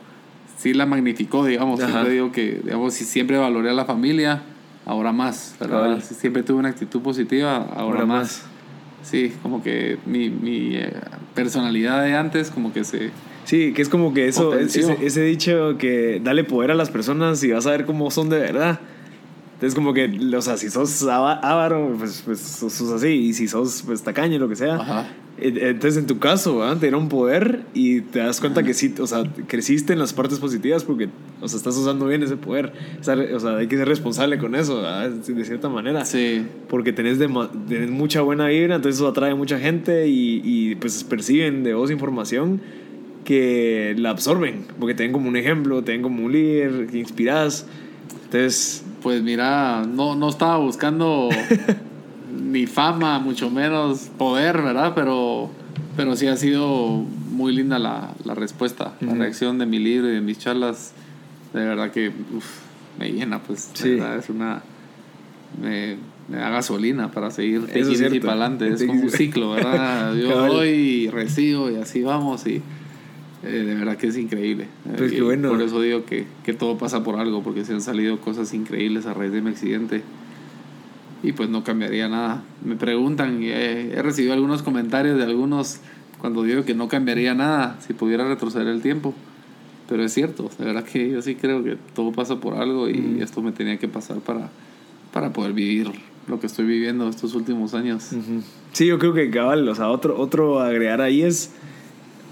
sí 0.62 0.74
la 0.74 0.86
magnificó, 0.86 1.46
digamos. 1.46 1.80
Ajá. 1.80 1.92
Siempre 1.92 2.14
digo 2.14 2.32
que, 2.32 2.62
digamos, 2.64 2.94
si 2.94 3.04
siempre 3.04 3.38
valoré 3.38 3.72
a 3.72 3.74
la 3.74 3.86
familia, 3.86 4.44
ahora 4.86 5.12
más, 5.12 5.56
¿verdad? 5.60 6.02
Si 6.04 6.14
siempre 6.14 6.44
tuve 6.44 6.60
una 6.60 6.70
actitud 6.70 7.02
positiva, 7.02 7.56
ahora, 7.58 7.76
Ahora 7.80 8.06
más. 8.06 8.22
más. 8.22 8.46
Sí, 9.04 9.34
como 9.42 9.64
que 9.64 9.98
mi, 10.06 10.30
mi 10.30 10.76
eh, 10.76 10.94
personalidad 11.34 12.04
de 12.04 12.14
antes, 12.14 12.52
como 12.52 12.72
que 12.72 12.84
se... 12.84 13.10
Sí, 13.46 13.74
que 13.74 13.82
es 13.82 13.90
como 13.90 14.14
que 14.14 14.28
eso, 14.28 14.54
ese, 14.58 14.98
ese 15.02 15.24
dicho 15.24 15.78
que 15.80 16.22
dale 16.24 16.44
poder 16.44 16.70
a 16.70 16.76
las 16.76 16.92
personas 16.92 17.44
y 17.44 17.52
vas 17.52 17.66
a 17.66 17.72
ver 17.72 17.86
cómo 17.86 18.12
son 18.12 18.30
de 18.30 18.38
verdad. 18.38 18.80
Entonces, 19.62 19.76
como 19.76 19.94
que, 19.94 20.10
o 20.36 20.42
sea, 20.42 20.58
si 20.58 20.72
sos 20.72 21.04
ava- 21.04 21.40
avaro, 21.44 21.94
pues, 22.00 22.24
pues 22.26 22.40
sos, 22.40 22.82
así. 22.94 23.10
Y 23.10 23.34
si 23.34 23.48
sos 23.48 23.84
pues, 23.86 24.02
tacaño, 24.02 24.40
lo 24.40 24.50
que 24.50 24.56
sea. 24.56 24.78
Ajá. 24.78 25.08
Eh, 25.38 25.54
Entonces, 25.70 25.98
en 25.98 26.08
tu 26.08 26.18
caso, 26.18 26.58
¿verdad? 26.58 26.78
te 26.78 26.88
dieron 26.88 27.10
poder 27.10 27.62
y 27.76 28.02
te 28.02 28.18
das 28.20 28.40
cuenta 28.42 28.64
que 28.64 28.74
sí, 28.74 28.92
o 29.00 29.06
sea, 29.06 29.24
creciste 29.48 29.94
en 29.94 30.00
las 30.00 30.14
partes 30.14 30.40
positivas 30.40 30.84
porque, 30.84 31.10
o 31.42 31.48
sea, 31.48 31.58
estás 31.58 31.78
usando 31.78 32.08
bien 32.08 32.24
ese 32.24 32.38
poder. 32.38 32.74
O 33.00 33.04
sea, 33.04 33.16
o 33.36 33.40
sea, 33.40 33.58
hay 33.58 33.68
que 33.68 33.78
ser 33.78 33.88
responsable 33.88 34.40
con 34.40 34.56
eso, 34.56 34.82
de 34.82 35.46
cierta 35.46 35.70
manera. 35.70 36.06
Sí. 36.06 36.42
Porque 36.68 36.92
tenés, 36.92 37.20
dema- 37.20 37.50
tenés 37.68 37.92
mucha 37.92 38.22
buena 38.22 38.48
vibra, 38.48 38.78
entonces 38.78 38.96
eso 39.00 39.08
atrae 39.08 39.30
a 39.32 39.36
mucha 39.36 39.60
gente 39.60 40.08
y, 40.08 40.42
y, 40.44 40.74
pues 40.76 41.04
perciben 41.04 41.64
de 41.64 41.76
vos 41.76 41.92
información 41.92 42.62
que 43.26 43.94
la 43.98 44.10
absorben, 44.10 44.66
porque 44.80 44.96
te 44.96 45.04
ven 45.04 45.12
como 45.12 45.30
un 45.30 45.36
ejemplo, 45.36 45.84
te 45.84 45.92
ven 45.92 46.02
como 46.02 46.26
un 46.26 46.32
líder, 46.32 46.88
que 46.88 46.98
inspiras. 46.98 47.68
Entonces, 48.32 48.84
Pues 49.02 49.22
mira, 49.24 49.84
no, 49.86 50.16
no 50.16 50.30
estaba 50.30 50.58
buscando 50.58 51.30
ni 52.42 52.66
fama, 52.68 53.20
mucho 53.20 53.50
menos 53.50 54.10
poder, 54.18 54.62
¿verdad? 54.62 54.94
Pero, 54.96 55.50
pero 55.98 56.16
sí 56.16 56.28
ha 56.28 56.38
sido 56.38 57.04
muy 57.32 57.54
linda 57.54 57.80
la, 57.80 58.14
la 58.24 58.36
respuesta, 58.36 58.94
la 59.02 59.16
reacción 59.16 59.58
de 59.58 59.66
mi 59.66 59.80
libro 59.80 60.08
y 60.10 60.14
de 60.14 60.22
mis 60.22 60.38
charlas. 60.38 60.94
De 61.54 61.66
verdad 61.66 61.92
que 61.92 62.10
uf, 62.10 62.46
me 63.00 63.12
llena, 63.12 63.40
pues. 63.40 63.74
de 63.74 63.80
Sí. 63.80 63.90
verdad, 63.96 64.18
es 64.18 64.30
una. 64.30 64.62
Me, 65.62 65.98
me 66.30 66.38
da 66.38 66.50
gasolina 66.52 67.12
para 67.12 67.32
seguir 67.32 67.64
y 67.74 68.20
para 68.20 68.32
adelante. 68.34 68.70
Es 68.72 68.84
como 68.84 69.02
un 69.02 69.10
ciclo, 69.10 69.52
¿verdad? 69.52 70.16
Yo 70.16 70.48
doy 70.48 70.70
y 70.70 71.10
recibo 71.10 71.70
y 71.70 71.76
así 71.76 72.02
vamos 72.04 72.46
y. 72.48 72.62
eh, 73.44 73.48
de 73.52 73.76
verdad 73.76 73.98
que 73.98 74.08
es 74.08 74.18
increíble. 74.18 74.68
Pues 74.98 75.12
Eh, 75.14 75.22
bueno. 75.22 75.50
Por 75.50 75.62
eso 75.62 75.82
digo 75.82 76.06
que, 76.06 76.26
que 76.44 76.54
todo 76.54 76.78
pasa 76.78 77.04
por 77.04 77.16
algo, 77.20 77.42
porque 77.44 77.66
se 77.66 77.74
han 77.74 77.82
salido 77.82 78.20
cosas 78.20 78.54
increíbles 78.54 79.06
a 79.06 79.14
raíz 79.14 79.32
de 79.32 79.42
mi 79.42 79.50
accidente. 79.50 80.04
Y 81.24 81.34
pues 81.34 81.50
no 81.50 81.64
cambiaría 81.64 82.08
nada. 82.10 82.44
Me 82.66 82.76
preguntan, 82.76 83.44
y 83.44 83.50
he, 83.50 84.02
recibido 84.02 84.34
algunos 84.34 84.64
comentarios 84.64 85.18
de 85.18 85.24
algunos 85.24 85.80
cuando 86.20 86.44
digo 86.44 86.66
que 86.66 86.74
no 86.74 86.88
cambiaría 86.88 87.34
nada 87.36 87.78
si 87.86 87.94
pudiera 87.94 88.28
retroceder 88.28 88.68
el 88.68 88.82
tiempo. 88.82 89.14
Pero 89.90 90.04
es 90.04 90.14
cierto, 90.14 90.50
de 90.58 90.66
verdad 90.66 90.84
que 90.84 91.10
yo 91.12 91.22
sí 91.22 91.36
creo 91.36 91.64
que 91.64 91.78
todo 91.94 92.12
pasa 92.12 92.40
por 92.40 92.54
algo 92.56 92.90
y 92.90 92.94
Mm. 92.94 93.22
esto 93.22 93.42
me 93.42 93.52
tenía 93.52 93.78
que 93.78 93.88
pasar 93.88 94.18
para, 94.20 94.50
para 95.14 95.34
poder 95.34 95.54
vivir 95.54 95.92
lo 96.28 96.40
que 96.40 96.48
estoy 96.48 96.66
viviendo 96.66 97.10
estos 97.10 97.36
últimos 97.36 97.74
años. 97.74 98.12
ujú. 98.14 98.42
sí, 98.72 98.86
yo 98.86 98.98
creo 99.00 99.14
que 99.14 99.30
cabal, 99.30 99.68
o 99.68 99.76
sea, 99.76 99.90
otro, 99.90 100.18
otro 100.20 100.60
agregar 100.60 101.02
ahí 101.02 101.24
es, 101.24 101.52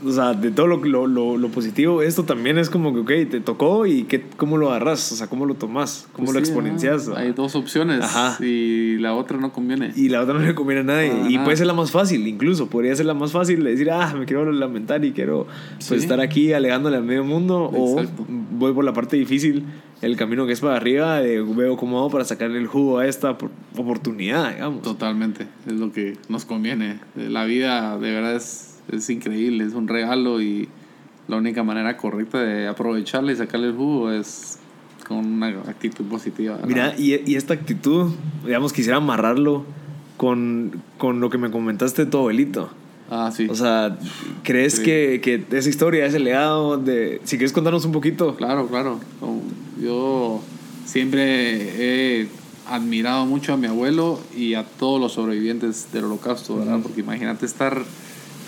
o 0.05 0.11
sea, 0.11 0.33
de 0.33 0.51
todo 0.51 0.67
lo, 0.67 0.77
lo, 0.83 1.07
lo, 1.07 1.37
lo 1.37 1.47
positivo, 1.49 2.01
esto 2.01 2.23
también 2.23 2.57
es 2.57 2.69
como 2.69 2.93
que, 2.93 2.99
ok, 3.23 3.29
te 3.31 3.39
tocó 3.41 3.85
y 3.85 4.03
qué, 4.03 4.23
cómo 4.37 4.57
lo 4.57 4.69
agarras, 4.69 5.11
o 5.11 5.15
sea, 5.15 5.27
cómo 5.27 5.45
lo 5.45 5.55
tomas, 5.55 6.07
cómo 6.13 6.25
Pues 6.27 6.35
lo 6.35 6.45
sí, 6.45 6.51
exponencias. 6.51 7.07
Hay 7.09 7.31
dos 7.33 7.55
opciones 7.55 8.03
Ajá. 8.03 8.43
y 8.43 8.97
la 8.97 9.13
otra 9.13 9.37
no 9.37 9.51
conviene. 9.51 9.91
Y 9.95 10.09
la 10.09 10.21
otra 10.21 10.33
no 10.35 10.39
le 10.41 10.55
conviene 10.55 10.81
a 10.81 10.83
nadie. 10.85 11.13
Y 11.29 11.33
nada. 11.33 11.43
puede 11.45 11.57
ser 11.57 11.67
la 11.67 11.73
más 11.73 11.91
fácil, 11.91 12.25
incluso. 12.27 12.67
Podría 12.69 12.95
ser 12.95 13.05
la 13.05 13.13
más 13.13 13.31
fácil 13.31 13.63
de 13.63 13.71
decir, 13.71 13.91
ah, 13.91 14.13
me 14.17 14.25
quiero 14.25 14.51
lamentar 14.51 15.03
y 15.05 15.11
quiero 15.11 15.47
pues, 15.75 15.85
Sí. 15.85 15.95
estar 15.95 16.19
aquí 16.21 16.53
alegándole 16.53 16.97
al 16.97 17.03
medio 17.03 17.23
mundo. 17.23 17.71
Exacto. 17.97 18.23
O 18.23 18.25
voy 18.57 18.73
por 18.73 18.83
la 18.85 18.93
parte 18.93 19.17
difícil, 19.17 19.63
el 20.01 20.15
camino 20.15 20.45
que 20.47 20.53
es 20.53 20.61
para 20.61 20.75
arriba, 20.77 21.19
de 21.19 21.41
veo 21.41 21.75
cómo 21.77 21.99
hago 21.99 22.09
para 22.09 22.23
sacarle 22.25 22.57
el 22.59 22.67
jugo 22.67 22.99
a 22.99 23.07
esta 23.07 23.37
por- 23.37 23.51
oportunidad, 23.75 24.53
digamos. 24.53 24.81
Totalmente, 24.81 25.47
es 25.67 25.73
lo 25.73 25.91
que 25.91 26.17
nos 26.29 26.45
conviene. 26.45 26.99
La 27.15 27.45
vida 27.45 27.97
de 27.97 28.11
verdad 28.11 28.35
es, 28.35 28.68
es 28.91 29.09
increíble, 29.09 29.63
es 29.65 29.73
un 29.73 29.87
regalo 29.87 30.41
y 30.41 30.67
la 31.27 31.37
única 31.37 31.63
manera 31.63 31.97
correcta 31.97 32.41
de 32.41 32.67
aprovecharla 32.67 33.31
y 33.31 33.35
sacarle 33.35 33.67
el 33.67 33.73
jugo 33.75 34.11
es 34.11 34.57
con 35.07 35.17
una 35.25 35.47
actitud 35.47 36.05
positiva. 36.05 36.55
¿verdad? 36.57 36.67
Mira, 36.67 36.95
y, 36.97 37.21
y 37.31 37.35
esta 37.35 37.53
actitud, 37.53 38.11
digamos, 38.45 38.73
quisiera 38.73 38.97
amarrarlo 38.97 39.65
con, 40.17 40.81
con 40.97 41.19
lo 41.19 41.29
que 41.29 41.37
me 41.37 41.49
comentaste 41.51 42.05
de 42.05 42.11
tu 42.11 42.17
abuelito. 42.17 42.69
Ah, 43.11 43.31
sí. 43.35 43.47
O 43.49 43.55
sea, 43.55 43.97
¿crees 44.43 44.75
Sí. 44.75 44.83
que, 44.83 45.19
que 45.23 45.43
esa 45.57 45.67
historia, 45.69 46.05
ese 46.05 46.19
legado 46.19 46.77
de... 46.77 47.21
Si 47.23 47.37
quieres 47.37 47.53
contarnos 47.53 47.85
un 47.85 47.91
poquito. 47.91 48.35
Claro, 48.35 48.67
claro. 48.67 48.99
Como 49.19 49.41
Yo 49.81 50.41
siempre 50.85 52.19
he 52.21 52.27
admirado 52.67 53.25
mucho 53.25 53.53
a 53.53 53.57
mi 53.57 53.65
abuelo 53.65 54.19
y 54.37 54.53
a 54.53 54.63
todos 54.63 55.01
los 55.01 55.13
sobrevivientes 55.13 55.91
del 55.91 56.05
holocausto, 56.05 56.57
¿verdad? 56.57 56.75
Ujú. 56.75 56.83
Porque 56.83 57.01
imagínate 57.01 57.45
estar 57.47 57.81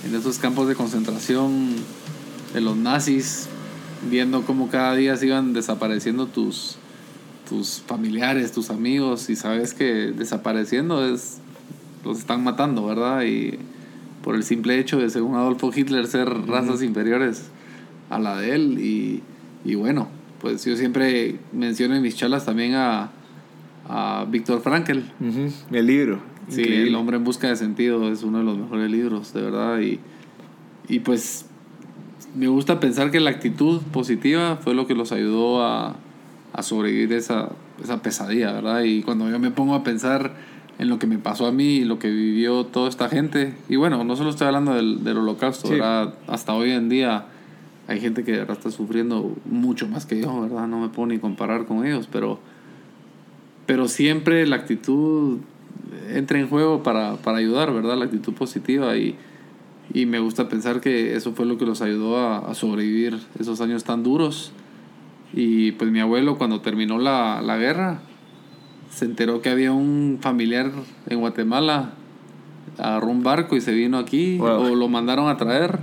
en 0.06 0.16
esos 0.16 0.38
campos 0.40 0.68
de 0.68 0.76
concentración 0.76 1.76
de 2.54 2.62
los 2.62 2.76
nazis, 2.76 3.48
viendo 4.10 4.44
cómo 4.44 4.70
cada 4.70 4.96
día 4.96 5.16
se 5.18 5.28
iban 5.28 5.54
desapareciendo 5.54 6.28
tus, 6.28 6.78
tus 7.48 7.82
familiares, 7.86 8.52
tus 8.52 8.70
amigos, 8.70 9.30
y 9.30 9.36
sabes 9.36 9.74
que 9.74 10.12
desapareciendo 10.12 11.06
es 11.06 11.38
los 12.04 12.18
están 12.18 12.44
matando, 12.44 12.86
¿verdad? 12.86 13.24
Y 13.24 13.60
por 14.24 14.36
el 14.36 14.44
simple 14.44 14.80
hecho 14.80 14.98
de, 14.98 15.10
según 15.10 15.36
Adolfo 15.36 15.72
Hitler, 15.74 16.08
ser 16.08 16.28
razas 16.48 16.82
inferiores 16.82 17.44
a 18.10 18.20
la 18.20 18.38
de 18.38 18.56
él. 18.56 18.80
Y, 18.80 19.22
y 19.64 19.76
bueno, 19.76 20.08
pues 20.40 20.66
yo 20.66 20.76
siempre 20.76 21.38
menciono 21.52 21.96
en 21.96 22.02
mis 22.02 22.16
charlas 22.16 22.46
también 22.46 22.74
a, 22.74 23.12
a 23.88 24.26
Víctor 24.30 24.62
Frankl. 24.62 25.00
Ujú, 25.20 25.52
El 25.72 25.86
libro. 25.86 26.31
Sí, 26.52 26.62
Increíble. 26.62 26.90
El 26.90 26.96
hombre 26.96 27.18
en 27.18 27.24
busca 27.24 27.48
de 27.48 27.56
sentido 27.56 28.12
es 28.12 28.24
uno 28.24 28.40
de 28.40 28.44
los 28.44 28.58
mejores 28.58 28.92
libros, 28.92 29.34
de 29.34 29.42
verdad. 29.42 29.80
Y, 29.80 30.00
y 30.88 31.00
pues 31.00 31.46
me 32.36 32.48
gusta 32.48 32.80
pensar 32.80 33.12
que 33.12 33.20
la 33.20 33.30
actitud 33.30 33.82
positiva 33.92 34.58
fue 34.58 34.74
lo 34.74 34.86
que 34.88 34.94
los 34.96 35.12
ayudó 35.12 35.64
a, 35.64 35.96
a 36.54 36.64
sobrevivir 36.64 37.14
esa, 37.14 37.50
esa 37.84 38.02
pesadilla, 38.02 38.52
¿verdad? 38.54 38.84
Y 38.84 39.02
cuando 39.04 39.30
yo 39.30 39.40
me 39.40 39.52
pongo 39.52 39.76
a 39.76 39.84
pensar 39.84 40.34
en 40.80 40.90
lo 40.90 40.98
que 41.00 41.08
me 41.08 41.18
pasó 41.18 41.46
a 41.46 41.52
mí 41.52 41.78
y 41.78 41.86
lo 41.86 42.00
que 42.00 42.10
vivió 42.10 42.66
toda 42.66 42.90
esta 42.90 43.08
gente, 43.10 43.54
y 43.70 43.76
bueno, 43.76 44.04
no 44.04 44.16
solo 44.16 44.30
estoy 44.30 44.48
hablando 44.48 44.74
del, 44.74 45.04
del 45.04 45.18
holocausto, 45.18 45.68
Sí. 45.68 45.74
¿verdad? 45.74 46.14
Hasta 46.28 46.54
hoy 46.54 46.72
en 46.72 46.90
día 46.90 47.26
hay 47.88 48.00
gente 48.00 48.24
que 48.24 48.42
está 48.42 48.72
sufriendo 48.72 49.36
mucho 49.46 49.88
más 49.88 50.06
que 50.06 50.22
yo, 50.22 50.42
¿verdad? 50.42 50.68
No 50.68 50.80
me 50.80 50.90
puedo 50.90 51.08
ni 51.08 51.20
comparar 51.20 51.66
con 51.66 51.86
ellos, 51.86 52.08
pero, 52.12 52.40
pero 53.66 53.88
siempre 53.88 54.48
la 54.48 54.56
actitud 54.56 55.40
entra 56.14 56.40
en 56.40 56.48
juego 56.48 56.84
para, 56.84 57.16
para 57.18 57.38
ayudar, 57.38 57.74
¿verdad? 57.74 57.98
La 57.98 58.06
actitud 58.06 58.34
positiva 58.34 58.98
y, 58.98 59.16
y 59.94 60.06
me 60.06 60.20
gusta 60.20 60.48
pensar 60.50 60.82
que 60.82 61.16
eso 61.16 61.34
fue 61.34 61.46
lo 61.46 61.58
que 61.58 61.66
los 61.66 61.82
ayudó 61.82 62.18
a, 62.18 62.38
a 62.50 62.54
sobrevivir 62.56 63.20
esos 63.40 63.62
años 63.62 63.84
tan 63.84 64.04
duros. 64.04 64.52
Y 65.34 65.72
pues 65.74 65.92
mi 65.92 66.00
abuelo 66.00 66.38
cuando 66.38 66.62
terminó 66.62 66.98
la, 67.00 67.42
la 67.42 67.58
guerra 67.58 68.02
se 68.90 69.06
enteró 69.06 69.42
que 69.42 69.50
había 69.50 69.72
un 69.72 70.18
familiar 70.22 70.70
en 71.08 71.20
Guatemala, 71.22 71.92
agarró 72.78 73.08
un 73.08 73.24
barco 73.24 73.56
y 73.56 73.62
se 73.62 73.72
vino 73.74 73.98
aquí 73.98 74.38
Wow. 74.38 74.72
o 74.72 74.76
lo 74.76 74.90
mandaron 74.90 75.30
a 75.30 75.38
traer 75.38 75.80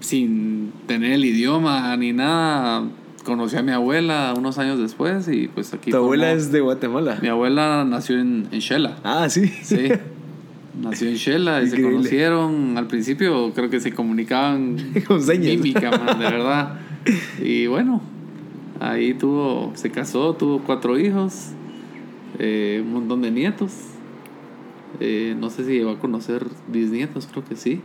sin 0.00 0.72
tener 0.86 1.12
el 1.12 1.24
idioma 1.24 1.94
ni 1.96 2.12
nada. 2.12 2.84
Conocí 3.26 3.56
a 3.56 3.62
mi 3.62 3.72
abuela 3.72 4.34
unos 4.38 4.56
años 4.58 4.78
después 4.78 5.26
y 5.26 5.48
pues 5.48 5.74
aquí... 5.74 5.90
Tu 5.90 5.96
abuela 5.96 6.30
es 6.30 6.52
de 6.52 6.60
Guatemala. 6.60 7.18
Mi 7.20 7.26
abuela 7.26 7.84
nació 7.84 8.20
en, 8.20 8.46
en 8.52 8.60
Shela. 8.60 8.98
Ah, 9.02 9.28
sí. 9.28 9.48
Sí. 9.48 9.88
Nació 10.80 11.08
en 11.08 11.14
Shela 11.14 11.60
y 11.62 11.68
se 11.68 11.82
conocieron. 11.82 12.78
Al 12.78 12.86
principio 12.86 13.52
creo 13.52 13.68
que 13.68 13.80
se 13.80 13.92
comunicaban 13.92 14.76
Con 15.08 15.22
señas. 15.22 15.56
mímica, 15.56 15.90
man, 15.90 16.18
de 16.18 16.24
verdad. 16.30 16.78
Y 17.42 17.66
bueno, 17.66 18.00
ahí 18.78 19.14
tuvo, 19.14 19.72
se 19.74 19.90
casó, 19.90 20.34
tuvo 20.34 20.60
cuatro 20.60 20.98
hijos, 20.98 21.50
eh, 22.38 22.82
un 22.84 22.92
montón 22.92 23.22
de 23.22 23.30
nietos. 23.30 23.72
Eh, 25.00 25.34
no 25.38 25.50
sé 25.50 25.64
si 25.64 25.72
llegó 25.72 25.90
a 25.90 25.98
conocer 25.98 26.46
bisnietos, 26.68 27.26
creo 27.26 27.44
que 27.44 27.56
sí. 27.56 27.80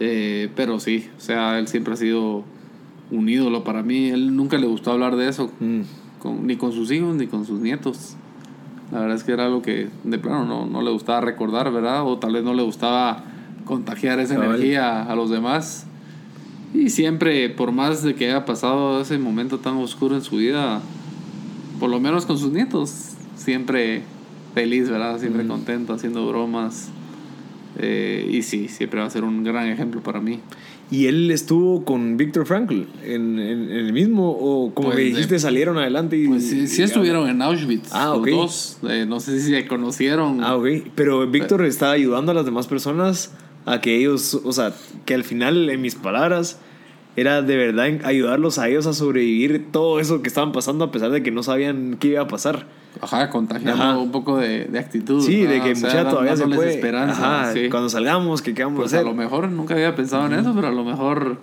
Eh, 0.00 0.50
pero 0.54 0.80
sí, 0.80 1.08
o 1.16 1.20
sea, 1.20 1.58
él 1.58 1.68
siempre 1.68 1.94
ha 1.94 1.96
sido 1.96 2.44
un 3.10 3.28
ídolo 3.28 3.64
para 3.64 3.82
mí. 3.82 4.08
Él 4.10 4.34
nunca 4.36 4.58
le 4.58 4.66
gustó 4.66 4.92
hablar 4.92 5.16
de 5.16 5.28
eso, 5.28 5.50
Mm. 5.60 5.80
con- 6.20 6.46
ni 6.46 6.56
con 6.56 6.72
sus 6.72 6.90
hijos 6.90 7.14
ni 7.16 7.26
con 7.26 7.44
sus 7.44 7.60
nietos. 7.60 8.16
La 8.92 9.00
verdad 9.00 9.16
es 9.16 9.24
que 9.24 9.32
era 9.32 9.46
algo 9.46 9.62
que 9.62 9.88
de 10.04 10.18
plano 10.18 10.44
no, 10.44 10.66
no 10.66 10.82
le 10.82 10.90
gustaba 10.90 11.20
recordar, 11.20 11.72
¿verdad? 11.72 12.06
O 12.06 12.18
tal 12.18 12.32
vez 12.32 12.44
no 12.44 12.54
le 12.54 12.62
gustaba 12.62 13.24
contagiar 13.64 14.20
esa 14.20 14.34
Cabal. 14.34 14.50
energía 14.56 15.02
a 15.02 15.14
los 15.16 15.28
demás. 15.30 15.86
Y 16.74 16.90
siempre, 16.90 17.48
por 17.48 17.72
más 17.72 18.02
de 18.02 18.14
que 18.14 18.26
haya 18.26 18.44
pasado 18.44 19.00
ese 19.00 19.18
momento 19.18 19.58
tan 19.58 19.76
oscuro 19.76 20.14
en 20.14 20.22
su 20.22 20.36
vida, 20.36 20.80
por 21.80 21.90
lo 21.90 21.98
menos 22.00 22.26
con 22.26 22.38
sus 22.38 22.52
nietos, 22.52 23.14
siempre 23.36 24.02
feliz, 24.54 24.88
¿verdad? 24.88 25.18
Siempre 25.18 25.42
Mm. 25.44 25.48
contento, 25.48 25.92
haciendo 25.94 26.26
bromas. 26.28 26.90
Eh, 27.78 28.28
y 28.32 28.42
sí, 28.42 28.68
siempre 28.68 29.00
va 29.00 29.06
a 29.06 29.10
ser 29.10 29.24
un 29.24 29.42
gran 29.44 29.66
ejemplo 29.68 30.00
para 30.02 30.20
mí. 30.20 30.40
¿Y 30.90 31.06
él 31.06 31.30
estuvo 31.32 31.84
con 31.84 32.16
Víctor 32.16 32.46
Frankl 32.46 32.82
en, 33.04 33.38
en- 33.40 33.70
en 33.70 33.72
el 33.72 33.92
mismo? 33.92 34.30
¿O 34.30 34.72
como 34.72 34.88
Pues 34.88 34.98
me 34.98 35.04
dijiste, 35.04 35.38
salieron 35.40 35.78
adelante? 35.78 36.16
Y, 36.16 36.28
Pues 36.28 36.48
sí, 36.48 36.68
sí 36.68 36.82
y- 36.82 36.84
estuvieron 36.84 37.28
en 37.28 37.42
Auschwitz, 37.42 37.88
Ah, 37.92 38.10
los 38.10 38.18
ok. 38.20 38.28
dos. 38.30 38.78
Eh, 38.88 39.04
no 39.08 39.18
sé 39.18 39.40
si 39.40 39.50
se 39.50 39.66
conocieron. 39.66 40.44
Ah, 40.44 40.54
ok. 40.56 40.66
Pero 40.94 41.26
Víctor 41.28 41.64
está 41.64 41.90
ayudando 41.90 42.30
a 42.30 42.34
las 42.34 42.44
demás 42.44 42.68
personas 42.68 43.32
a 43.64 43.80
que 43.80 43.96
ellos, 43.98 44.40
o 44.44 44.52
sea, 44.52 44.72
que 45.04 45.14
al 45.14 45.24
final, 45.24 45.68
en 45.70 45.80
mis 45.82 45.96
palabras, 45.96 46.60
era 47.16 47.42
de 47.42 47.56
verdad 47.56 47.88
ayudarlos 48.04 48.58
a 48.60 48.68
ellos 48.68 48.86
a 48.86 48.92
sobrevivir 48.92 49.66
todo 49.72 49.98
eso 49.98 50.22
que 50.22 50.28
estaban 50.28 50.52
pasando 50.52 50.84
a 50.84 50.92
pesar 50.92 51.10
de 51.10 51.22
que 51.22 51.32
no 51.32 51.42
sabían 51.42 51.96
qué 51.98 52.08
iba 52.08 52.20
a 52.22 52.28
pasar. 52.28 52.66
Ajá, 53.00 53.30
contagiando 53.30 54.00
un 54.00 54.10
poco 54.10 54.38
de, 54.38 54.64
de, 54.64 54.78
actitud. 54.78 55.22
Sí, 55.22 55.42
de 55.42 55.60
que 55.60 55.74
mucha 55.74 56.08
todavía 56.08 56.36
se 56.36 56.46
puede. 56.46 56.74
Esperanza, 56.74 57.50
Ajá, 57.50 57.54
cuando 57.70 57.88
salgamos, 57.88 58.42
¿qué, 58.42 58.54
qué 58.54 58.64
vamos 58.64 58.80
pues 58.80 58.92
a 58.92 58.96
hacer? 58.96 59.06
lo 59.06 59.14
mejor 59.14 59.48
nunca 59.48 59.74
había 59.74 59.94
pensado 59.94 60.26
en 60.26 60.34
eso, 60.34 60.52
pero 60.54 60.68
a 60.68 60.72
lo 60.72 60.84
mejor 60.84 61.38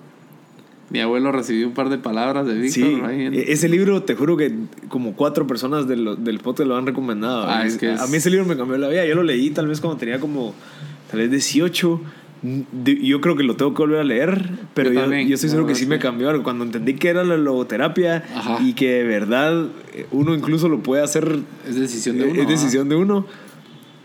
mi 0.89 0.99
abuelo 0.99 1.32
recibió 1.32 1.68
un 1.68 1.74
par 1.74 1.89
de 1.89 1.97
palabras 1.97 2.45
de 2.45 2.54
Víctor. 2.54 2.84
Sí, 2.84 3.01
e-, 3.34 3.51
ese 3.51 3.68
libro, 3.70 4.04
te 4.04 4.16
juro 4.16 4.38
que 4.38 4.54
como 4.89 5.14
cuatro 5.14 5.47
personas 5.47 5.88
del, 5.88 6.24
del 6.24 6.39
podcast 6.39 6.68
lo 6.68 6.78
han 6.78 6.86
recomendado. 6.86 7.45
Ah, 7.47 7.66
es 7.66 7.78
que 7.78 7.91
A 7.91 8.08
mí 8.08 8.18
ese 8.18 8.30
libro 8.30 8.45
me 8.45 8.56
cambió 8.56 8.78
la 8.78 8.89
vida. 8.89 9.06
Yo 9.06 9.16
lo 9.16 9.24
leí 9.24 9.49
tal 9.49 9.68
vez 9.68 9.82
cuando 9.82 9.97
tenía 9.97 10.20
como, 10.20 10.54
tal 11.10 11.22
vez 11.22 11.32
18 11.32 12.01
yo 12.44 13.22
creo 13.22 13.38
que 13.38 13.44
lo 13.44 13.56
tengo 13.56 13.74
que 13.74 13.84
volver 13.84 14.00
a 14.00 14.04
leer, 14.04 14.50
pero 14.74 14.91
yo, 14.91 15.06
yo, 15.06 15.36
estoy 15.36 15.50
seguro 15.50 15.66
que 15.66 15.76
sí 15.76 15.86
me 15.86 15.98
cambió. 15.98 16.44
Cuando 16.44 16.66
entendí 16.66 16.96
que 16.96 17.08
era 17.08 17.24
la 17.24 17.38
logoterapia 17.38 18.24
y 18.60 18.74
que 18.74 18.91
de 18.91 19.04
verdad 19.04 19.68
eh, 19.94 20.08
uno 20.12 20.36
incluso 20.36 20.68
lo 20.68 20.84
puede 20.84 21.04
hacer. 21.04 21.39
Es 21.68 21.76
decisión 21.76 22.18
de 22.18 22.26
uno. 22.26 22.41
Es 22.41 22.48
decisión 22.48 22.89
de 22.89 22.96
uno. 22.96 23.26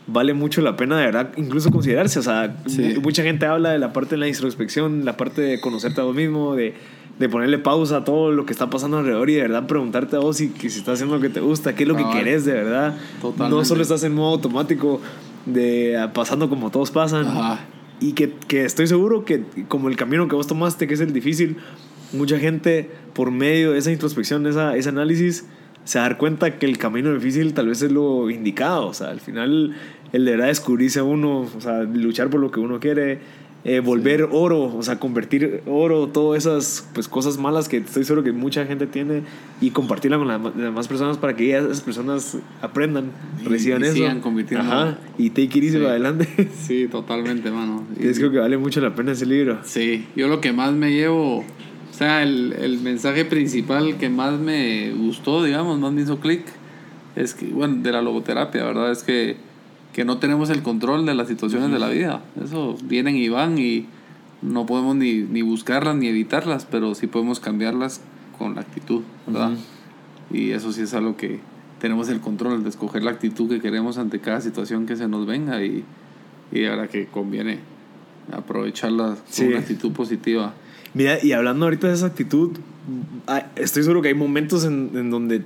Vale 0.07 0.33
mucho 0.33 0.63
la 0.63 0.75
pena 0.75 0.99
de 0.99 1.05
verdad 1.05 1.33
incluso 1.37 1.71
considerarse. 1.71 2.21
O 2.21 2.23
sea, 2.23 2.57
mucha 3.03 3.23
gente 3.25 3.45
habla 3.45 3.71
de 3.71 3.79
la 3.79 3.93
parte 3.93 4.11
de 4.11 4.19
la 4.19 4.29
introspección, 4.29 5.05
la 5.05 5.17
parte 5.17 5.43
de 5.43 5.61
conocerte 5.61 6.01
a 6.01 6.05
vos 6.05 6.15
mismo, 6.15 6.55
de, 6.55 6.75
de 7.19 7.29
ponerle 7.29 7.59
pausa 7.59 7.99
a 7.99 8.05
todo 8.05 8.31
lo 8.31 8.47
que 8.47 8.53
está 8.53 8.71
pasando 8.71 8.99
alrededor 8.99 9.29
y 9.31 9.35
de 9.35 9.43
verdad 9.43 9.67
preguntarte 9.67 10.17
a 10.17 10.21
vos 10.21 10.37
si, 10.37 10.49
si 10.59 10.67
estás 10.69 10.95
haciendo 10.95 11.17
lo 11.17 11.21
que 11.21 11.29
te 11.29 11.41
gusta, 11.41 11.75
qué 11.75 11.83
es 11.83 11.89
lo 11.89 11.97
que 11.97 12.09
querés 12.11 12.45
de 12.45 12.53
verdad. 12.53 12.97
No 13.39 13.65
solo 13.65 13.83
estás 13.83 14.05
en 14.05 14.15
modo 14.15 14.35
automático 14.35 15.01
de 15.45 16.09
pasando 16.15 16.49
como 16.49 16.71
todos 16.71 16.93
pasan. 16.93 17.27
Ajá 17.27 17.59
y 18.01 18.13
que, 18.13 18.33
que, 18.47 18.65
estoy 18.65 18.87
seguro 18.87 19.25
que 19.25 19.43
como 19.69 19.89
el 19.89 19.97
camino 19.97 20.29
que 20.29 20.37
vos 20.37 20.47
tomaste, 20.47 20.87
que 20.87 20.95
es 20.95 21.01
el 21.01 21.13
difícil, 21.13 21.57
mucha 22.13 22.39
gente 22.39 22.91
por 23.13 23.31
medio 23.31 23.73
de 23.73 23.79
esa 23.79 23.91
introspección, 23.91 24.47
esa, 24.47 24.77
ese 24.77 24.89
análisis, 24.89 25.47
se 25.85 25.99
da 25.99 26.19
cuenta 26.19 26.59
que 26.59 26.67
el 26.67 26.79
camino 26.79 27.13
difícil 27.15 27.55
tal 27.55 27.69
vez 27.69 27.83
es 27.83 27.91
lo 27.91 28.31
indicado. 28.31 28.89
O 28.89 28.95
sea, 28.95 29.09
al 29.09 29.21
final 29.21 29.75
el 30.13 30.25
de 30.25 30.31
verdad 30.33 30.47
descubrirse 30.49 31.01
a 31.01 31.05
uno, 31.05 31.41
o 31.41 31.61
sea, 31.61 31.83
luchar 31.83 32.31
por 32.31 32.41
lo 32.41 32.51
que 32.51 32.61
uno 32.61 32.79
quiere, 32.81 33.21
eh, 33.69 33.81
volver 33.81 34.31
oro, 34.33 34.75
o 34.75 34.83
sea, 34.83 34.99
convertir 34.99 35.63
oro, 35.67 36.09
todas 36.09 36.47
esas 36.47 36.89
pues, 36.95 37.07
cosas 37.07 37.37
malas 37.37 37.69
que 37.69 37.77
estoy 37.77 38.03
seguro 38.03 38.25
que 38.25 38.33
mucha 38.33 38.65
gente 38.65 38.87
tiene 38.87 39.25
y 39.61 39.73
compartirla 39.73 40.17
con 40.17 40.27
las 40.27 40.57
demás 40.57 40.89
personas 40.89 41.19
para 41.19 41.37
que 41.37 41.55
esas 41.55 41.83
personas 41.83 42.39
aprendan, 42.63 43.13
reciban 43.45 43.85
eso. 43.85 43.93
Sigan 43.93 44.21
convirtiendo. 44.21 44.67
Ajá, 44.67 44.99
y 45.19 45.29
take 45.29 45.59
it 45.59 45.65
easy 45.65 45.77
adelante. 45.85 46.27
Sí, 46.59 46.89
totalmente, 46.89 47.51
mano. 47.51 47.85
Y 48.01 48.07
es 48.07 48.19
creo 48.19 48.31
que 48.31 48.39
vale 48.39 48.57
mucho 48.57 48.81
la 48.81 48.95
pena 48.95 49.13
ese 49.13 49.27
libro. 49.27 49.59
Sí, 49.65 50.07
yo 50.17 50.29
lo 50.29 50.41
que 50.41 50.55
más 50.55 50.73
me 50.73 50.93
llevo, 50.93 51.41
o 51.41 51.45
sea, 51.93 52.23
el, 52.23 52.55
el 52.55 52.79
mensaje 52.79 53.27
principal 53.27 53.99
que 53.99 54.09
más 54.09 54.39
me 54.41 54.93
gustó, 54.93 55.45
digamos, 55.45 55.79
más 55.79 55.93
me 55.93 56.01
hizo 56.01 56.21
clic, 56.21 56.47
es 57.17 57.35
que, 57.35 57.47
bueno, 57.49 57.83
de 57.83 57.93
la 57.93 58.01
logoterapia, 58.01 58.65
¿verdad? 58.65 58.93
Es 58.93 59.03
que 59.03 59.37
que 59.99 60.05
no 60.05 60.19
tenemos 60.19 60.49
el 60.51 60.63
control 60.63 61.07
de 61.07 61.15
las 61.17 61.27
situaciones 61.27 61.73
de 61.73 61.81
la 61.81 61.89
vida. 61.89 62.23
Eso 62.41 62.77
vienen 62.85 63.17
y 63.17 63.29
van 63.29 63.59
y 63.59 63.87
no 64.43 64.65
podemos 64.65 64.95
ni, 64.95 65.23
ni 65.23 65.43
buscarlas 65.43 65.97
ni 65.97 66.07
evitarlas, 66.07 66.69
pero 66.71 66.95
sí 66.95 67.09
podemos 67.09 67.41
cambiarlas 67.41 68.01
con 68.39 68.55
la 68.55 68.61
actitud, 68.61 69.03
¿verdad? 69.27 69.55
Y 70.31 70.53
eso 70.53 70.71
sí 70.71 70.83
es 70.83 70.95
algo 70.95 71.17
que 71.17 71.41
tenemos 71.81 72.09
el 72.11 72.21
control 72.21 72.63
de 72.63 72.69
escoger 72.69 73.03
la 73.03 73.11
actitud 73.11 73.49
que 73.49 73.61
queremos 73.61 73.99
ante 73.99 74.21
cada 74.21 74.41
situación 74.41 74.87
que 74.87 74.95
se 74.95 75.09
nos 75.09 75.27
venga 75.27 75.65
y, 75.65 75.83
y 76.53 76.65
ahora 76.67 76.87
que 76.87 77.07
conviene 77.07 77.59
aprovecharla 78.31 79.17
con 79.37 79.47
una 79.49 79.59
actitud 79.59 79.91
positiva. 79.91 80.55
Mira, 80.95 81.19
y 81.21 81.33
hablando 81.33 81.65
ahorita 81.65 81.89
de 81.89 81.95
esa 81.95 82.07
actitud, 82.07 82.57
estoy 83.57 83.83
seguro 83.83 84.01
que 84.01 84.07
hay 84.07 84.15
momentos 84.15 84.65
en, 84.65 84.93
en 84.95 85.11
donde 85.11 85.43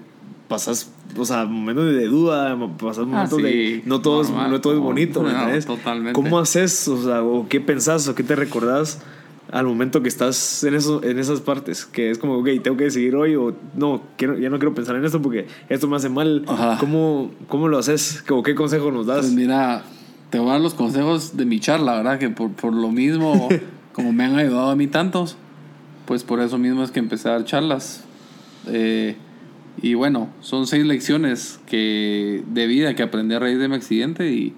pasas 0.49 0.91
o 1.17 1.25
sea, 1.25 1.45
momentos 1.45 1.87
de 1.87 2.07
duda, 2.07 2.57
pasas 2.79 3.07
momentos 3.07 3.39
ah, 3.39 3.43
de 3.43 3.83
no 3.85 4.01
todo, 4.01 4.23
es, 4.23 4.31
no 4.31 4.61
todo 4.61 4.75
es 4.75 4.79
bonito, 4.79 5.25
Totalmente. 5.67 6.13
¿Cómo 6.13 6.39
haces, 6.39 6.89
o 6.89 7.03
sea, 7.03 7.23
o 7.23 7.49
qué 7.49 7.61
pensás 7.61 8.09
o 8.09 8.15
qué 8.15 8.23
te 8.23 8.37
recordás 8.37 9.03
al 9.51 9.67
momento 9.67 10.03
que 10.03 10.09
estás 10.09 10.65
en 10.65 10.75
eso 10.75 11.03
en 11.05 11.19
esas 11.19 11.41
partes, 11.41 11.85
que 11.85 12.11
es 12.11 12.19
como, 12.19 12.39
ok, 12.39 12.49
tengo 12.63 12.77
que 12.77 12.85
decidir 12.85 13.15
hoy 13.17 13.37
o 13.37 13.55
no, 13.75 14.03
quiero, 14.17 14.39
ya 14.39 14.49
no 14.49 14.59
quiero 14.59 14.75
pensar 14.75 14.97
en 14.97 15.05
esto 15.05 15.21
porque 15.21 15.47
esto 15.69 15.89
me 15.89 15.97
hace 15.97 16.09
mal. 16.09 16.45
¿Cómo, 16.81 17.31
¿Cómo 17.49 17.69
lo 17.69 17.79
haces? 17.79 18.25
¿O 18.31 18.43
qué 18.43 18.55
consejo 18.55 18.91
nos 18.91 19.07
das? 19.07 19.21
Pues 19.21 19.33
mira, 19.33 19.83
te 20.31 20.39
voy 20.39 20.49
a 20.49 20.53
dar 20.53 20.61
los 20.61 20.75
consejos 20.75 21.37
de 21.37 21.45
mi 21.45 21.61
charla, 21.61 21.97
¿verdad? 21.97 22.19
Que 22.19 22.31
por, 22.31 22.51
por 22.53 22.73
lo 22.73 22.91
mismo, 22.91 23.49
como 23.93 24.13
me 24.13 24.25
han 24.25 24.37
ayudado 24.37 24.71
a 24.71 24.77
mí 24.77 24.87
tantos, 24.87 25.37
pues 26.07 26.25
por 26.25 26.41
eso 26.41 26.57
mismo 26.57 26.83
es 26.83 26.91
que 26.91 27.01
empecé 27.01 27.29
a 27.29 27.33
dar 27.33 27.45
charlas. 27.45 28.05
Eh, 28.69 29.17
y 29.81 29.95
bueno, 29.95 30.29
son 30.41 30.67
seis 30.67 30.85
lecciones 30.85 31.61
que, 31.67 32.43
de 32.47 32.67
vida 32.67 32.95
que 32.95 33.03
aprendí 33.03 33.35
a 33.35 33.39
raíz 33.39 33.59
de 33.59 33.69
mi 33.69 33.77
accidente 33.77 34.31
y, 34.31 34.55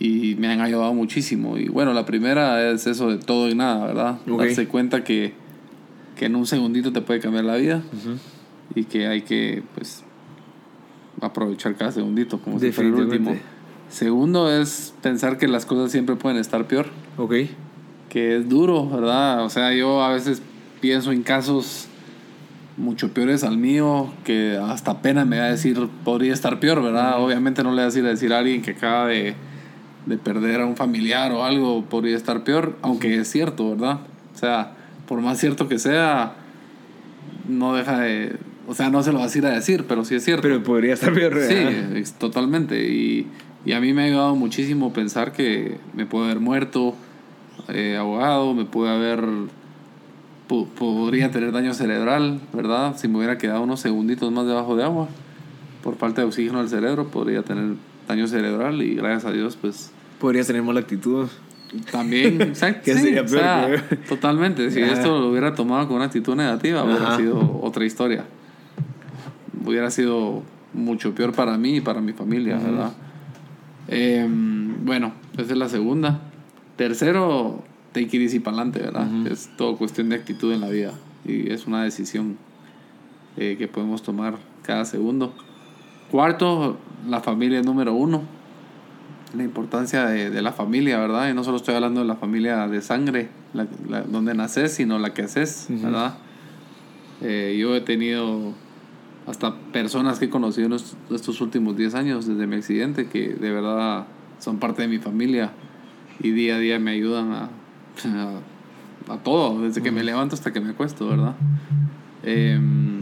y 0.00 0.34
me 0.36 0.48
han 0.48 0.60
ayudado 0.60 0.94
muchísimo. 0.94 1.58
Y 1.58 1.68
bueno, 1.68 1.92
la 1.92 2.06
primera 2.06 2.70
es 2.70 2.86
eso 2.86 3.10
de 3.10 3.18
todo 3.18 3.48
y 3.48 3.54
nada, 3.54 3.86
¿verdad? 3.86 4.18
Darse 4.26 4.66
cuenta 4.66 5.04
que, 5.04 5.34
que 6.16 6.26
en 6.26 6.36
un 6.36 6.46
segundito 6.46 6.92
te 6.92 7.00
puede 7.00 7.20
cambiar 7.20 7.44
la 7.44 7.56
vida 7.56 7.82
y 8.74 8.84
que 8.84 9.06
hay 9.06 9.22
que, 9.22 9.62
pues, 9.74 10.04
aprovechar 11.20 11.76
cada 11.76 11.92
segundito 11.92 12.40
como 12.40 12.58
si 12.58 12.72
fuera 12.72 12.90
el 12.90 12.96
último. 12.96 13.36
Segundo 13.88 14.50
es 14.50 14.94
pensar 15.02 15.38
que 15.38 15.46
las 15.46 15.66
cosas 15.66 15.92
siempre 15.92 16.16
pueden 16.16 16.38
estar 16.38 16.66
peor. 16.66 16.86
Ok. 17.18 17.34
Que 18.08 18.36
es 18.36 18.48
duro, 18.48 18.88
¿verdad? 18.88 19.44
O 19.44 19.50
sea, 19.50 19.72
yo 19.74 20.02
a 20.02 20.12
veces 20.12 20.42
pienso 20.80 21.12
en 21.12 21.22
casos 21.22 21.88
mucho 22.76 23.12
peores 23.12 23.44
al 23.44 23.56
mío, 23.56 24.12
que 24.24 24.56
hasta 24.56 25.00
pena 25.00 25.24
me 25.24 25.38
va 25.38 25.46
a 25.46 25.50
decir, 25.50 25.88
podría 26.04 26.32
estar 26.32 26.58
peor, 26.60 26.82
¿verdad? 26.82 27.22
Obviamente 27.22 27.62
no 27.62 27.70
le 27.70 27.76
voy 27.76 27.82
a 27.82 27.86
decir 27.86 28.04
a, 28.04 28.08
decir 28.08 28.32
a 28.32 28.38
alguien 28.38 28.62
que 28.62 28.72
acaba 28.72 29.06
de, 29.06 29.34
de, 30.06 30.18
perder 30.18 30.60
a 30.60 30.66
un 30.66 30.76
familiar 30.76 31.32
o 31.32 31.44
algo, 31.44 31.84
podría 31.84 32.16
estar 32.16 32.42
peor, 32.44 32.76
aunque 32.82 33.16
es 33.16 33.30
cierto, 33.30 33.70
¿verdad? 33.70 34.00
O 34.34 34.38
sea, 34.38 34.72
por 35.06 35.20
más 35.20 35.38
cierto 35.38 35.68
que 35.68 35.78
sea, 35.78 36.34
no 37.48 37.74
deja 37.74 38.00
de... 38.00 38.36
O 38.66 38.74
sea, 38.74 38.88
no 38.88 39.02
se 39.02 39.12
lo 39.12 39.18
va 39.18 39.24
a 39.24 39.26
decir 39.26 39.44
a 39.44 39.50
decir, 39.50 39.84
pero 39.86 40.04
sí 40.04 40.14
es 40.14 40.24
cierto. 40.24 40.42
Pero 40.42 40.62
podría 40.62 40.94
estar 40.94 41.12
peor, 41.12 41.34
¿verdad? 41.34 42.02
Sí, 42.02 42.12
totalmente. 42.18 42.88
Y, 42.88 43.26
y, 43.66 43.72
a 43.72 43.80
mí 43.80 43.92
me 43.92 44.02
ha 44.02 44.06
ayudado 44.06 44.36
muchísimo 44.36 44.94
pensar 44.94 45.32
que 45.32 45.78
me 45.92 46.06
puede 46.06 46.26
haber 46.26 46.40
muerto 46.40 46.94
eh, 47.68 47.96
abogado, 47.98 48.54
me 48.54 48.64
puede 48.64 48.90
haber 48.90 49.22
podría 50.76 51.30
tener 51.30 51.52
daño 51.52 51.74
cerebral, 51.74 52.40
¿verdad? 52.52 52.96
Si 52.96 53.08
me 53.08 53.18
hubiera 53.18 53.38
quedado 53.38 53.62
unos 53.62 53.80
segunditos 53.80 54.30
más 54.32 54.46
debajo 54.46 54.76
de 54.76 54.84
agua, 54.84 55.08
por 55.82 55.96
falta 55.96 56.22
de 56.22 56.26
oxígeno 56.26 56.60
al 56.60 56.68
cerebro, 56.68 57.08
podría 57.08 57.42
tener 57.42 57.74
daño 58.08 58.26
cerebral 58.26 58.82
y 58.82 58.94
gracias 58.94 59.24
a 59.26 59.32
Dios, 59.32 59.56
pues... 59.60 59.92
Podría 60.18 60.44
tener 60.44 60.62
mala 60.62 60.80
actitud. 60.80 61.28
También, 61.90 62.40
exacto. 62.40 62.92
sería 62.92 63.24
peor, 63.24 63.80
totalmente. 64.08 64.70
Si 64.70 64.80
esto 64.80 65.20
lo 65.20 65.30
hubiera 65.30 65.54
tomado 65.54 65.86
con 65.86 65.96
una 65.96 66.06
actitud 66.06 66.36
negativa, 66.36 66.84
hubiera 66.84 67.16
sido 67.16 67.60
otra 67.62 67.84
historia. 67.84 68.24
Hubiera 69.64 69.90
sido 69.90 70.42
mucho 70.72 71.14
peor 71.14 71.32
para 71.32 71.58
mí 71.58 71.76
y 71.76 71.80
para 71.80 72.00
mi 72.00 72.12
familia, 72.12 72.58
¿verdad? 72.58 72.92
Em, 73.88 74.84
bueno, 74.84 75.12
esa 75.36 75.52
es 75.52 75.58
la 75.58 75.68
segunda. 75.68 76.20
Tercero, 76.76 77.62
take 77.94 78.16
it 78.16 78.22
easy 78.22 78.40
para 78.40 78.56
adelante, 78.56 78.80
¿verdad? 78.80 79.08
Es 79.28 79.48
todo 79.56 79.76
cuestión 79.76 80.10
de 80.10 80.16
actitud 80.16 80.52
en 80.52 80.60
la 80.60 80.68
vida 80.68 80.92
y 81.24 81.50
es 81.50 81.66
una 81.66 81.84
decisión 81.84 82.36
eh, 83.36 83.54
que 83.56 83.68
podemos 83.68 84.02
tomar 84.02 84.34
cada 84.62 84.84
segundo. 84.84 85.32
Cuarto, 86.10 86.76
la 87.08 87.20
familia 87.20 87.62
número 87.62 87.94
uno. 87.94 88.22
La 89.34 89.42
importancia 89.42 90.06
de, 90.06 90.42
la 90.42 90.52
familia, 90.52 90.98
¿verdad? 90.98 91.28
Y 91.28 91.34
no 91.34 91.42
solo 91.42 91.56
estoy 91.56 91.74
hablando 91.74 92.00
de 92.00 92.06
la 92.06 92.14
familia 92.14 92.68
de 92.68 92.80
sangre, 92.82 93.30
la, 93.52 93.66
donde 94.02 94.34
naces, 94.34 94.72
sino 94.72 95.00
la 95.00 95.12
que 95.12 95.22
haces, 95.22 95.66
¿verdad? 95.68 96.18
Eh, 97.20 97.56
yo 97.58 97.74
he 97.74 97.80
tenido 97.80 98.52
hasta 99.26 99.56
personas 99.72 100.20
que 100.20 100.26
he 100.26 100.30
conocido 100.30 100.66
en 100.66 100.74
estos 100.74 101.40
últimos 101.40 101.76
10 101.76 101.94
años 101.94 102.26
desde 102.26 102.46
mi 102.46 102.56
accidente 102.56 103.06
que 103.06 103.34
de 103.34 103.50
verdad 103.50 104.06
son 104.38 104.58
parte 104.58 104.82
de 104.82 104.88
mi 104.88 104.98
familia 104.98 105.52
y 106.20 106.30
día 106.30 106.56
a 106.56 106.58
día 106.58 106.78
me 106.78 106.90
ayudan 106.92 107.32
a, 107.32 107.48
a, 109.08 109.16
todo, 109.18 109.60
desde 109.60 109.82
que 109.82 109.90
me 109.90 110.02
levanto 110.02 110.34
hasta 110.34 110.52
que 110.52 110.60
me 110.60 110.70
acuesto, 110.70 111.08
¿verdad? 111.08 111.34
Em, 112.22 113.00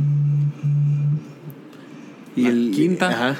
y 2.36 2.46
el 2.46 2.70
quinta, 2.74 3.36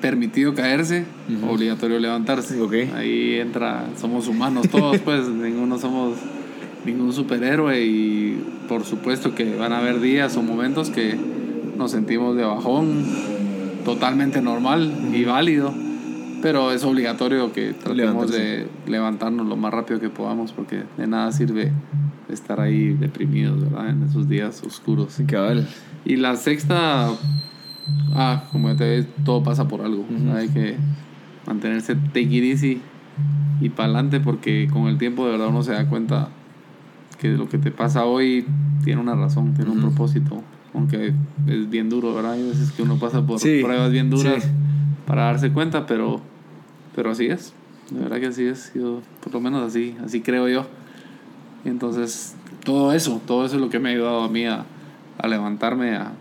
permitido 0.00 0.54
caerse, 0.54 1.04
obligatorio 1.48 1.98
levantarse. 1.98 2.58
Ahí 2.94 3.40
entra, 3.40 3.86
somos 3.98 4.28
humanos 4.28 4.68
todos, 4.68 4.98
pues, 4.98 5.28
ninguno 5.28 5.78
somos 5.78 6.16
ningún 6.84 7.12
superhéroe 7.12 7.82
y 7.82 8.44
por 8.68 8.84
supuesto 8.84 9.34
que 9.34 9.56
van 9.56 9.72
a 9.72 9.78
haber 9.78 10.00
días 10.00 10.36
o 10.36 10.42
momentos 10.42 10.90
que 10.90 11.16
nos 11.76 11.90
sentimos 11.90 12.36
de 12.36 12.44
bajón, 12.44 13.04
totalmente 13.84 14.42
normal 14.42 14.92
y 15.12 15.24
válido 15.24 15.74
pero 16.44 16.72
es 16.72 16.84
obligatorio 16.84 17.54
que 17.54 17.72
tratemos 17.72 18.30
de 18.30 18.68
levantarnos 18.86 19.46
lo 19.46 19.56
más 19.56 19.72
rápido 19.72 19.98
que 19.98 20.10
podamos 20.10 20.52
porque 20.52 20.82
de 20.98 21.06
nada 21.06 21.32
sirve 21.32 21.72
estar 22.28 22.60
ahí 22.60 22.92
deprimidos, 22.92 23.62
¿verdad? 23.62 23.88
En 23.88 24.02
esos 24.02 24.28
días 24.28 24.62
oscuros. 24.62 25.18
Cabal. 25.26 25.66
Y 26.04 26.16
la 26.16 26.36
sexta, 26.36 27.08
ah, 28.12 28.44
como 28.52 28.68
ya 28.68 28.76
te 28.76 28.84
ves, 28.84 29.06
todo 29.24 29.42
pasa 29.42 29.66
por 29.68 29.80
algo. 29.80 30.04
Hay 30.36 30.50
que 30.50 30.76
mantenerse 31.46 31.96
take 31.96 32.28
it 32.28 32.44
easy 32.44 32.82
y 33.62 33.70
para 33.70 33.84
adelante 33.84 34.20
porque 34.20 34.68
con 34.70 34.88
el 34.88 34.98
tiempo 34.98 35.24
de 35.24 35.32
verdad 35.32 35.48
uno 35.48 35.62
se 35.62 35.72
da 35.72 35.88
cuenta 35.88 36.28
que 37.18 37.28
lo 37.28 37.48
que 37.48 37.56
te 37.56 37.70
pasa 37.70 38.04
hoy 38.04 38.44
tiene 38.84 39.00
una 39.00 39.14
razón, 39.14 39.54
tiene 39.54 39.70
un 39.70 39.80
propósito. 39.80 40.42
Aunque 40.74 41.14
es 41.46 41.70
bien 41.70 41.88
duro, 41.88 42.14
¿verdad? 42.14 42.32
Hay 42.32 42.46
veces 42.46 42.70
que 42.72 42.82
uno 42.82 42.98
pasa 42.98 43.24
por 43.24 43.40
pruebas 43.40 43.90
bien 43.90 44.10
duras 44.10 44.46
para 45.06 45.24
darse 45.24 45.52
cuenta, 45.52 45.86
pero, 45.86 46.20
pero 46.94 47.10
así 47.10 47.26
es. 47.26 47.52
De 47.90 48.00
verdad 48.00 48.20
que 48.20 48.26
así 48.26 48.44
es. 48.44 48.72
Yo, 48.74 49.02
por 49.22 49.32
lo 49.32 49.40
menos 49.40 49.62
así, 49.62 49.96
así 50.04 50.20
creo 50.20 50.48
yo. 50.48 50.66
Y 51.64 51.68
entonces, 51.68 52.34
todo 52.64 52.92
eso, 52.92 53.20
todo 53.26 53.44
eso 53.44 53.56
es 53.56 53.60
lo 53.60 53.70
que 53.70 53.78
me 53.78 53.90
ha 53.90 53.92
ayudado 53.92 54.22
a 54.22 54.28
mí 54.28 54.46
a, 54.46 54.64
a 55.18 55.28
levantarme 55.28 55.96
a, 55.96 56.12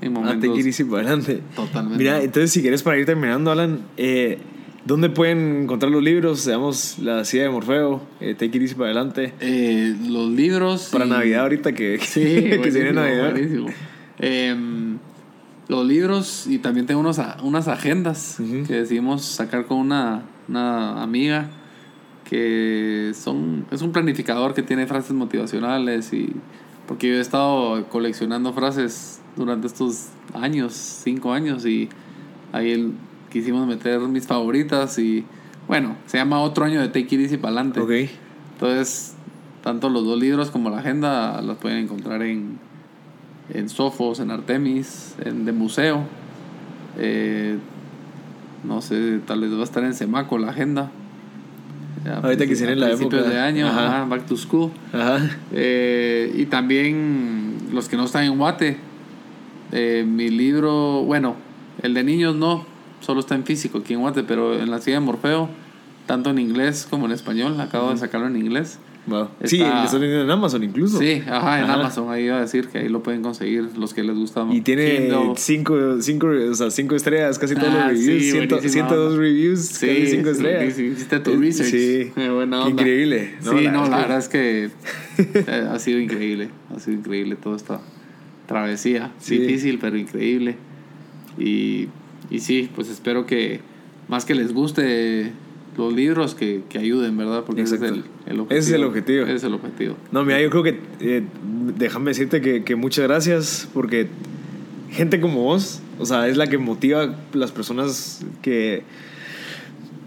en 0.00 0.12
momentos. 0.12 0.50
Ah, 0.50 0.62
te 0.62 0.94
adelante. 0.94 1.42
Totalmente. 1.54 1.98
Mira, 1.98 2.22
entonces 2.22 2.50
si 2.50 2.60
quieres 2.60 2.82
para 2.82 2.98
ir 2.98 3.06
terminando, 3.06 3.50
Alan, 3.50 3.80
eh, 3.96 4.38
¿dónde 4.84 5.08
pueden 5.10 5.62
encontrar 5.62 5.90
los 5.90 6.02
libros? 6.02 6.44
Digamos, 6.44 6.98
La 6.98 7.24
Silla 7.24 7.44
de 7.44 7.50
Morfeo, 7.50 8.02
eh, 8.20 8.34
Take 8.34 8.56
It 8.56 8.62
Easy 8.62 8.74
para 8.74 8.90
adelante. 8.90 9.32
Eh, 9.40 9.94
los 10.08 10.30
libros. 10.30 10.90
Para 10.92 11.06
Navidad 11.06 11.42
ahorita 11.42 11.72
que, 11.72 11.98
sí, 11.98 12.22
que 12.62 12.70
se 12.70 12.82
viene 12.82 12.92
Navidad. 12.92 13.34
Em, 14.18 14.95
los 15.68 15.86
libros 15.86 16.46
y 16.46 16.58
también 16.58 16.86
tengo 16.86 17.00
unos, 17.00 17.20
unas 17.42 17.68
agendas 17.68 18.36
que 18.66 18.74
decidimos 18.74 19.24
sacar 19.24 19.66
con 19.66 19.78
una, 19.78 20.22
una 20.48 21.02
amiga 21.02 21.48
que 22.24 23.12
son 23.14 23.66
es 23.70 23.82
un 23.82 23.92
planificador 23.92 24.54
que 24.54 24.62
tiene 24.62 24.86
frases 24.86 25.12
motivacionales 25.12 26.12
y 26.12 26.34
porque 26.86 27.08
yo 27.08 27.14
he 27.14 27.20
estado 27.20 27.88
coleccionando 27.88 28.52
frases 28.52 29.20
durante 29.36 29.66
estos 29.66 30.08
años, 30.34 30.72
cinco 30.72 31.32
años, 31.32 31.66
y 31.66 31.88
ahí 32.52 32.94
quisimos 33.30 33.66
meter 33.66 34.00
mis 34.00 34.26
favoritas 34.26 34.98
y 34.98 35.24
bueno, 35.68 35.96
se 36.06 36.18
llama 36.18 36.40
Otro 36.40 36.64
año 36.64 36.80
de 36.80 36.88
Take 36.88 37.16
It 37.16 37.20
Easy 37.22 37.36
para 37.36 37.60
adelante. 37.60 38.10
Entonces, 38.52 39.14
tanto 39.62 39.90
los 39.90 40.04
dos 40.04 40.18
libros 40.18 40.50
como 40.50 40.70
la 40.70 40.78
agenda 40.78 41.42
las 41.42 41.58
pueden 41.58 41.78
encontrar 41.78 42.22
en, 42.22 42.58
en 43.52 43.68
Sofos, 43.68 44.20
en 44.20 44.30
Artemis, 44.30 45.14
en 45.24 45.44
de 45.44 45.52
museo. 45.52 46.02
Eh, 46.98 47.58
no 48.64 48.80
sé, 48.80 49.20
tal 49.26 49.40
vez 49.40 49.52
va 49.52 49.60
a 49.60 49.64
estar 49.64 49.84
en 49.84 49.94
Semaco 49.94 50.38
la 50.38 50.50
agenda. 50.50 50.90
Ahorita 52.22 52.46
que 52.46 52.52
en 52.52 52.80
la 52.80 52.92
época. 52.92 53.22
de 53.22 53.38
año, 53.38 53.68
back 54.08 54.26
to 54.26 54.36
school. 54.36 54.70
Eh, 55.52 56.32
y 56.36 56.46
también 56.46 57.56
los 57.72 57.88
que 57.88 57.96
no 57.96 58.04
están 58.04 58.24
en 58.24 58.38
Guate. 58.38 58.78
Eh, 59.72 60.04
mi 60.06 60.30
libro, 60.30 61.02
bueno, 61.02 61.34
el 61.82 61.94
de 61.94 62.04
niños 62.04 62.36
no, 62.36 62.64
solo 63.00 63.20
está 63.20 63.34
en 63.34 63.44
físico 63.44 63.78
aquí 63.78 63.94
en 63.94 64.00
Guate, 64.00 64.22
pero 64.22 64.54
en 64.54 64.70
la 64.70 64.78
ciudad 64.78 65.00
de 65.00 65.04
Morfeo, 65.04 65.48
tanto 66.06 66.30
en 66.30 66.38
inglés 66.38 66.86
como 66.88 67.06
en 67.06 67.12
español, 67.12 67.60
acabo 67.60 67.90
de 67.90 67.96
sacarlo 67.96 68.28
en 68.28 68.36
inglés. 68.36 68.78
Sí, 69.44 69.62
está 69.62 69.96
en 69.96 70.30
Amazon 70.30 70.64
incluso. 70.64 70.98
Sí, 70.98 71.22
ajá, 71.26 71.60
en 71.62 71.70
Amazon. 71.70 72.10
Ahí 72.10 72.24
iba 72.24 72.38
a 72.38 72.40
decir 72.40 72.68
que 72.68 72.78
ahí 72.78 72.88
lo 72.88 73.02
pueden 73.02 73.22
conseguir 73.22 73.70
los 73.76 73.94
que 73.94 74.02
les 74.02 74.16
gusta. 74.16 74.46
Y 74.50 74.62
tiene 74.62 75.08
cinco, 75.36 76.00
cinco, 76.00 76.28
o 76.28 76.54
sea, 76.54 76.70
cinco 76.70 76.96
estrellas, 76.96 77.38
casi 77.38 77.54
todos 77.54 77.72
los 77.72 77.82
ah, 77.82 77.88
reviews. 77.88 78.22
Sí, 78.62 78.68
102 78.70 79.16
reviews, 79.16 79.60
sí, 79.60 79.86
casi 79.86 80.06
cinco 80.08 80.30
estrellas. 80.30 80.78
Hiciste 80.78 81.20
tu 81.20 81.36
research. 81.36 81.70
Sí, 81.70 82.12
increíble. 82.68 83.34
sí, 83.40 83.68
no, 83.70 83.88
la 83.88 83.98
verdad 83.98 84.18
es 84.18 84.28
que 84.28 84.70
eh, 85.18 85.68
ha 85.70 85.78
sido 85.78 86.00
increíble. 86.00 86.50
Ha 86.74 86.80
sido 86.80 86.98
increíble 86.98 87.36
toda 87.36 87.56
esta 87.56 87.80
travesía. 88.46 89.12
Difícil, 89.26 89.78
pero 89.78 89.96
increíble. 89.96 90.56
Y, 91.38 91.88
y 92.30 92.40
sí, 92.40 92.70
pues 92.74 92.88
espero 92.88 93.26
que 93.26 93.60
más 94.08 94.24
que 94.24 94.34
les 94.34 94.52
guste 94.52 95.32
los 95.76 95.92
libros 95.92 96.34
que, 96.34 96.62
que 96.68 96.78
ayuden, 96.78 97.16
¿verdad? 97.16 97.44
Porque 97.44 97.62
ese 97.62 97.76
es 97.76 97.82
el, 97.82 98.04
el, 98.26 98.40
objetivo. 98.40 98.46
Ese 98.50 98.70
es 98.70 98.72
el 98.72 98.84
objetivo. 98.84 99.24
Ese 99.24 99.34
es 99.34 99.44
el 99.44 99.54
objetivo. 99.54 99.96
No, 100.10 100.24
mira, 100.24 100.40
yo 100.40 100.50
creo 100.50 100.62
que, 100.62 100.80
eh, 101.00 101.22
déjame 101.76 102.10
decirte 102.10 102.40
que, 102.40 102.64
que, 102.64 102.76
muchas 102.76 103.06
gracias 103.06 103.68
porque 103.72 104.08
gente 104.90 105.20
como 105.20 105.42
vos, 105.42 105.80
o 105.98 106.06
sea, 106.06 106.28
es 106.28 106.36
la 106.36 106.46
que 106.46 106.58
motiva 106.58 107.02
a 107.02 107.16
las 107.32 107.52
personas 107.52 108.24
que, 108.42 108.82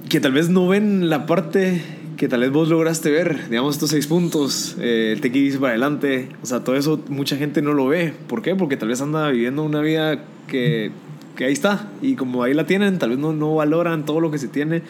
que 0.09 0.19
tal 0.19 0.31
vez 0.31 0.49
no 0.49 0.67
ven 0.67 1.09
la 1.09 1.25
parte 1.25 1.81
que 2.17 2.27
tal 2.27 2.41
vez 2.41 2.51
vos 2.51 2.67
lograste 2.67 3.09
ver, 3.09 3.49
digamos, 3.49 3.75
estos 3.75 3.91
seis 3.91 4.05
puntos, 4.05 4.75
eh, 4.81 5.13
el 5.13 5.21
te 5.21 5.29
para 5.57 5.69
adelante, 5.69 6.27
o 6.43 6.45
sea, 6.45 6.65
todo 6.65 6.75
eso 6.75 7.01
mucha 7.07 7.37
gente 7.37 7.61
no 7.61 7.73
lo 7.73 7.87
ve. 7.87 8.13
¿Por 8.27 8.41
qué? 8.41 8.55
Porque 8.55 8.75
tal 8.75 8.89
vez 8.89 8.99
anda 8.99 9.29
viviendo 9.29 9.63
una 9.63 9.79
vida 9.79 10.25
que, 10.45 10.91
que 11.37 11.45
ahí 11.45 11.53
está 11.53 11.87
y 12.01 12.15
como 12.15 12.43
ahí 12.43 12.53
la 12.53 12.65
tienen, 12.65 12.99
tal 12.99 13.11
vez 13.11 13.19
no, 13.19 13.31
no 13.31 13.55
valoran 13.55 14.03
todo 14.03 14.19
lo 14.19 14.31
que 14.31 14.37
se 14.37 14.49
tiene 14.49 14.81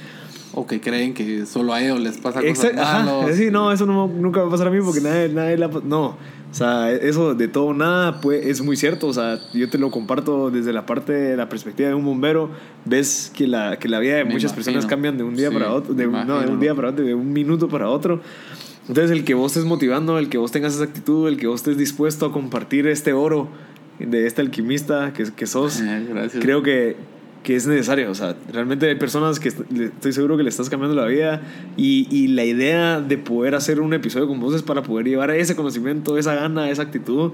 o 0.60 0.68
que 0.68 0.82
creen 0.82 1.14
que 1.14 1.45
solo 1.45 1.74
a 1.74 1.82
ellos 1.82 1.99
les 1.99 2.18
pasa 2.18 2.41
cosas 2.41 2.76
malas. 2.76 3.36
Sí, 3.36 3.49
no, 3.49 3.72
eso 3.72 3.86
no, 3.86 4.07
nunca 4.07 4.41
va 4.41 4.47
a 4.47 4.51
pasar 4.51 4.68
a 4.68 4.72
mí 4.72 4.80
porque 4.84 5.01
nadie, 5.01 5.30
nadie 5.30 5.57
la... 5.57 5.68
No, 5.68 6.18
o 6.51 6.53
sea, 6.53 6.91
eso 6.91 7.36
de 7.36 7.47
todo 7.47 7.74
nada 7.74 8.22
pues, 8.22 8.45
es 8.45 8.62
muy 8.62 8.76
cierto. 8.76 9.07
O 9.07 9.14
sea, 9.14 9.39
yo 9.53 9.70
te 9.70 9.78
lo 9.78 9.91
comparto 9.91 10.49
desde 10.49 10.74
la 10.74 10.86
parte 10.86 11.14
de 11.14 11.38
la 11.38 11.47
perspectiva 11.47 11.89
de 11.89 11.95
un 11.95 12.03
bombero. 12.03 12.49
Ves 12.86 13.32
que 13.36 13.47
la, 13.47 13.78
que 13.78 13.88
la 13.88 13.99
vida 13.99 14.16
de 14.16 14.26
muchas 14.26 14.53
personas 14.53 14.86
cambian 14.86 15.18
de 15.18 15.24
un 15.24 15.36
día 15.36 15.51
para 15.51 15.72
otro. 15.72 15.93
De, 15.93 16.07
no, 16.07 16.41
de 16.41 16.47
un 16.47 16.60
día 16.60 16.74
para 16.74 16.89
otro, 16.89 17.05
de 17.05 17.14
un 17.14 17.32
minuto 17.32 17.70
para 17.70 17.89
otro. 17.89 18.22
Entonces, 18.88 19.12
el 19.12 19.24
que 19.24 19.36
vos 19.36 19.51
estés 19.51 19.66
motivando, 19.66 20.18
el 20.18 20.30
que 20.30 20.39
vos 20.39 20.51
tengas 20.51 20.74
esa 20.74 20.86
actitud, 20.86 21.28
el 21.28 21.38
que 21.38 21.45
vos 21.45 21.60
estés 21.60 21.78
dispuesto 21.78 22.26
a 22.26 22.32
compartir 22.32 22.88
este 22.88 23.14
oro 23.14 23.47
de 23.99 24.26
este 24.26 24.41
alquimista 24.41 25.14
que, 25.14 25.26
que 25.32 25.45
sos, 25.45 25.84
creo 26.39 26.64
que 26.64 26.95
que 27.44 27.56
es 27.56 27.68
necesario. 27.68 28.12
O 28.12 28.16
sea, 28.16 28.36
realmente 28.52 28.88
hay 28.88 28.96
personas 28.96 29.40
que 29.40 29.50
estoy 29.50 30.14
seguro 30.14 30.38
que 30.38 30.44
le 30.44 30.50
estás 30.50 30.70
cambiando 30.70 31.00
la 31.00 31.08
vida 31.08 31.42
y, 31.78 32.08
y, 32.12 32.28
la 32.28 32.44
idea 32.44 33.02
de 33.02 33.18
poder 33.18 33.56
hacer 33.56 33.80
un 33.80 33.94
episodio 33.94 34.28
con 34.28 34.40
vos 34.40 34.54
es 34.54 34.62
para 34.62 34.84
poder 34.84 35.08
llevar 35.08 35.32
ese 35.32 35.56
conocimiento, 35.56 36.18
esa 36.18 36.36
gana, 36.36 36.70
esa 36.70 36.84
actitud, 36.84 37.32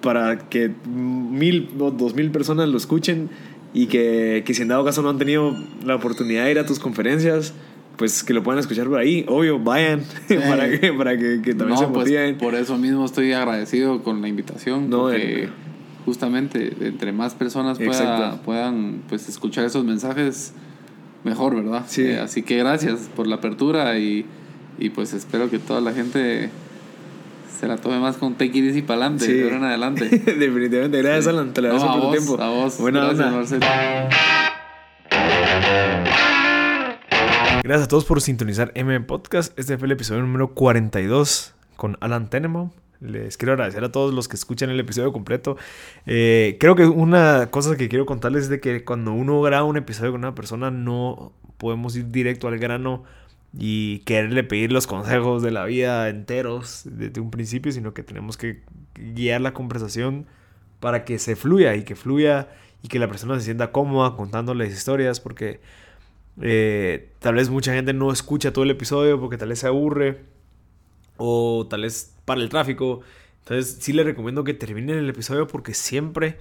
para 0.00 0.48
que 0.48 0.72
mil 0.86 1.68
o 1.78 1.90
dos 1.90 2.14
mil 2.14 2.30
personas 2.30 2.68
lo 2.68 2.76
escuchen 2.76 3.28
y 3.72 3.86
que, 3.86 4.42
que 4.46 4.54
si 4.54 4.62
en 4.62 4.68
dado 4.68 4.84
caso 4.84 5.02
no 5.02 5.10
han 5.10 5.18
tenido 5.18 5.54
la 5.84 5.96
oportunidad 5.96 6.44
de 6.44 6.50
ir 6.52 6.58
a 6.58 6.66
tus 6.66 6.78
conferencias, 6.78 7.52
pues 7.96 8.24
que 8.24 8.32
lo 8.32 8.42
puedan 8.42 8.58
escuchar 8.58 8.86
por 8.88 8.98
ahí. 8.98 9.24
Obvio, 9.28 9.58
vayan 9.58 10.02
para 10.48 10.70
que, 10.70 10.92
para 10.92 11.16
que, 11.16 11.54
también 11.54 11.78
se 11.78 11.86
pues, 11.86 11.98
motiven. 11.98 12.38
por 12.38 12.54
eso 12.54 12.76
mismo 12.78 13.04
estoy 13.04 13.32
agradecido 13.32 14.02
con 14.02 14.22
la 14.22 14.28
invitación. 14.28 14.88
No, 14.90 15.02
porque 15.02 15.48
justamente 16.06 16.72
entre 16.80 17.12
más 17.12 17.34
personas 17.34 17.78
puedan 18.44 19.02
pues 19.08 19.28
escuchar 19.28 19.64
esos 19.64 19.84
mensajes 19.84 20.52
mejor 21.24 21.56
verdad 21.56 21.84
sí. 21.88 22.02
Eh, 22.02 22.20
así 22.20 22.42
que 22.42 22.56
gracias 22.56 23.10
por 23.14 23.26
la 23.26 23.36
apertura 23.36 23.98
y, 23.98 24.24
y, 24.78 24.90
pues 24.90 25.12
espero 25.12 25.50
que 25.50 25.58
toda 25.58 25.80
la 25.80 25.92
gente 25.92 26.48
se 27.58 27.66
la 27.66 27.76
tome 27.76 27.98
más 27.98 28.16
con 28.18 28.34
take 28.34 28.56
it 28.56 28.76
y 28.76 28.82
para 28.82 29.06
adelante 29.06 29.26
de 29.26 29.42
ahora 29.44 29.56
en 29.56 29.64
adelante. 29.64 30.08
Definitivamente. 30.38 31.02
Gracias 31.02 31.26
Alan 31.26 31.52
te 31.52 31.62
lo 31.62 31.68
agradezco 31.68 32.00
por 32.00 32.02
tu 32.02 32.24
tiempo. 32.24 32.42
a 32.42 32.50
vos. 32.50 32.78
Buena 32.78 33.06
gracias 33.06 33.32
Marcelo. 33.32 33.66
Gracias 37.64 37.86
a 37.86 37.88
todos 37.88 38.04
por 38.04 38.20
sintonizar 38.20 38.70
M 38.76 39.00
Podcast. 39.00 39.58
Este 39.58 39.76
fue 39.76 39.86
el 39.86 39.92
episodio 39.92 40.20
número 40.20 40.54
42 40.54 41.54
con 41.76 41.96
Alan 42.00 42.30
Tenenbaum. 42.30 42.70
Les 43.00 43.36
quiero 43.36 43.52
agradecer 43.52 43.84
a 43.84 43.92
todos 43.92 44.14
los 44.14 44.28
que 44.28 44.36
escuchan 44.36 44.70
el 44.70 44.80
episodio 44.80 45.12
completo. 45.12 45.56
Eh, 46.06 46.56
creo 46.60 46.74
que 46.74 46.86
una 46.86 47.50
cosa 47.50 47.76
que 47.76 47.88
quiero 47.88 48.06
contarles 48.06 48.44
es 48.44 48.48
de 48.48 48.60
que 48.60 48.84
cuando 48.84 49.12
uno 49.12 49.40
graba 49.42 49.64
un 49.64 49.76
episodio 49.76 50.12
con 50.12 50.20
una 50.20 50.34
persona 50.34 50.70
no 50.70 51.32
podemos 51.58 51.96
ir 51.96 52.10
directo 52.10 52.48
al 52.48 52.58
grano 52.58 53.04
y 53.58 54.00
quererle 54.00 54.44
pedir 54.44 54.72
los 54.72 54.86
consejos 54.86 55.42
de 55.42 55.50
la 55.50 55.64
vida 55.64 56.08
enteros 56.08 56.82
desde 56.84 57.20
un 57.20 57.30
principio, 57.30 57.72
sino 57.72 57.94
que 57.94 58.02
tenemos 58.02 58.36
que 58.36 58.62
guiar 58.94 59.40
la 59.40 59.54
conversación 59.54 60.26
para 60.80 61.04
que 61.04 61.18
se 61.18 61.36
fluya 61.36 61.74
y 61.74 61.84
que 61.84 61.96
fluya 61.96 62.48
y 62.82 62.88
que 62.88 62.98
la 62.98 63.08
persona 63.08 63.38
se 63.38 63.46
sienta 63.46 63.72
cómoda 63.72 64.16
contándoles 64.16 64.72
historias 64.72 65.20
porque 65.20 65.60
eh, 66.40 67.08
tal 67.18 67.36
vez 67.36 67.48
mucha 67.48 67.72
gente 67.72 67.94
no 67.94 68.12
escucha 68.12 68.52
todo 68.52 68.64
el 68.64 68.70
episodio 68.70 69.18
porque 69.18 69.38
tal 69.38 69.48
vez 69.48 69.60
se 69.60 69.66
aburre 69.66 70.20
o 71.16 71.66
tal 71.68 71.82
vez 71.82 72.14
para 72.24 72.40
el 72.40 72.48
tráfico. 72.48 73.00
Entonces 73.40 73.78
sí 73.80 73.92
les 73.92 74.04
recomiendo 74.04 74.44
que 74.44 74.54
terminen 74.54 74.98
el 74.98 75.08
episodio 75.08 75.46
porque 75.46 75.74
siempre 75.74 76.36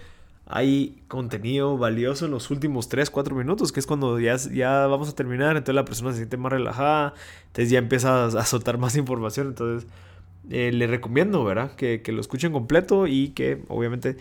hay 0.48 1.02
contenido 1.08 1.78
valioso 1.78 2.26
en 2.26 2.32
los 2.32 2.52
últimos 2.52 2.88
3, 2.90 3.10
4 3.10 3.36
minutos, 3.36 3.72
que 3.72 3.80
es 3.80 3.88
cuando 3.88 4.20
ya, 4.20 4.36
ya 4.36 4.86
vamos 4.88 5.10
a 5.10 5.16
terminar, 5.16 5.58
entonces 5.58 5.76
la 5.76 5.86
persona 5.86 6.12
se 6.12 6.18
siente 6.18 6.38
más 6.38 6.52
relajada, 6.52 7.16
entonces 7.48 7.72
ya 7.72 7.80
empieza 7.80 8.26
a 8.26 8.46
soltar 8.46 8.78
más 8.78 8.96
información, 8.96 9.48
entonces 9.48 9.90
eh, 10.52 10.72
les 10.72 10.90
recomiendo, 10.90 11.44
¿verdad? 11.44 11.76
Que, 11.76 12.02
lo 12.08 12.22
escuchen 12.22 12.52
completo 12.52 13.08
y 13.08 13.30
que 13.30 13.64
obviamente 13.68 14.18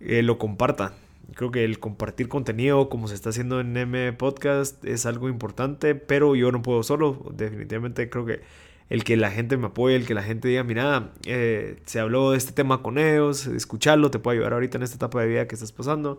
eh, 0.00 0.22
lo 0.22 0.38
compartan. 0.38 0.92
Creo 1.34 1.50
que 1.50 1.64
el 1.64 1.80
compartir 1.80 2.28
contenido 2.28 2.88
como 2.88 3.08
se 3.08 3.14
está 3.14 3.30
haciendo 3.30 3.60
en 3.60 3.76
M 3.76 4.12
Podcast 4.12 4.84
es 4.84 5.06
algo 5.06 5.28
importante, 5.28 5.94
pero 5.94 6.36
yo 6.36 6.52
no 6.52 6.62
puedo 6.62 6.82
solo, 6.84 7.32
definitivamente 7.34 8.08
creo 8.10 8.26
que 8.26 8.42
el 8.90 9.04
que 9.04 9.16
la 9.16 9.30
gente 9.30 9.56
me 9.56 9.66
apoye, 9.66 9.96
el 9.96 10.06
que 10.06 10.14
la 10.14 10.22
gente 10.22 10.48
diga, 10.48 10.62
mira, 10.62 11.12
eh, 11.24 11.80
se 11.86 12.00
habló 12.00 12.32
de 12.32 12.38
este 12.38 12.52
tema 12.52 12.82
con 12.82 12.98
ellos, 12.98 13.46
escucharlo 13.46 14.10
te 14.10 14.18
puede 14.18 14.38
ayudar 14.38 14.52
ahorita 14.52 14.76
en 14.78 14.82
esta 14.82 14.96
etapa 14.96 15.20
de 15.20 15.28
vida 15.28 15.48
que 15.48 15.54
estás 15.54 15.72
pasando. 15.72 16.18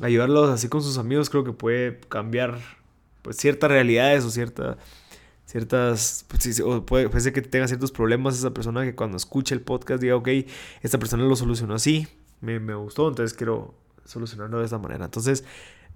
Ayudarlos 0.00 0.48
así 0.50 0.68
con 0.68 0.82
sus 0.82 0.96
amigos 0.96 1.28
creo 1.28 1.42
que 1.42 1.52
puede 1.52 1.98
cambiar 2.08 2.58
pues, 3.22 3.36
ciertas 3.36 3.70
realidades 3.70 4.24
o 4.24 4.30
cierta, 4.30 4.78
ciertas, 5.44 6.24
pues, 6.28 6.60
o 6.60 6.86
puede, 6.86 7.08
puede 7.08 7.32
que 7.32 7.42
tenga 7.42 7.66
ciertos 7.66 7.90
problemas 7.90 8.38
esa 8.38 8.54
persona 8.54 8.84
que 8.84 8.94
cuando 8.94 9.16
escuche 9.16 9.54
el 9.54 9.60
podcast 9.60 10.00
diga, 10.00 10.14
ok, 10.14 10.28
esta 10.82 10.98
persona 10.98 11.24
lo 11.24 11.34
solucionó 11.34 11.74
así, 11.74 12.06
me, 12.40 12.60
me 12.60 12.74
gustó, 12.74 13.08
entonces 13.08 13.36
quiero 13.36 13.74
solucionarlo 14.04 14.60
de 14.60 14.66
esta 14.66 14.78
manera. 14.78 15.06
Entonces, 15.06 15.44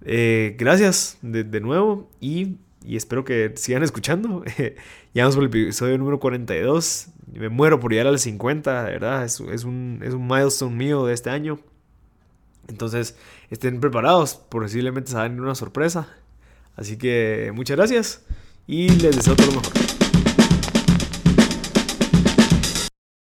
eh, 0.04 0.56
gracias 0.58 1.18
de, 1.22 1.44
de 1.44 1.60
nuevo 1.60 2.10
y 2.20 2.56
y 2.84 2.96
espero 2.96 3.24
que 3.24 3.52
sigan 3.56 3.82
escuchando. 3.82 4.44
ya 5.14 5.24
vamos 5.24 5.36
por 5.36 5.44
el 5.44 5.50
episodio 5.50 5.98
número 5.98 6.20
42. 6.20 7.08
Me 7.32 7.48
muero 7.48 7.80
por 7.80 7.90
llegar 7.90 8.06
al 8.06 8.18
50, 8.18 8.84
de 8.84 8.92
verdad. 8.92 9.24
Es, 9.24 9.40
es, 9.40 9.64
un, 9.64 10.00
es 10.02 10.14
un 10.14 10.26
milestone 10.26 10.76
mío 10.76 11.06
de 11.06 11.14
este 11.14 11.30
año. 11.30 11.60
Entonces, 12.68 13.16
estén 13.50 13.80
preparados. 13.80 14.34
Posiblemente 14.34 15.10
se 15.10 15.16
una 15.16 15.54
sorpresa. 15.54 16.08
Así 16.76 16.96
que 16.96 17.52
muchas 17.54 17.76
gracias 17.76 18.24
y 18.66 18.88
les 18.88 19.16
deseo 19.16 19.36
todo 19.36 19.46
lo 19.48 19.60
mejor. 19.60 19.81